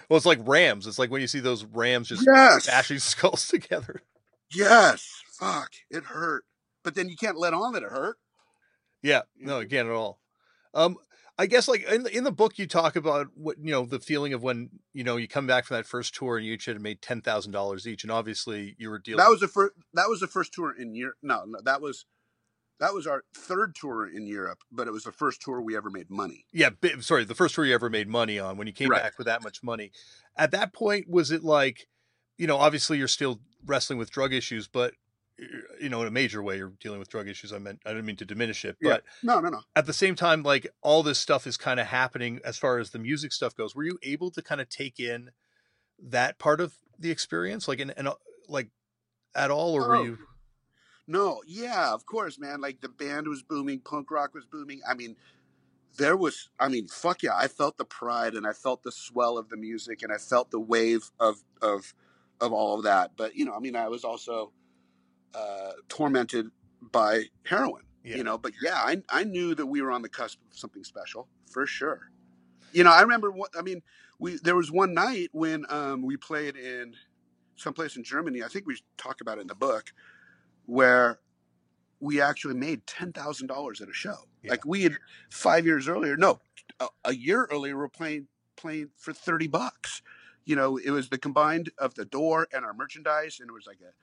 Well, 0.10 0.18
it's 0.18 0.26
like 0.26 0.40
Rams. 0.44 0.88
It's 0.88 1.00
like 1.00 1.10
when 1.10 1.22
you 1.22 1.28
see 1.28 1.40
those 1.40 1.64
Rams 1.64 2.10
just 2.10 2.26
yes. 2.26 2.68
bashing 2.68 3.00
skulls 3.00 3.48
together. 3.48 4.02
Yes. 4.54 5.22
Fuck. 5.40 5.72
It 5.90 6.04
hurt. 6.04 6.44
But 6.84 6.96
then 6.96 7.10
you 7.10 7.16
can't 7.16 7.38
let 7.38 7.54
on 7.54 7.74
that 7.74 7.84
it 7.84 7.90
hurt. 7.90 8.18
Yeah. 9.02 9.22
No, 9.40 9.60
you 9.60 9.68
can't 9.68 9.88
at 9.88 9.94
all. 9.94 10.20
Um, 10.74 10.98
I 11.38 11.48
guess 11.48 11.68
like 11.68 11.84
in 11.84 12.04
the, 12.04 12.16
in 12.16 12.24
the 12.24 12.32
book 12.32 12.60
you 12.60 12.68
talk 12.68 12.96
about 12.96 13.28
what 13.36 13.58
you 13.60 13.72
know 13.72 13.86
the 13.86 14.00
feeling 14.00 14.34
of 14.34 14.44
when 14.44 14.70
you 14.94 15.04
know 15.04 15.18
you 15.18 15.28
come 15.28 15.48
back 15.48 15.66
from 15.66 15.78
that 15.78 15.88
first 15.88 16.14
tour 16.14 16.38
and 16.38 16.46
you 16.46 16.54
each 16.54 16.66
had 16.66 16.80
made 16.80 17.02
ten 17.02 17.22
thousand 17.22 17.52
dollars 17.52 17.88
each 17.88 18.04
and 18.04 18.12
obviously 18.12 18.76
you 18.78 18.90
were 18.90 19.00
dealing. 19.00 19.18
That 19.18 19.30
was 19.30 19.40
the 19.40 19.48
first. 19.48 19.74
That 19.94 20.10
was 20.10 20.20
the 20.20 20.28
first 20.28 20.54
tour 20.54 20.74
in 20.78 20.94
year. 20.94 21.16
No, 21.24 21.44
no, 21.48 21.60
that 21.64 21.82
was 21.82 22.06
that 22.84 22.94
was 22.94 23.08
our 23.08 23.24
third 23.34 23.76
tour 23.76 24.06
in 24.06 24.28
Europe, 24.28 24.60
but 24.70 24.88
it 24.88 24.92
was 24.92 25.06
the 25.06 25.12
first 25.14 25.42
tour 25.42 25.62
we 25.62 25.78
ever 25.78 25.90
made 25.90 26.10
money. 26.10 26.46
Yeah, 26.52 26.72
sorry, 27.00 27.24
the 27.24 27.34
first 27.34 27.56
tour 27.56 27.66
you 27.66 27.74
ever 27.74 27.90
made 27.90 28.10
money 28.10 28.38
on 28.40 28.58
when 28.58 28.68
you 28.68 28.74
came 28.74 28.90
right. 28.90 29.02
back 29.02 29.18
with 29.18 29.26
that 29.26 29.42
much 29.42 29.64
money. 29.64 29.94
At 30.36 30.52
that 30.52 30.74
point, 30.74 31.10
was 31.10 31.32
it 31.32 31.46
like, 31.46 31.88
you 32.38 32.46
know, 32.46 32.58
obviously 32.58 32.98
you're 32.98 33.08
still 33.08 33.40
wrestling 33.66 34.00
with 34.00 34.12
drug 34.12 34.34
issues, 34.34 34.68
but 34.68 34.96
you 35.80 35.88
know, 35.88 36.02
in 36.02 36.10
a 36.10 36.12
major 36.12 36.44
way, 36.44 36.58
you're 36.58 36.74
dealing 36.82 37.00
with 37.00 37.08
drug 37.08 37.30
issues. 37.30 37.54
I 37.54 37.58
meant 37.58 37.80
I 37.86 37.92
didn't 37.92 38.06
mean 38.06 38.18
to 38.18 38.26
diminish 38.26 38.66
it, 38.66 38.76
but 38.82 39.04
yeah. 39.24 39.34
no, 39.34 39.40
no, 39.40 39.48
no. 39.48 39.62
At 39.78 39.86
the 39.86 39.94
same 39.94 40.16
time, 40.16 40.44
like 40.44 40.68
all 40.82 41.04
this 41.04 41.20
stuff 41.20 41.48
is 41.48 41.56
kind 41.56 41.80
of 41.80 41.88
happening 41.88 42.42
as 42.44 42.58
far 42.58 42.80
as 42.80 42.90
the 42.90 43.00
music 43.00 43.32
stuff 43.32 43.56
goes. 43.56 43.74
Were 43.74 43.86
you 43.86 43.98
able 44.04 44.30
to 44.32 44.42
kind 44.42 44.60
of 44.60 44.68
take 44.68 45.00
in 45.00 45.32
that 46.02 46.38
part 46.38 46.60
of 46.60 46.74
the 47.00 47.12
experience, 47.12 47.66
like 47.70 47.80
and, 47.80 48.10
like 48.50 48.72
at 49.34 49.52
all, 49.52 49.74
or 49.74 49.86
oh. 49.86 49.88
were 49.88 50.06
you? 50.06 50.18
No, 51.08 51.42
yeah, 51.46 51.94
of 51.94 52.06
course, 52.06 52.40
man. 52.40 52.62
Like 52.62 52.82
the 52.82 52.90
band 52.90 53.28
was 53.28 53.44
booming, 53.44 53.80
punk 53.80 54.10
rock 54.12 54.34
was 54.34 54.46
booming. 54.46 54.82
I 54.90 54.94
mean, 54.94 55.16
there 55.98 56.16
was, 56.16 56.50
I 56.60 56.70
mean, 56.70 56.88
fuck 56.88 57.24
yeah, 57.24 57.36
I 57.36 57.48
felt 57.48 57.78
the 57.78 57.86
pride 57.86 58.34
and 58.34 58.48
I 58.48 58.54
felt 58.54 58.84
the 58.84 58.92
swell 58.92 59.38
of 59.38 59.50
the 59.50 59.58
music 59.58 60.02
and 60.02 60.12
I 60.12 60.18
felt 60.18 60.52
the 60.52 60.60
wave 60.60 61.12
of 61.20 61.44
of 61.62 61.94
of 62.40 62.54
all 62.54 62.76
of 62.76 62.84
that. 62.84 63.12
But 63.18 63.36
you 63.36 63.46
know, 63.46 63.54
I 63.54 63.60
mean, 63.60 63.76
I 63.76 63.90
was 63.90 64.04
also 64.04 64.52
uh, 65.34 65.72
tormented 65.90 66.48
by 66.82 67.24
heroin. 67.46 67.84
Yeah. 68.04 68.18
You 68.18 68.24
know, 68.24 68.38
but 68.38 68.54
yeah, 68.62 68.76
I 68.76 69.02
I 69.10 69.24
knew 69.24 69.56
that 69.56 69.66
we 69.66 69.82
were 69.82 69.92
on 69.92 70.02
the 70.02 70.10
cusp 70.10 70.40
of 70.52 70.58
something 70.58 70.84
special 70.84 71.28
for 71.50 71.66
sure. 71.66 72.10
You 72.74 72.84
know, 72.84 72.92
I 72.92 73.02
remember. 73.02 73.32
What, 73.32 73.52
I 73.58 73.62
mean, 73.62 73.82
we 74.20 74.38
there 74.38 74.56
was 74.56 74.72
one 74.72 74.94
night 74.94 75.30
when 75.32 75.66
um, 75.70 76.02
we 76.02 76.18
played 76.18 76.56
in 76.56 76.96
someplace 77.56 77.96
in 77.96 78.04
Germany. 78.04 78.44
I 78.44 78.48
think 78.48 78.66
we 78.66 78.78
talk 78.98 79.22
about 79.22 79.38
it 79.38 79.42
in 79.42 79.48
the 79.48 79.56
book, 79.56 79.94
where 80.66 81.20
we 82.00 82.20
actually 82.20 82.56
made 82.56 82.86
ten 82.86 83.14
thousand 83.14 83.48
dollars 83.48 83.82
at 83.82 83.90
a 83.90 83.94
show. 83.94 84.16
Yeah. 84.44 84.52
Like 84.52 84.66
we 84.66 84.84
had 84.84 84.98
five 85.30 85.66
years 85.66 85.88
earlier. 85.88 86.18
No, 86.18 86.42
a, 86.80 86.88
a 87.06 87.16
year 87.16 87.48
earlier, 87.52 87.76
we 87.76 87.82
were 87.82 87.90
playing 87.90 88.28
playing 88.56 88.90
for 88.98 89.14
thirty 89.14 89.48
bucks. 89.48 90.02
You 90.46 90.58
know, 90.58 90.78
it 90.78 90.92
was 90.92 91.08
the 91.08 91.18
combined 91.18 91.72
of 91.78 91.96
the 91.96 92.04
door 92.04 92.48
and 92.52 92.66
our 92.66 92.74
merchandise, 92.74 93.40
and 93.40 93.50
it 93.50 93.54
was 93.54 93.66
like 93.66 93.80
a, 93.80 93.94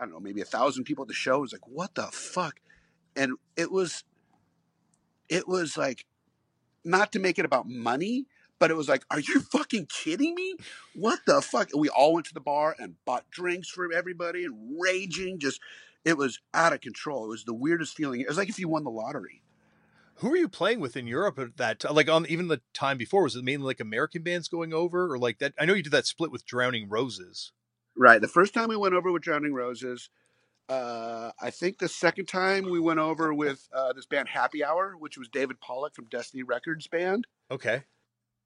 I 0.00 0.04
don't 0.04 0.12
know, 0.12 0.18
maybe 0.18 0.40
a 0.40 0.44
thousand 0.44 0.82
people 0.82 1.02
at 1.02 1.08
the 1.08 1.14
show. 1.14 1.36
It 1.36 1.42
was 1.42 1.52
like, 1.52 1.68
what 1.68 1.94
the 1.94 2.08
fuck? 2.08 2.58
And 3.14 3.34
it 3.56 3.70
was, 3.70 4.02
it 5.28 5.46
was 5.46 5.76
like, 5.76 6.06
not 6.84 7.12
to 7.12 7.20
make 7.20 7.38
it 7.38 7.44
about 7.44 7.68
money, 7.68 8.26
but 8.58 8.70
it 8.70 8.76
was 8.76 8.88
like, 8.88 9.04
are 9.10 9.20
you 9.20 9.40
fucking 9.40 9.86
kidding 9.86 10.34
me? 10.34 10.54
What 10.94 11.20
the 11.26 11.40
fuck? 11.40 11.70
And 11.72 11.80
we 11.80 11.88
all 11.88 12.14
went 12.14 12.26
to 12.26 12.34
the 12.34 12.40
bar 12.40 12.74
and 12.78 12.96
bought 13.04 13.30
drinks 13.30 13.68
for 13.68 13.92
everybody 13.92 14.44
and 14.44 14.78
raging. 14.80 15.38
Just, 15.38 15.60
it 16.04 16.16
was 16.16 16.40
out 16.54 16.72
of 16.72 16.80
control. 16.80 17.24
It 17.24 17.28
was 17.28 17.44
the 17.44 17.54
weirdest 17.54 17.96
feeling. 17.96 18.20
It 18.20 18.28
was 18.28 18.36
like 18.36 18.48
if 18.48 18.58
you 18.58 18.68
won 18.68 18.84
the 18.84 18.90
lottery. 18.90 19.42
Who 20.16 20.30
were 20.30 20.36
you 20.36 20.48
playing 20.48 20.80
with 20.80 20.96
in 20.96 21.06
Europe 21.06 21.38
at 21.38 21.56
that 21.58 21.94
like 21.94 22.08
on 22.08 22.26
even 22.26 22.48
the 22.48 22.60
time 22.74 22.98
before? 22.98 23.22
Was 23.22 23.36
it 23.36 23.44
mainly 23.44 23.66
like 23.66 23.78
American 23.78 24.22
bands 24.22 24.48
going 24.48 24.74
over 24.74 25.12
or 25.12 25.16
like 25.16 25.38
that? 25.38 25.54
I 25.56 25.64
know 25.64 25.74
you 25.74 25.82
did 25.82 25.92
that 25.92 26.06
split 26.06 26.32
with 26.32 26.44
Drowning 26.44 26.88
Roses. 26.88 27.52
Right. 27.96 28.20
The 28.20 28.26
first 28.26 28.52
time 28.52 28.68
we 28.68 28.76
went 28.76 28.94
over 28.94 29.12
with 29.12 29.22
Drowning 29.22 29.54
Roses, 29.54 30.10
uh, 30.68 31.30
I 31.40 31.50
think 31.50 31.78
the 31.78 31.88
second 31.88 32.26
time 32.26 32.68
we 32.68 32.80
went 32.80 32.98
over 32.98 33.32
with 33.32 33.68
uh, 33.72 33.92
this 33.92 34.06
band 34.06 34.28
Happy 34.28 34.64
Hour, 34.64 34.96
which 34.98 35.16
was 35.16 35.28
David 35.28 35.60
Pollock 35.60 35.94
from 35.94 36.06
Destiny 36.06 36.42
Records 36.42 36.88
band. 36.88 37.28
Okay. 37.50 37.84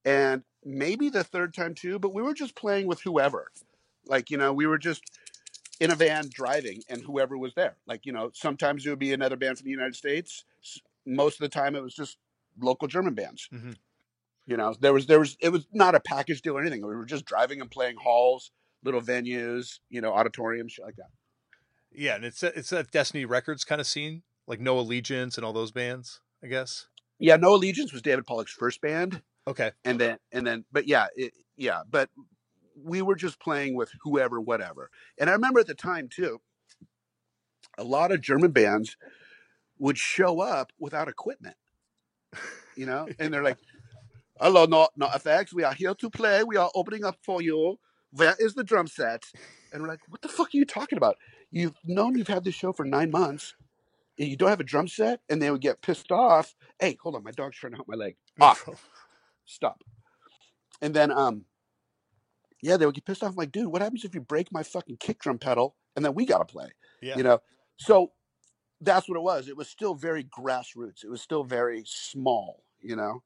And 0.04 0.42
maybe 0.64 1.08
the 1.08 1.24
third 1.24 1.52
time 1.54 1.74
too 1.74 1.98
but 1.98 2.14
we 2.14 2.22
were 2.22 2.34
just 2.34 2.54
playing 2.54 2.86
with 2.86 3.00
whoever. 3.02 3.50
Like 4.06 4.30
you 4.30 4.36
know 4.38 4.52
we 4.52 4.66
were 4.66 4.78
just 4.78 5.02
in 5.80 5.90
a 5.90 5.94
van 5.96 6.28
driving 6.32 6.82
and 6.88 7.02
whoever 7.02 7.36
was 7.38 7.54
there. 7.54 7.76
Like 7.86 8.06
you 8.06 8.12
know 8.12 8.30
sometimes 8.34 8.86
it 8.86 8.90
would 8.90 8.98
be 8.98 9.12
another 9.12 9.36
band 9.36 9.58
from 9.58 9.64
the 9.64 9.70
united 9.70 9.96
states. 9.96 10.44
Most 11.06 11.34
of 11.34 11.40
the 11.40 11.48
time 11.48 11.74
it 11.74 11.82
was 11.82 11.94
just 11.94 12.18
local 12.60 12.88
german 12.88 13.14
bands. 13.14 13.48
Mhm. 13.52 13.76
you 14.46 14.56
know 14.56 14.74
there 14.80 14.92
was 14.92 15.06
there 15.06 15.18
was 15.20 15.36
it 15.40 15.48
was 15.50 15.66
not 15.72 15.94
a 15.94 16.00
package 16.00 16.42
deal 16.42 16.56
or 16.56 16.60
anything. 16.60 16.80
We 16.86 16.94
were 16.96 17.04
just 17.04 17.24
driving 17.24 17.60
and 17.60 17.70
playing 17.70 17.96
halls 17.96 18.50
little 18.84 19.00
venues 19.00 19.78
you 19.90 20.00
know 20.00 20.12
auditoriums 20.12 20.72
shit 20.72 20.84
like 20.84 20.96
that. 20.96 21.10
Yeah, 21.94 22.14
and 22.16 22.24
it's 22.24 22.42
a, 22.42 22.58
it's 22.58 22.70
that 22.70 22.90
Destiny 22.90 23.24
Records 23.26 23.64
kind 23.64 23.80
of 23.80 23.86
scene, 23.86 24.22
like 24.46 24.60
No 24.60 24.78
Allegiance 24.78 25.36
and 25.36 25.44
all 25.44 25.52
those 25.52 25.70
bands, 25.72 26.20
I 26.42 26.46
guess. 26.48 26.86
yeah 27.18 27.36
no 27.36 27.54
allegiance 27.54 27.92
was 27.92 28.02
david 28.02 28.26
pollock's 28.26 28.52
first 28.52 28.80
band 28.80 29.22
Okay. 29.46 29.72
and 29.84 30.00
then 30.00 30.18
and 30.32 30.46
then 30.46 30.64
but 30.72 30.86
yeah 30.86 31.06
it, 31.16 31.32
yeah 31.56 31.82
but 31.90 32.10
we 32.76 33.02
were 33.02 33.16
just 33.16 33.40
playing 33.40 33.74
with 33.76 33.90
whoever 34.02 34.40
whatever. 34.40 34.90
And 35.18 35.28
i 35.30 35.32
remember 35.32 35.60
at 35.60 35.66
the 35.66 35.74
time 35.74 36.08
too 36.08 36.40
a 37.78 37.84
lot 37.84 38.12
of 38.12 38.20
german 38.20 38.52
bands 38.52 38.96
would 39.78 39.98
show 39.98 40.40
up 40.40 40.72
without 40.78 41.08
equipment 41.08 41.56
you 42.76 42.86
know? 42.86 43.08
And 43.18 43.32
they're 43.32 43.42
like 43.42 43.58
hello 44.40 44.66
not 44.66 44.92
not 44.96 45.14
effects. 45.14 45.52
We 45.54 45.64
are 45.64 45.74
here 45.74 45.94
to 45.94 46.10
play. 46.10 46.44
We 46.44 46.56
are 46.56 46.70
opening 46.74 47.04
up 47.04 47.16
for 47.22 47.42
you. 47.42 47.78
Where 48.10 48.34
is 48.38 48.54
the 48.54 48.64
drum 48.64 48.86
set? 48.86 49.24
And 49.72 49.82
we're 49.82 49.88
like 49.88 50.00
what 50.08 50.22
the 50.22 50.28
fuck 50.28 50.48
are 50.48 50.56
you 50.56 50.64
talking 50.64 50.96
about? 50.98 51.16
You've 51.50 51.74
known 51.84 52.16
you've 52.16 52.28
had 52.28 52.44
this 52.44 52.54
show 52.54 52.72
for 52.72 52.84
nine 52.84 53.10
months 53.10 53.54
and 54.18 54.28
you 54.28 54.36
don't 54.36 54.50
have 54.50 54.60
a 54.60 54.64
drum 54.64 54.88
set? 54.88 55.20
And 55.28 55.40
they 55.40 55.50
would 55.50 55.60
get 55.60 55.82
pissed 55.82 56.12
off. 56.12 56.54
Hey 56.80 56.96
hold 57.02 57.16
on 57.16 57.24
my 57.24 57.30
dog's 57.30 57.56
trying 57.56 57.72
to 57.72 57.76
help 57.76 57.88
my 57.88 57.96
leg. 57.96 58.16
Off 58.40 58.68
stop. 59.44 59.82
And 60.80 60.94
then 60.94 61.10
um 61.10 61.44
yeah, 62.62 62.76
they 62.76 62.86
would 62.86 62.94
get 62.94 63.04
pissed 63.04 63.24
off. 63.24 63.30
I'm 63.30 63.36
like, 63.36 63.50
dude, 63.50 63.66
what 63.66 63.82
happens 63.82 64.04
if 64.04 64.14
you 64.14 64.20
break 64.20 64.52
my 64.52 64.62
fucking 64.62 64.98
kick 64.98 65.20
drum 65.20 65.38
pedal 65.38 65.74
and 65.96 66.04
then 66.04 66.14
we 66.14 66.24
gotta 66.24 66.44
play? 66.44 66.68
Yeah. 67.00 67.16
You 67.16 67.24
know? 67.24 67.40
So 67.76 68.12
that's 68.80 69.08
what 69.08 69.16
it 69.16 69.22
was. 69.22 69.48
It 69.48 69.56
was 69.56 69.68
still 69.68 69.94
very 69.94 70.24
grassroots. 70.24 71.04
It 71.04 71.10
was 71.10 71.22
still 71.22 71.44
very 71.44 71.82
small, 71.86 72.64
you 72.80 72.96
know? 72.96 73.22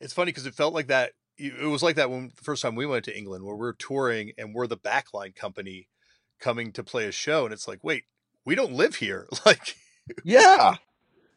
It's 0.00 0.12
funny 0.12 0.30
because 0.30 0.46
it 0.46 0.54
felt 0.54 0.74
like 0.74 0.88
that. 0.88 1.12
It 1.38 1.68
was 1.68 1.82
like 1.82 1.96
that 1.96 2.10
when 2.10 2.32
the 2.34 2.44
first 2.44 2.62
time 2.62 2.74
we 2.74 2.86
went 2.86 3.04
to 3.06 3.16
England, 3.16 3.44
where 3.44 3.56
we're 3.56 3.74
touring 3.74 4.32
and 4.38 4.54
we're 4.54 4.66
the 4.66 4.78
backline 4.78 5.34
company 5.34 5.88
coming 6.40 6.72
to 6.72 6.82
play 6.82 7.06
a 7.06 7.12
show, 7.12 7.44
and 7.44 7.52
it's 7.52 7.68
like, 7.68 7.80
wait, 7.82 8.04
we 8.46 8.54
don't 8.54 8.72
live 8.72 8.96
here. 8.96 9.28
Like, 9.44 9.76
Yeah. 10.24 10.76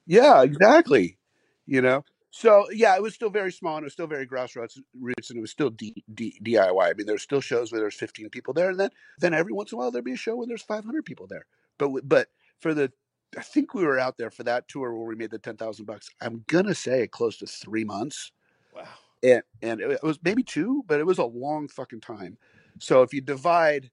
Yeah, 0.06 0.42
exactly. 0.44 1.18
You 1.66 1.82
know? 1.82 2.06
So 2.32 2.70
yeah, 2.72 2.96
it 2.96 3.02
was 3.02 3.16
still 3.16 3.30
very 3.30 3.52
small 3.52 3.78
and 3.78 3.84
it 3.84 3.88
was 3.88 3.94
still 3.94 4.08
very 4.08 4.28
grassroots 4.28 4.80
roots 5.00 5.30
and 5.30 5.38
it 5.38 5.42
was 5.42 5.52
still 5.52 5.72
D, 5.72 6.04
D, 6.14 6.40
DIY. 6.44 6.84
I 6.84 6.94
mean, 6.94 7.08
there's 7.08 7.24
still 7.24 7.42
shows 7.42 7.72
where 7.72 7.82
there's 7.82 7.96
15 7.96 8.30
people 8.30 8.54
there, 8.54 8.70
and 8.70 8.80
then 8.80 8.92
then 9.20 9.34
every 9.34 9.54
once 9.54 9.72
in 9.72 9.78
a 9.78 9.80
while 9.80 9.92
there'd 9.92 10.06
be 10.06 10.14
a 10.14 10.18
show 10.18 10.36
where 10.36 10.48
there's 10.48 10.62
500 10.62 11.06
people 11.06 11.28
there. 11.28 11.46
But 11.78 12.08
but 12.08 12.28
for 12.60 12.74
the, 12.74 12.92
I 13.38 13.42
think 13.42 13.74
we 13.74 13.84
were 13.84 14.00
out 14.00 14.18
there 14.18 14.30
for 14.30 14.44
that 14.44 14.68
tour 14.68 14.94
where 14.94 15.08
we 15.08 15.16
made 15.16 15.32
the 15.32 15.40
10,000 15.40 15.86
bucks. 15.86 16.10
I'm 16.22 16.44
gonna 16.48 16.76
say 16.76 17.08
close 17.08 17.38
to 17.38 17.48
three 17.48 17.84
months, 17.84 18.32
wow. 18.76 18.84
and 19.24 19.42
and 19.64 19.82
it 19.82 20.04
was 20.04 20.20
maybe 20.24 20.44
two, 20.44 20.84
but 20.88 21.00
it 21.00 21.06
was 21.08 21.18
a 21.18 21.26
long 21.26 21.68
fucking 21.68 22.02
time. 22.02 22.38
So 22.80 23.02
if 23.02 23.12
you 23.12 23.22
divide, 23.22 23.90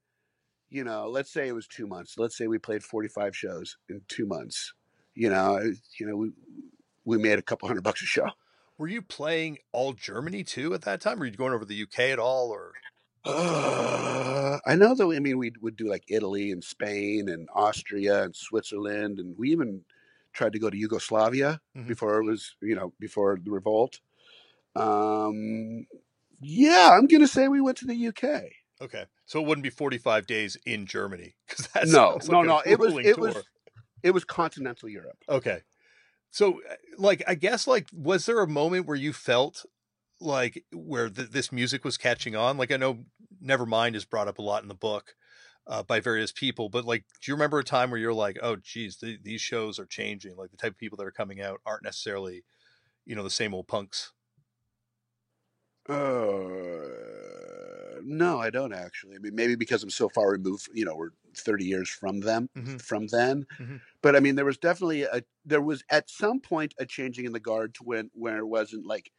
you 0.68 0.84
know, 0.84 1.08
let's 1.08 1.32
say 1.32 1.48
it 1.48 1.54
was 1.54 1.66
two 1.66 1.86
months. 1.86 2.18
Let's 2.18 2.36
say 2.36 2.46
we 2.48 2.58
played 2.58 2.84
45 2.84 3.34
shows 3.34 3.78
in 3.88 4.02
two 4.08 4.26
months. 4.26 4.74
You 5.14 5.30
know, 5.30 5.58
you 5.98 6.06
know 6.06 6.16
we 6.16 6.32
we 7.06 7.16
made 7.16 7.38
a 7.38 7.42
couple 7.42 7.66
hundred 7.68 7.82
bucks 7.84 8.02
a 8.02 8.06
show. 8.06 8.28
Were 8.76 8.88
you 8.88 9.00
playing 9.00 9.58
all 9.72 9.94
Germany 9.94 10.44
too 10.44 10.74
at 10.74 10.82
that 10.82 11.00
time? 11.00 11.18
Were 11.18 11.24
you 11.24 11.32
going 11.32 11.54
over 11.54 11.64
the 11.64 11.82
UK 11.82 12.00
at 12.10 12.18
all, 12.18 12.50
or 12.50 12.72
Uh, 13.24 14.58
I 14.66 14.74
know 14.76 14.94
that. 14.94 15.06
we, 15.06 15.16
I 15.16 15.20
mean, 15.20 15.38
we 15.38 15.52
would 15.62 15.76
do 15.76 15.88
like 15.88 16.04
Italy 16.08 16.50
and 16.52 16.62
Spain 16.62 17.28
and 17.28 17.48
Austria 17.54 18.24
and 18.24 18.36
Switzerland, 18.36 19.18
and 19.18 19.36
we 19.38 19.50
even 19.50 19.84
tried 20.32 20.52
to 20.52 20.58
go 20.58 20.68
to 20.68 20.76
Yugoslavia 20.76 21.60
Mhm. 21.74 21.88
before 21.88 22.18
it 22.20 22.24
was, 22.24 22.54
you 22.60 22.74
know, 22.74 22.92
before 23.00 23.38
the 23.42 23.50
revolt. 23.50 24.00
Um, 24.74 25.86
yeah, 26.40 26.90
I'm 26.92 27.06
gonna 27.06 27.26
say 27.28 27.48
we 27.48 27.60
went 27.60 27.78
to 27.78 27.86
the 27.86 27.94
UK. 28.08 28.52
okay? 28.82 29.06
So 29.24 29.40
it 29.40 29.46
wouldn't 29.46 29.62
be 29.64 29.70
forty-five 29.70 30.26
days 30.26 30.56
in 30.66 30.86
Germany 30.86 31.34
because 31.48 31.66
that's 31.68 31.90
no, 31.92 32.18
no, 32.28 32.42
no. 32.42 32.60
It 32.66 32.78
was 32.78 32.94
it 33.04 33.18
was 33.18 33.36
it 34.02 34.10
was 34.10 34.24
continental 34.24 34.88
Europe. 34.88 35.16
Okay. 35.28 35.62
So, 36.30 36.60
uh, 36.68 36.74
like, 36.98 37.22
I 37.26 37.34
guess, 37.34 37.66
like, 37.66 37.88
was 37.92 38.26
there 38.26 38.40
a 38.40 38.48
moment 38.48 38.86
where 38.86 38.96
you 38.96 39.12
felt 39.12 39.64
like 40.20 40.64
where 40.72 41.08
th- 41.10 41.30
this 41.30 41.52
music 41.52 41.84
was 41.84 41.96
catching 41.96 42.36
on? 42.36 42.58
Like, 42.58 42.70
I 42.70 42.76
know 42.76 43.04
Nevermind 43.42 43.94
is 43.94 44.04
brought 44.04 44.28
up 44.28 44.38
a 44.38 44.42
lot 44.42 44.62
in 44.62 44.68
the 44.68 44.74
book 44.74 45.14
uh, 45.66 45.82
by 45.82 46.00
various 46.00 46.32
people, 46.32 46.68
but 46.68 46.84
like, 46.84 47.04
do 47.22 47.30
you 47.30 47.34
remember 47.34 47.58
a 47.58 47.64
time 47.64 47.90
where 47.90 48.00
you're 48.00 48.14
like, 48.14 48.38
oh, 48.42 48.56
geez, 48.56 48.96
th- 48.98 49.20
these 49.22 49.40
shows 49.40 49.78
are 49.78 49.86
changing? 49.86 50.36
Like, 50.36 50.50
the 50.50 50.56
type 50.56 50.72
of 50.72 50.78
people 50.78 50.96
that 50.98 51.06
are 51.06 51.10
coming 51.12 51.40
out 51.40 51.60
aren't 51.66 51.84
necessarily, 51.84 52.44
you 53.04 53.14
know, 53.16 53.22
the 53.22 53.30
same 53.30 53.54
old 53.54 53.68
punks. 53.68 54.12
Uh, 55.88 56.82
no, 58.02 58.40
I 58.40 58.50
don't 58.50 58.72
actually. 58.72 59.16
I 59.16 59.18
mean, 59.18 59.34
maybe 59.34 59.54
because 59.54 59.82
I'm 59.82 59.90
so 59.90 60.08
far 60.08 60.30
removed. 60.30 60.68
You 60.74 60.84
know, 60.84 60.96
we're 60.96 61.10
30 61.42 61.64
years 61.66 61.88
from 61.90 62.20
them, 62.20 62.50
Mhm. 62.54 62.78
from 62.78 63.08
then. 63.08 63.46
Mhm. 63.58 63.80
But 64.02 64.16
I 64.16 64.20
mean, 64.20 64.36
there 64.36 64.44
was 64.44 64.58
definitely 64.58 65.02
a. 65.04 65.22
There 65.44 65.62
was 65.62 65.84
at 65.90 66.10
some 66.10 66.40
point 66.40 66.74
a 66.78 66.86
changing 66.86 67.26
in 67.26 67.32
the 67.32 67.40
guard 67.40 67.74
to 67.76 67.84
when 67.84 68.10
where 68.14 68.38
it 68.38 68.46
wasn't 68.46 68.86
like, 68.86 69.12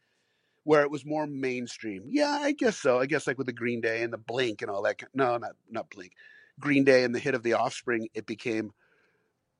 where 0.64 0.82
it 0.82 0.90
was 0.90 1.04
more 1.06 1.26
mainstream. 1.26 2.04
Yeah, 2.08 2.30
I 2.42 2.52
guess 2.52 2.78
so. 2.78 2.98
I 3.00 3.06
guess 3.06 3.26
like 3.26 3.38
with 3.38 3.46
the 3.48 3.52
Green 3.52 3.80
Day 3.80 4.02
and 4.02 4.12
the 4.12 4.18
Blink 4.18 4.62
and 4.62 4.70
all 4.70 4.82
that. 4.82 5.02
No, 5.14 5.38
not 5.38 5.56
not 5.70 5.90
Blink. 5.90 6.12
Green 6.60 6.84
Day 6.84 7.04
and 7.04 7.14
the 7.14 7.20
hit 7.20 7.34
of 7.34 7.42
the 7.44 7.54
Offspring. 7.54 8.08
It 8.14 8.26
became 8.26 8.72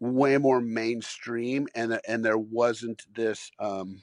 way 0.00 0.38
more 0.38 0.60
mainstream, 0.60 1.68
and 1.74 2.00
and 2.06 2.24
there 2.24 2.38
wasn't 2.38 3.06
this. 3.14 3.50
um 3.58 4.02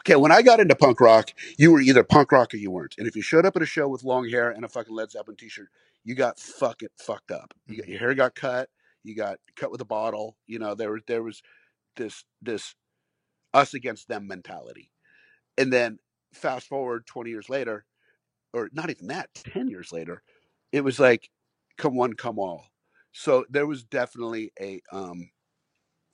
Okay, 0.00 0.16
when 0.16 0.32
I 0.32 0.42
got 0.42 0.60
into 0.60 0.74
punk 0.74 1.00
rock, 1.00 1.30
you 1.58 1.72
were 1.72 1.80
either 1.80 2.02
punk 2.02 2.32
rock 2.32 2.54
or 2.54 2.56
you 2.56 2.70
weren't. 2.70 2.94
And 2.98 3.06
if 3.06 3.14
you 3.16 3.22
showed 3.22 3.44
up 3.44 3.56
at 3.56 3.62
a 3.62 3.66
show 3.66 3.86
with 3.88 4.02
long 4.02 4.28
hair 4.28 4.50
and 4.50 4.64
a 4.64 4.68
fucking 4.68 4.94
Led 4.94 5.10
Zeppelin 5.10 5.36
t-shirt, 5.36 5.68
you 6.04 6.14
got 6.14 6.38
fucking 6.38 6.88
fucked 6.98 7.30
up. 7.30 7.52
You 7.66 7.78
got, 7.78 7.88
your 7.88 7.98
hair 7.98 8.14
got 8.14 8.34
cut. 8.34 8.70
You 9.04 9.14
got 9.14 9.38
cut 9.56 9.70
with 9.70 9.82
a 9.82 9.86
bottle. 9.86 10.36
You 10.46 10.58
know, 10.58 10.74
there 10.74 10.92
was 10.92 11.02
there 11.06 11.22
was 11.22 11.42
this 11.96 12.24
this 12.40 12.74
us 13.52 13.74
against 13.74 14.08
them 14.08 14.26
mentality. 14.26 14.90
And 15.58 15.72
then 15.72 15.98
fast 16.32 16.68
forward 16.68 17.06
20 17.06 17.30
years 17.30 17.48
later, 17.50 17.84
or 18.54 18.70
not 18.72 18.90
even 18.90 19.08
that, 19.08 19.28
10 19.34 19.68
years 19.68 19.92
later, 19.92 20.22
it 20.72 20.82
was 20.82 20.98
like 20.98 21.28
come 21.76 21.94
one, 21.96 22.14
come 22.14 22.38
all. 22.38 22.66
So 23.12 23.44
there 23.50 23.66
was 23.66 23.84
definitely 23.84 24.52
a 24.60 24.80
um 24.92 25.30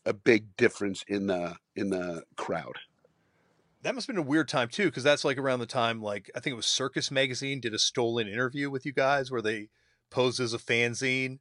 a 0.07 0.13
big 0.13 0.57
difference 0.57 1.05
in 1.09 1.27
the 1.27 1.57
in 1.77 1.91
the 1.91 2.25
crowd. 2.37 2.77
That 3.87 3.95
must 3.95 4.09
have 4.09 4.17
been 4.17 4.25
a 4.25 4.29
weird 4.29 4.49
time 4.49 4.69
too, 4.69 4.87
because 4.87 5.05
that's 5.05 5.25
like 5.25 5.39
around 5.39 5.61
the 5.61 5.67
time 5.67 6.03
like 6.03 6.29
I 6.35 6.41
think 6.41 6.55
it 6.55 6.57
was 6.57 6.67
Circus 6.67 7.13
Magazine 7.13 7.61
did 7.61 7.73
a 7.73 7.79
stolen 7.79 8.27
interview 8.27 8.69
with 8.69 8.85
you 8.85 8.93
guys 8.93 9.31
where 9.31 9.41
they 9.41 9.69
posed 10.11 10.41
as 10.41 10.53
a 10.53 10.59
fanzine 10.59 11.39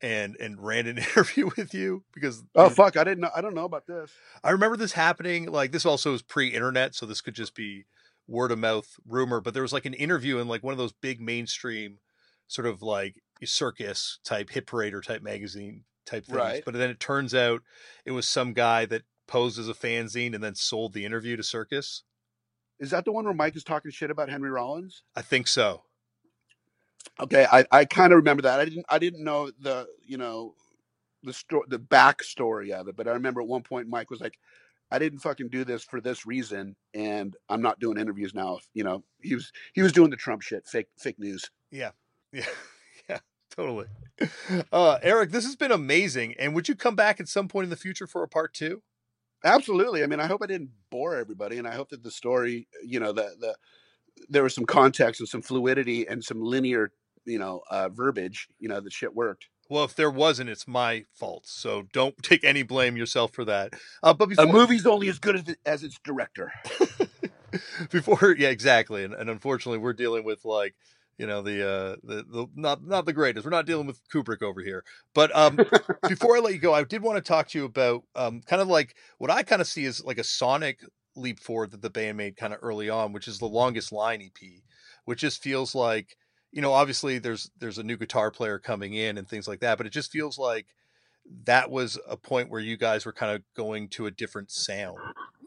and 0.00 0.36
and 0.38 0.64
ran 0.64 0.86
an 0.86 0.98
interview 1.16 1.50
with 1.56 1.74
you 1.74 2.04
because 2.14 2.44
oh 2.54 2.68
fuck 2.68 2.96
I 2.96 3.02
didn't 3.02 3.20
know 3.22 3.30
I 3.34 3.40
don't 3.40 3.56
know 3.56 3.64
about 3.64 3.88
this. 3.88 4.12
I 4.44 4.52
remember 4.52 4.76
this 4.76 4.92
happening 4.92 5.50
like 5.50 5.72
this 5.72 5.84
also 5.84 6.12
was 6.12 6.22
pre-internet 6.22 6.94
so 6.94 7.06
this 7.06 7.20
could 7.20 7.34
just 7.34 7.56
be 7.56 7.86
word 8.28 8.52
of 8.52 8.60
mouth 8.60 8.94
rumor 9.04 9.40
but 9.40 9.52
there 9.52 9.62
was 9.62 9.72
like 9.72 9.84
an 9.84 9.94
interview 9.94 10.38
in 10.38 10.46
like 10.46 10.62
one 10.62 10.70
of 10.72 10.78
those 10.78 10.92
big 10.92 11.20
mainstream 11.20 11.98
sort 12.46 12.68
of 12.68 12.82
like 12.82 13.16
circus 13.44 14.20
type 14.24 14.50
hit 14.50 14.64
parader 14.64 15.02
type 15.02 15.22
magazine 15.22 15.82
type 16.06 16.24
things 16.24 16.36
Right. 16.38 16.62
but 16.64 16.74
then 16.74 16.90
it 16.90 17.00
turns 17.00 17.34
out 17.34 17.62
it 18.04 18.12
was 18.12 18.28
some 18.28 18.52
guy 18.52 18.86
that 18.86 19.02
posed 19.30 19.58
as 19.58 19.68
a 19.68 19.74
fanzine 19.74 20.34
and 20.34 20.42
then 20.44 20.54
sold 20.54 20.92
the 20.92 21.04
interview 21.04 21.36
to 21.36 21.42
circus 21.42 22.02
Is 22.78 22.90
that 22.90 23.04
the 23.04 23.12
one 23.12 23.24
where 23.24 23.34
Mike 23.34 23.56
is 23.56 23.64
talking 23.64 23.90
shit 23.90 24.10
about 24.10 24.28
Henry 24.28 24.50
Rollins? 24.50 25.02
I 25.16 25.22
think 25.22 25.46
so 25.46 25.82
Okay, 27.18 27.46
I, 27.50 27.64
I 27.70 27.84
kind 27.84 28.12
of 28.12 28.16
remember 28.18 28.42
that. 28.42 28.60
I 28.60 28.64
didn't 28.64 28.86
I 28.88 28.98
didn't 28.98 29.24
know 29.24 29.50
the 29.60 29.86
you 30.06 30.16
know 30.16 30.54
the 31.22 31.32
story 31.32 31.64
the 31.68 31.78
backstory 31.78 32.70
of 32.70 32.88
it, 32.88 32.96
but 32.96 33.08
I 33.08 33.12
remember 33.12 33.40
at 33.40 33.46
one 33.46 33.62
point 33.62 33.88
Mike 33.88 34.10
was 34.10 34.20
like, 34.20 34.38
"I 34.90 34.98
didn't 34.98 35.20
fucking 35.20 35.48
do 35.48 35.64
this 35.64 35.84
for 35.84 36.00
this 36.00 36.26
reason, 36.26 36.76
and 36.94 37.36
I'm 37.48 37.62
not 37.62 37.78
doing 37.78 37.98
interviews 37.98 38.34
now." 38.34 38.58
You 38.74 38.84
know, 38.84 39.04
he 39.20 39.34
was 39.34 39.52
he 39.74 39.82
was 39.82 39.92
doing 39.92 40.10
the 40.10 40.16
Trump 40.16 40.42
shit, 40.42 40.66
fake 40.66 40.88
fake 40.98 41.18
news. 41.18 41.50
Yeah. 41.70 41.90
Yeah. 42.32 42.44
Yeah. 43.08 43.18
Totally. 43.50 43.86
Uh, 44.72 44.98
Erik, 45.02 45.32
this 45.32 45.44
has 45.44 45.56
been 45.56 45.72
amazing. 45.72 46.36
And 46.38 46.54
would 46.54 46.68
you 46.68 46.76
come 46.76 46.94
back 46.94 47.18
at 47.18 47.26
some 47.26 47.48
point 47.48 47.64
in 47.64 47.70
the 47.70 47.76
future 47.76 48.06
for 48.06 48.22
a 48.22 48.28
part 48.28 48.54
two? 48.54 48.82
Absolutely. 49.44 50.02
I 50.02 50.06
mean, 50.06 50.20
I 50.20 50.26
hope 50.26 50.42
I 50.42 50.46
didn't 50.46 50.70
bore 50.90 51.16
everybody, 51.16 51.58
and 51.58 51.66
I 51.66 51.74
hope 51.74 51.90
that 51.90 52.02
the 52.02 52.10
story, 52.10 52.68
you 52.84 53.00
know, 53.00 53.12
the 53.12 53.34
the 53.38 53.56
there 54.28 54.42
was 54.42 54.54
some 54.54 54.66
context 54.66 55.20
and 55.20 55.28
some 55.28 55.42
fluidity 55.42 56.06
and 56.06 56.22
some 56.22 56.42
linear, 56.42 56.92
you 57.24 57.38
know, 57.38 57.62
uh, 57.70 57.88
verbiage. 57.88 58.48
You 58.58 58.68
know, 58.68 58.80
the 58.80 58.90
shit 58.90 59.14
worked. 59.14 59.48
Well, 59.70 59.84
if 59.84 59.94
there 59.94 60.10
wasn't, 60.10 60.50
it's 60.50 60.66
my 60.66 61.04
fault. 61.14 61.46
So 61.46 61.84
don't 61.92 62.16
take 62.22 62.44
any 62.44 62.62
blame 62.62 62.96
yourself 62.96 63.32
for 63.32 63.44
that. 63.46 63.74
Uh, 64.02 64.12
but 64.12 64.28
before, 64.28 64.44
A 64.44 64.52
movie's 64.52 64.84
only 64.84 65.08
as 65.08 65.18
good 65.18 65.36
as, 65.36 65.48
it, 65.48 65.58
as 65.64 65.84
its 65.84 65.98
director. 66.04 66.52
before, 67.90 68.34
yeah, 68.36 68.48
exactly. 68.48 69.04
And, 69.04 69.14
and 69.14 69.30
unfortunately, 69.30 69.78
we're 69.78 69.92
dealing 69.92 70.24
with 70.24 70.44
like, 70.44 70.74
you 71.20 71.26
know, 71.26 71.42
the, 71.42 71.62
uh, 71.62 71.96
the, 72.02 72.24
the, 72.26 72.46
not, 72.54 72.82
not 72.82 73.04
the 73.04 73.12
greatest. 73.12 73.44
We're 73.44 73.50
not 73.50 73.66
dealing 73.66 73.86
with 73.86 74.00
Kubrick 74.08 74.40
over 74.40 74.62
here. 74.62 74.84
But 75.14 75.36
um, 75.36 75.56
before 76.08 76.38
I 76.38 76.40
let 76.40 76.54
you 76.54 76.58
go, 76.58 76.72
I 76.72 76.82
did 76.82 77.02
want 77.02 77.22
to 77.22 77.28
talk 77.28 77.48
to 77.48 77.58
you 77.58 77.66
about 77.66 78.04
um, 78.16 78.40
kind 78.40 78.62
of 78.62 78.68
like 78.68 78.96
what 79.18 79.30
I 79.30 79.42
kind 79.42 79.60
of 79.60 79.68
see 79.68 79.84
is 79.84 80.02
like 80.02 80.16
a 80.16 80.24
sonic 80.24 80.80
leap 81.14 81.38
forward 81.38 81.72
that 81.72 81.82
the 81.82 81.90
band 81.90 82.16
made 82.16 82.38
kind 82.38 82.54
of 82.54 82.60
early 82.62 82.88
on, 82.88 83.12
which 83.12 83.28
is 83.28 83.38
the 83.38 83.44
longest 83.44 83.92
line 83.92 84.22
EP, 84.22 84.48
which 85.04 85.20
just 85.20 85.42
feels 85.42 85.74
like, 85.74 86.16
you 86.52 86.62
know, 86.62 86.72
obviously 86.72 87.18
there's 87.18 87.50
there's 87.58 87.76
a 87.76 87.82
new 87.84 87.98
guitar 87.98 88.30
player 88.30 88.58
coming 88.58 88.94
in 88.94 89.18
and 89.18 89.28
things 89.28 89.46
like 89.46 89.60
that, 89.60 89.76
but 89.76 89.86
it 89.86 89.92
just 89.92 90.10
feels 90.10 90.38
like 90.38 90.68
that 91.44 91.70
was 91.70 91.98
a 92.08 92.16
point 92.16 92.48
where 92.48 92.62
you 92.62 92.78
guys 92.78 93.04
were 93.04 93.12
kind 93.12 93.36
of 93.36 93.42
going 93.54 93.88
to 93.88 94.06
a 94.06 94.10
different 94.10 94.50
sound. 94.50 94.96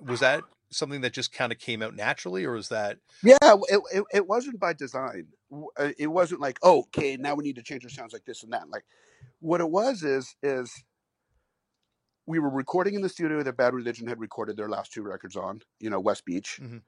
Was 0.05 0.19
that 0.19 0.43
something 0.73 1.01
that 1.01 1.13
just 1.13 1.31
kind 1.31 1.51
of 1.51 1.59
came 1.59 1.81
out 1.81 1.95
naturally, 1.95 2.45
or 2.45 2.53
was 2.53 2.69
that 2.69 2.97
Yeah, 3.23 3.37
it, 3.41 3.81
it, 3.93 4.03
it 4.13 4.27
wasn't 4.27 4.59
by 4.59 4.73
design. 4.73 5.27
Uh, 5.77 5.91
It 5.97 6.07
wasn't 6.07 6.41
like, 6.41 6.59
oh, 6.63 6.79
okay, 6.81 7.17
now 7.17 7.35
we 7.35 7.43
need 7.43 7.55
to 7.55 7.63
change 7.63 7.83
our 7.83 7.89
sounds 7.89 8.13
like 8.13 8.25
this 8.25 8.43
and 8.43 8.53
that. 8.53 8.69
Like, 8.69 8.85
what 9.39 9.61
it 9.61 9.69
was 9.69 10.03
is 10.03 10.35
is 10.43 10.83
we 12.25 12.39
were 12.39 12.49
recording 12.49 12.93
in 12.95 13.01
the 13.01 13.09
studio 13.09 13.43
that 13.43 13.57
Bad 13.57 13.73
Religion 13.73 14.07
had 14.07 14.19
recorded 14.19 14.55
their 14.57 14.69
last 14.69 14.93
two 14.93 15.03
records 15.03 15.35
on. 15.35 15.61
You 15.79 15.89
know, 15.89 15.99
West 15.99 16.25
Beach. 16.25 16.59
Mhm. 16.61 16.81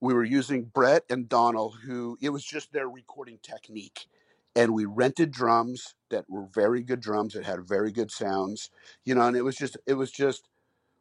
We 0.00 0.12
were 0.12 0.24
using 0.24 0.64
Brett 0.64 1.04
and 1.08 1.28
Donnell, 1.28 1.70
who 1.70 2.18
it 2.20 2.28
was 2.30 2.44
just 2.44 2.72
their 2.72 2.88
recording 2.88 3.38
technique, 3.42 4.06
and 4.54 4.74
we 4.74 4.84
rented 4.84 5.30
drums 5.30 5.94
that 6.10 6.28
were 6.28 6.46
very 6.54 6.82
good 6.82 7.00
drums 7.00 7.32
that 7.34 7.44
had 7.44 7.66
very 7.66 7.90
good 7.90 8.10
sounds. 8.10 8.70
You 9.04 9.14
know, 9.14 9.22
and 9.22 9.36
it 9.36 9.42
was 9.42 9.56
just 9.56 9.78
it 9.86 9.94
was 9.94 10.10
just 10.12 10.48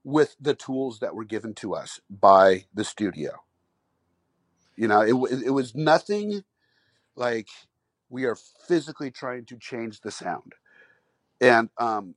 with 0.05 0.37
the 0.39 0.53
tools 0.53 0.99
that 0.99 1.15
were 1.15 1.25
given 1.25 1.53
to 1.55 1.73
us 1.75 1.99
by 2.09 2.65
the 2.73 2.85
studio. 2.85 3.31
You 4.77 4.87
know, 4.87 5.01
it 5.01 5.15
it 5.45 5.49
was 5.49 5.75
nothing 5.75 6.43
like 7.15 7.47
we 8.09 8.25
are 8.25 8.37
physically 8.67 9.11
trying 9.11 9.45
to 9.45 9.57
change 9.57 10.01
the 10.01 10.11
sound. 10.11 10.53
And 11.41 11.69
um 11.77 12.15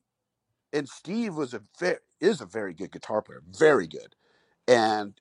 and 0.73 0.89
Steve 0.89 1.35
was 1.35 1.55
a 1.55 1.63
very 1.81 1.99
is 2.21 2.41
a 2.43 2.47
very 2.47 2.75
good 2.75 2.93
guitar 2.93 3.23
player, 3.23 3.43
very 3.59 3.87
good. 3.87 4.15
And 4.67 5.19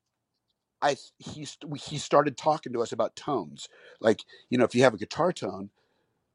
I 0.81 0.97
he 1.19 1.47
he 1.79 1.97
started 1.97 2.37
talking 2.37 2.73
to 2.73 2.81
us 2.81 2.91
about 2.91 3.15
tones. 3.15 3.69
Like, 4.01 4.21
you 4.49 4.57
know, 4.57 4.65
if 4.65 4.75
you 4.75 4.83
have 4.83 4.93
a 4.93 4.97
guitar 4.97 5.31
tone, 5.31 5.69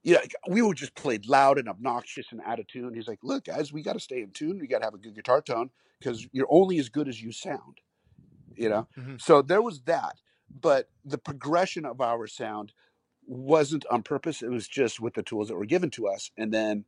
yeah, 0.03 0.19
like, 0.19 0.35
we 0.49 0.63
would 0.63 0.77
just 0.77 0.95
play 0.95 1.19
loud 1.27 1.59
and 1.59 1.69
obnoxious 1.69 2.27
and 2.33 2.41
out 2.45 2.59
of 2.61 2.67
tune. 2.67 2.95
He's 2.95 3.09
like, 3.09 3.21
"Look, 3.23 3.45
guys, 3.45 3.73
we 3.73 3.83
got 3.83 3.95
to 3.95 4.01
stay 4.01 4.23
in 4.23 4.31
tune. 4.33 4.59
We 4.59 4.67
got 4.67 4.79
to 4.81 4.85
have 4.85 4.95
a 4.95 4.99
good 4.99 5.15
guitar 5.15 5.41
tone 5.43 5.71
because 6.01 6.27
you're 6.33 6.49
only 6.51 6.79
as 6.79 6.89
good 6.89 7.09
as 7.09 7.23
you 7.23 7.33
sound." 7.33 7.81
You 8.57 8.69
know, 8.69 8.89
Mhm. 8.99 9.21
so 9.21 9.43
there 9.43 9.63
was 9.63 9.83
that, 9.83 10.21
but 10.51 10.91
the 11.05 11.19
progression 11.19 11.85
of 11.87 12.01
our 12.01 12.27
sound 12.27 12.73
wasn't 13.27 13.87
on 13.91 14.03
purpose. 14.03 14.43
It 14.43 14.51
was 14.51 14.69
just 14.69 15.01
with 15.01 15.15
the 15.15 15.23
tools 15.23 15.49
that 15.49 15.57
were 15.57 15.65
given 15.67 15.91
to 15.93 16.09
us, 16.09 16.31
and 16.37 16.53
then 16.53 16.85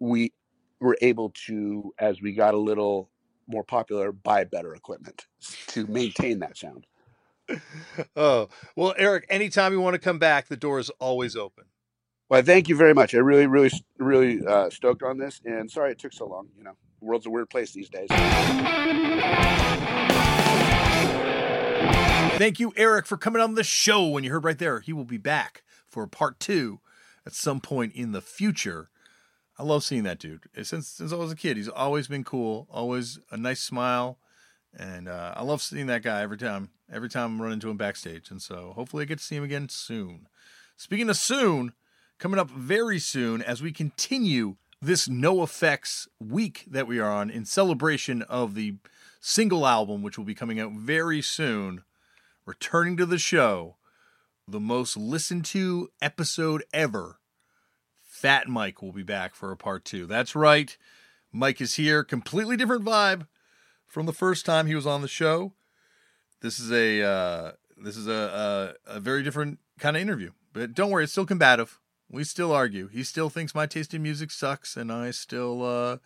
we 0.00 0.32
were 0.80 0.96
able 1.02 1.30
to, 1.46 1.94
as 1.98 2.22
we 2.22 2.32
got 2.32 2.54
a 2.54 2.58
little 2.58 3.10
more 3.46 3.64
popular, 3.64 4.12
buy 4.12 4.44
better 4.44 4.74
equipment 4.74 5.26
to 5.68 5.86
maintain 5.86 6.40
that 6.40 6.56
sound. 6.56 6.86
oh 8.16 8.48
well 8.76 8.94
erik 8.96 9.26
anytime 9.28 9.72
you 9.72 9.80
want 9.80 9.94
to 9.94 9.98
come 9.98 10.18
back 10.18 10.48
the 10.48 10.56
door 10.56 10.78
is 10.78 10.90
always 11.00 11.36
open 11.36 11.64
Well, 12.30 12.42
thank 12.42 12.68
you 12.68 12.76
very 12.76 12.94
much. 12.94 13.12
I 13.12 13.18
really, 13.18 13.48
really, 13.48 13.72
really 13.98 14.46
uh, 14.46 14.70
stoked 14.70 15.02
on 15.02 15.18
this, 15.18 15.40
and 15.44 15.68
sorry 15.68 15.90
it 15.90 15.98
took 15.98 16.12
so 16.12 16.28
long. 16.28 16.46
You 16.56 16.62
know, 16.62 16.76
the 17.00 17.06
world's 17.06 17.26
a 17.26 17.30
weird 17.30 17.50
place 17.50 17.72
these 17.72 17.88
days. 17.88 18.06
Thank 22.38 22.60
you, 22.60 22.72
Erik, 22.76 23.06
for 23.06 23.16
coming 23.16 23.42
on 23.42 23.56
the 23.56 23.64
show. 23.64 24.06
When 24.06 24.22
you 24.22 24.30
heard 24.30 24.44
right 24.44 24.58
there, 24.58 24.78
he 24.78 24.92
will 24.92 25.04
be 25.04 25.16
back 25.18 25.64
for 25.88 26.06
part 26.06 26.38
two 26.38 26.78
at 27.26 27.34
some 27.34 27.60
point 27.60 27.94
in 27.96 28.12
the 28.12 28.22
future. 28.22 28.90
I 29.58 29.64
love 29.64 29.82
seeing 29.82 30.04
that 30.04 30.20
dude. 30.20 30.44
Since 30.62 30.86
since 30.86 31.12
I 31.12 31.16
was 31.16 31.32
a 31.32 31.36
kid, 31.36 31.56
he's 31.56 31.68
always 31.68 32.06
been 32.06 32.22
cool, 32.22 32.68
always 32.70 33.18
a 33.32 33.36
nice 33.36 33.60
smile, 33.60 34.18
and 34.72 35.08
uh, 35.08 35.34
I 35.36 35.42
love 35.42 35.62
seeing 35.62 35.86
that 35.88 36.04
guy 36.04 36.22
every 36.22 36.38
time. 36.38 36.70
Every 36.92 37.08
time 37.08 37.32
I'm 37.32 37.42
running 37.42 37.54
into 37.54 37.70
him 37.70 37.76
backstage, 37.76 38.30
and 38.30 38.40
so 38.40 38.72
hopefully 38.76 39.02
I 39.02 39.06
get 39.06 39.18
to 39.18 39.24
see 39.24 39.34
him 39.34 39.42
again 39.42 39.68
soon. 39.68 40.28
Speaking 40.76 41.10
of 41.10 41.16
soon, 41.16 41.72
coming 42.20 42.38
up 42.38 42.50
very 42.50 42.98
soon 42.98 43.42
as 43.42 43.62
we 43.62 43.72
continue 43.72 44.56
this 44.80 45.08
NoFX 45.08 46.06
week 46.20 46.66
that 46.70 46.86
we 46.86 47.00
are 47.00 47.10
on 47.10 47.30
in 47.30 47.46
celebration 47.46 48.22
of 48.22 48.54
the 48.54 48.74
single 49.20 49.66
album, 49.66 50.02
which 50.02 50.18
will 50.18 50.26
be 50.26 50.34
coming 50.34 50.60
out 50.60 50.72
very 50.72 51.22
soon. 51.22 51.82
Returning 52.44 52.96
to 52.98 53.06
the 53.06 53.18
show, 53.18 53.76
the 54.46 54.60
most 54.60 54.96
listened 54.96 55.46
to 55.46 55.88
episode 56.02 56.62
ever. 56.74 57.20
Fat 58.02 58.48
Mike 58.48 58.82
will 58.82 58.92
be 58.92 59.02
back 59.02 59.34
for 59.34 59.50
a 59.50 59.56
part 59.56 59.84
two. 59.84 60.04
That's 60.04 60.36
right. 60.36 60.76
Mike 61.32 61.60
is 61.60 61.76
here. 61.76 62.04
Completely 62.04 62.56
different 62.56 62.84
vibe 62.84 63.26
from 63.86 64.04
the 64.04 64.12
first 64.12 64.44
time 64.44 64.66
he 64.66 64.74
was 64.74 64.86
on 64.86 65.00
the 65.00 65.08
show. 65.08 65.54
This 66.42 66.58
is 66.58 66.70
a 66.70 67.02
uh, 67.02 67.52
this 67.82 67.96
is 67.96 68.08
a, 68.08 68.74
a 68.86 68.96
a 68.96 69.00
very 69.00 69.22
different 69.22 69.58
kind 69.78 69.96
of 69.96 70.02
interview. 70.02 70.32
But 70.52 70.74
don't 70.74 70.90
worry, 70.90 71.04
it's 71.04 71.12
still 71.12 71.26
combative. 71.26 71.79
We 72.10 72.24
still 72.24 72.52
argue. 72.52 72.88
He 72.88 73.04
still 73.04 73.30
thinks 73.30 73.54
my 73.54 73.66
taste 73.66 73.94
in 73.94 74.02
music 74.02 74.30
sucks, 74.30 74.76
and 74.76 74.90
I 74.92 75.12
still 75.12 75.64
uh, 75.64 75.98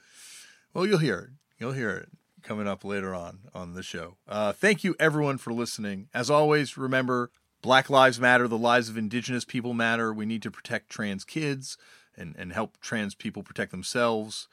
well, 0.74 0.86
you'll 0.86 0.98
hear 0.98 1.18
it. 1.18 1.30
You'll 1.58 1.72
hear 1.72 1.90
it 1.90 2.08
coming 2.42 2.68
up 2.68 2.84
later 2.84 3.14
on 3.14 3.38
on 3.54 3.74
the 3.74 3.82
show. 3.82 4.16
Uh, 4.28 4.52
thank 4.52 4.84
you 4.84 4.94
everyone 5.00 5.38
for 5.38 5.52
listening. 5.52 6.08
As 6.12 6.28
always, 6.30 6.76
remember 6.76 7.30
Black 7.62 7.88
Lives 7.88 8.20
Matter, 8.20 8.46
the 8.46 8.58
lives 8.58 8.88
of 8.88 8.98
Indigenous 8.98 9.44
people 9.44 9.72
matter. 9.72 10.12
We 10.12 10.26
need 10.26 10.42
to 10.42 10.50
protect 10.50 10.90
trans 10.90 11.24
kids 11.24 11.78
and, 12.16 12.34
and 12.36 12.52
help 12.52 12.78
trans 12.80 13.14
people 13.14 13.42
protect 13.42 13.70
themselves. 13.70 14.48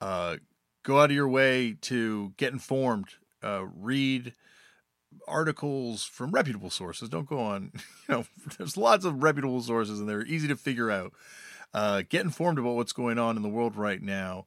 Uh, 0.00 0.36
go 0.82 1.00
out 1.00 1.10
of 1.10 1.16
your 1.16 1.28
way 1.28 1.76
to 1.82 2.32
get 2.36 2.52
informed. 2.52 3.10
Uh, 3.42 3.66
read 3.74 4.32
articles 5.26 6.04
from 6.04 6.30
reputable 6.30 6.70
sources. 6.70 7.08
Don't 7.08 7.28
go 7.28 7.38
on, 7.38 7.72
you 8.08 8.14
know, 8.14 8.24
there's 8.58 8.76
lots 8.76 9.04
of 9.04 9.22
reputable 9.22 9.62
sources 9.62 10.00
and 10.00 10.08
they're 10.08 10.26
easy 10.26 10.48
to 10.48 10.56
figure 10.56 10.90
out. 10.90 11.12
Uh, 11.74 12.02
get 12.08 12.24
informed 12.24 12.58
about 12.58 12.76
what's 12.76 12.92
going 12.92 13.18
on 13.18 13.36
in 13.36 13.42
the 13.42 13.48
world 13.48 13.76
right 13.76 14.00
now. 14.00 14.46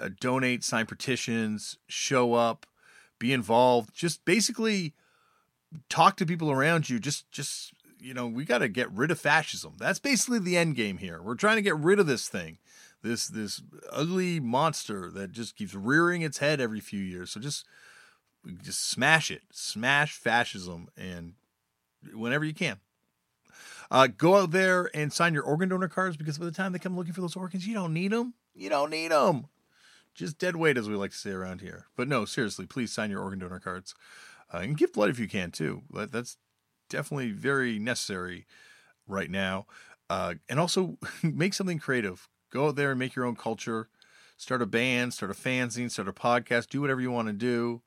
Uh, 0.00 0.08
donate, 0.20 0.64
sign 0.64 0.86
petitions, 0.86 1.76
show 1.86 2.34
up, 2.34 2.66
be 3.18 3.32
involved. 3.32 3.92
Just 3.94 4.24
basically 4.24 4.94
talk 5.88 6.16
to 6.16 6.24
people 6.24 6.50
around 6.50 6.88
you. 6.88 6.98
Just, 6.98 7.30
just 7.30 7.72
you 8.00 8.14
know, 8.14 8.26
we 8.26 8.44
got 8.44 8.58
to 8.58 8.68
get 8.68 8.90
rid 8.90 9.10
of 9.10 9.20
fascism. 9.20 9.74
That's 9.78 9.98
basically 9.98 10.38
the 10.38 10.56
end 10.56 10.76
game 10.76 10.98
here. 10.98 11.22
We're 11.22 11.34
trying 11.34 11.56
to 11.56 11.62
get 11.62 11.76
rid 11.76 11.98
of 11.98 12.06
this 12.06 12.28
thing. 12.28 12.58
this 13.02 13.28
this 13.28 13.62
ugly 13.90 14.40
monster 14.40 15.10
that 15.10 15.32
just 15.32 15.56
keeps 15.56 15.74
rearing 15.74 16.22
its 16.22 16.38
head 16.38 16.60
every 16.60 16.80
few 16.80 17.00
years. 17.00 17.30
So 17.30 17.40
just 17.40 17.66
just 18.62 18.88
smash 18.88 19.30
it, 19.30 19.42
smash 19.52 20.14
fascism, 20.14 20.88
and 20.96 21.34
whenever 22.14 22.44
you 22.44 22.54
can. 22.54 22.78
Uh, 23.90 24.06
go 24.06 24.36
out 24.36 24.52
there 24.52 24.90
and 24.94 25.12
sign 25.12 25.34
your 25.34 25.42
organ 25.42 25.68
donor 25.68 25.88
cards 25.88 26.16
because 26.16 26.38
by 26.38 26.46
the 26.46 26.50
time 26.50 26.72
they 26.72 26.78
come 26.78 26.96
looking 26.96 27.12
for 27.12 27.20
those 27.20 27.36
organs, 27.36 27.66
you 27.66 27.74
don't 27.74 27.92
need 27.92 28.10
them. 28.10 28.34
You 28.54 28.70
don't 28.70 28.90
need 28.90 29.10
them. 29.10 29.46
Just 30.14 30.38
dead 30.38 30.56
weight, 30.56 30.76
as 30.76 30.88
we 30.88 30.94
like 30.94 31.10
to 31.10 31.16
say 31.16 31.30
around 31.30 31.60
here. 31.60 31.86
But 31.96 32.08
no, 32.08 32.24
seriously, 32.24 32.66
please 32.66 32.92
sign 32.92 33.10
your 33.10 33.22
organ 33.22 33.38
donor 33.38 33.60
cards 33.60 33.94
uh, 34.52 34.58
and 34.58 34.76
give 34.76 34.92
blood 34.92 35.10
if 35.10 35.18
you 35.18 35.28
can 35.28 35.50
too. 35.50 35.82
That, 35.92 36.12
that's 36.12 36.36
definitely 36.88 37.32
very 37.32 37.78
necessary 37.78 38.46
right 39.06 39.30
now. 39.30 39.66
Uh, 40.08 40.34
and 40.48 40.58
also 40.58 40.98
make 41.22 41.54
something 41.54 41.78
creative. 41.78 42.28
Go 42.50 42.68
out 42.68 42.76
there 42.76 42.90
and 42.90 42.98
make 42.98 43.14
your 43.14 43.24
own 43.24 43.36
culture. 43.36 43.88
Start 44.36 44.62
a 44.62 44.66
band, 44.66 45.14
start 45.14 45.30
a 45.30 45.34
fanzine, 45.34 45.90
start 45.90 46.08
a 46.08 46.12
podcast, 46.12 46.68
do 46.68 46.80
whatever 46.80 47.00
you 47.00 47.10
want 47.10 47.28
to 47.28 47.32
do. 47.32 47.82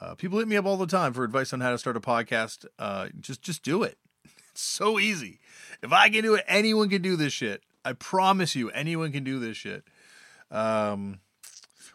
Uh, 0.00 0.14
people 0.14 0.38
hit 0.38 0.48
me 0.48 0.56
up 0.56 0.64
all 0.64 0.76
the 0.76 0.86
time 0.86 1.12
for 1.12 1.24
advice 1.24 1.52
on 1.52 1.60
how 1.60 1.70
to 1.70 1.78
start 1.78 1.96
a 1.96 2.00
podcast. 2.00 2.66
Uh, 2.78 3.08
just 3.20 3.42
just 3.42 3.62
do 3.62 3.82
it. 3.82 3.98
It's 4.50 4.62
so 4.62 4.98
easy. 4.98 5.38
If 5.82 5.92
I 5.92 6.08
can 6.08 6.22
do 6.22 6.34
it, 6.34 6.44
anyone 6.48 6.88
can 6.88 7.00
do 7.00 7.14
this 7.14 7.32
shit. 7.32 7.62
I 7.84 7.92
promise 7.92 8.56
you, 8.56 8.70
anyone 8.70 9.12
can 9.12 9.22
do 9.22 9.38
this 9.38 9.56
shit. 9.56 9.84
Um, 10.50 11.20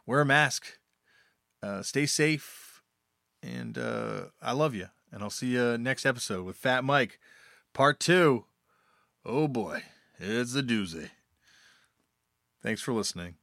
wear 0.05 0.21
a 0.21 0.25
mask. 0.25 0.77
Uh, 1.61 1.81
stay 1.81 2.05
safe. 2.05 2.81
And 3.41 3.77
uh, 3.77 4.25
I 4.41 4.53
love 4.53 4.73
you. 4.75 4.87
And 5.11 5.21
I'll 5.21 5.29
see 5.29 5.47
you 5.47 5.77
next 5.77 6.05
episode 6.05 6.45
with 6.45 6.55
Fat 6.55 6.83
Mike, 6.83 7.19
part 7.73 7.99
two. 7.99 8.45
Oh 9.25 9.47
boy, 9.47 9.83
it's 10.17 10.55
a 10.55 10.63
doozy. 10.63 11.09
Thanks 12.61 12.81
for 12.81 12.93
listening. 12.93 13.35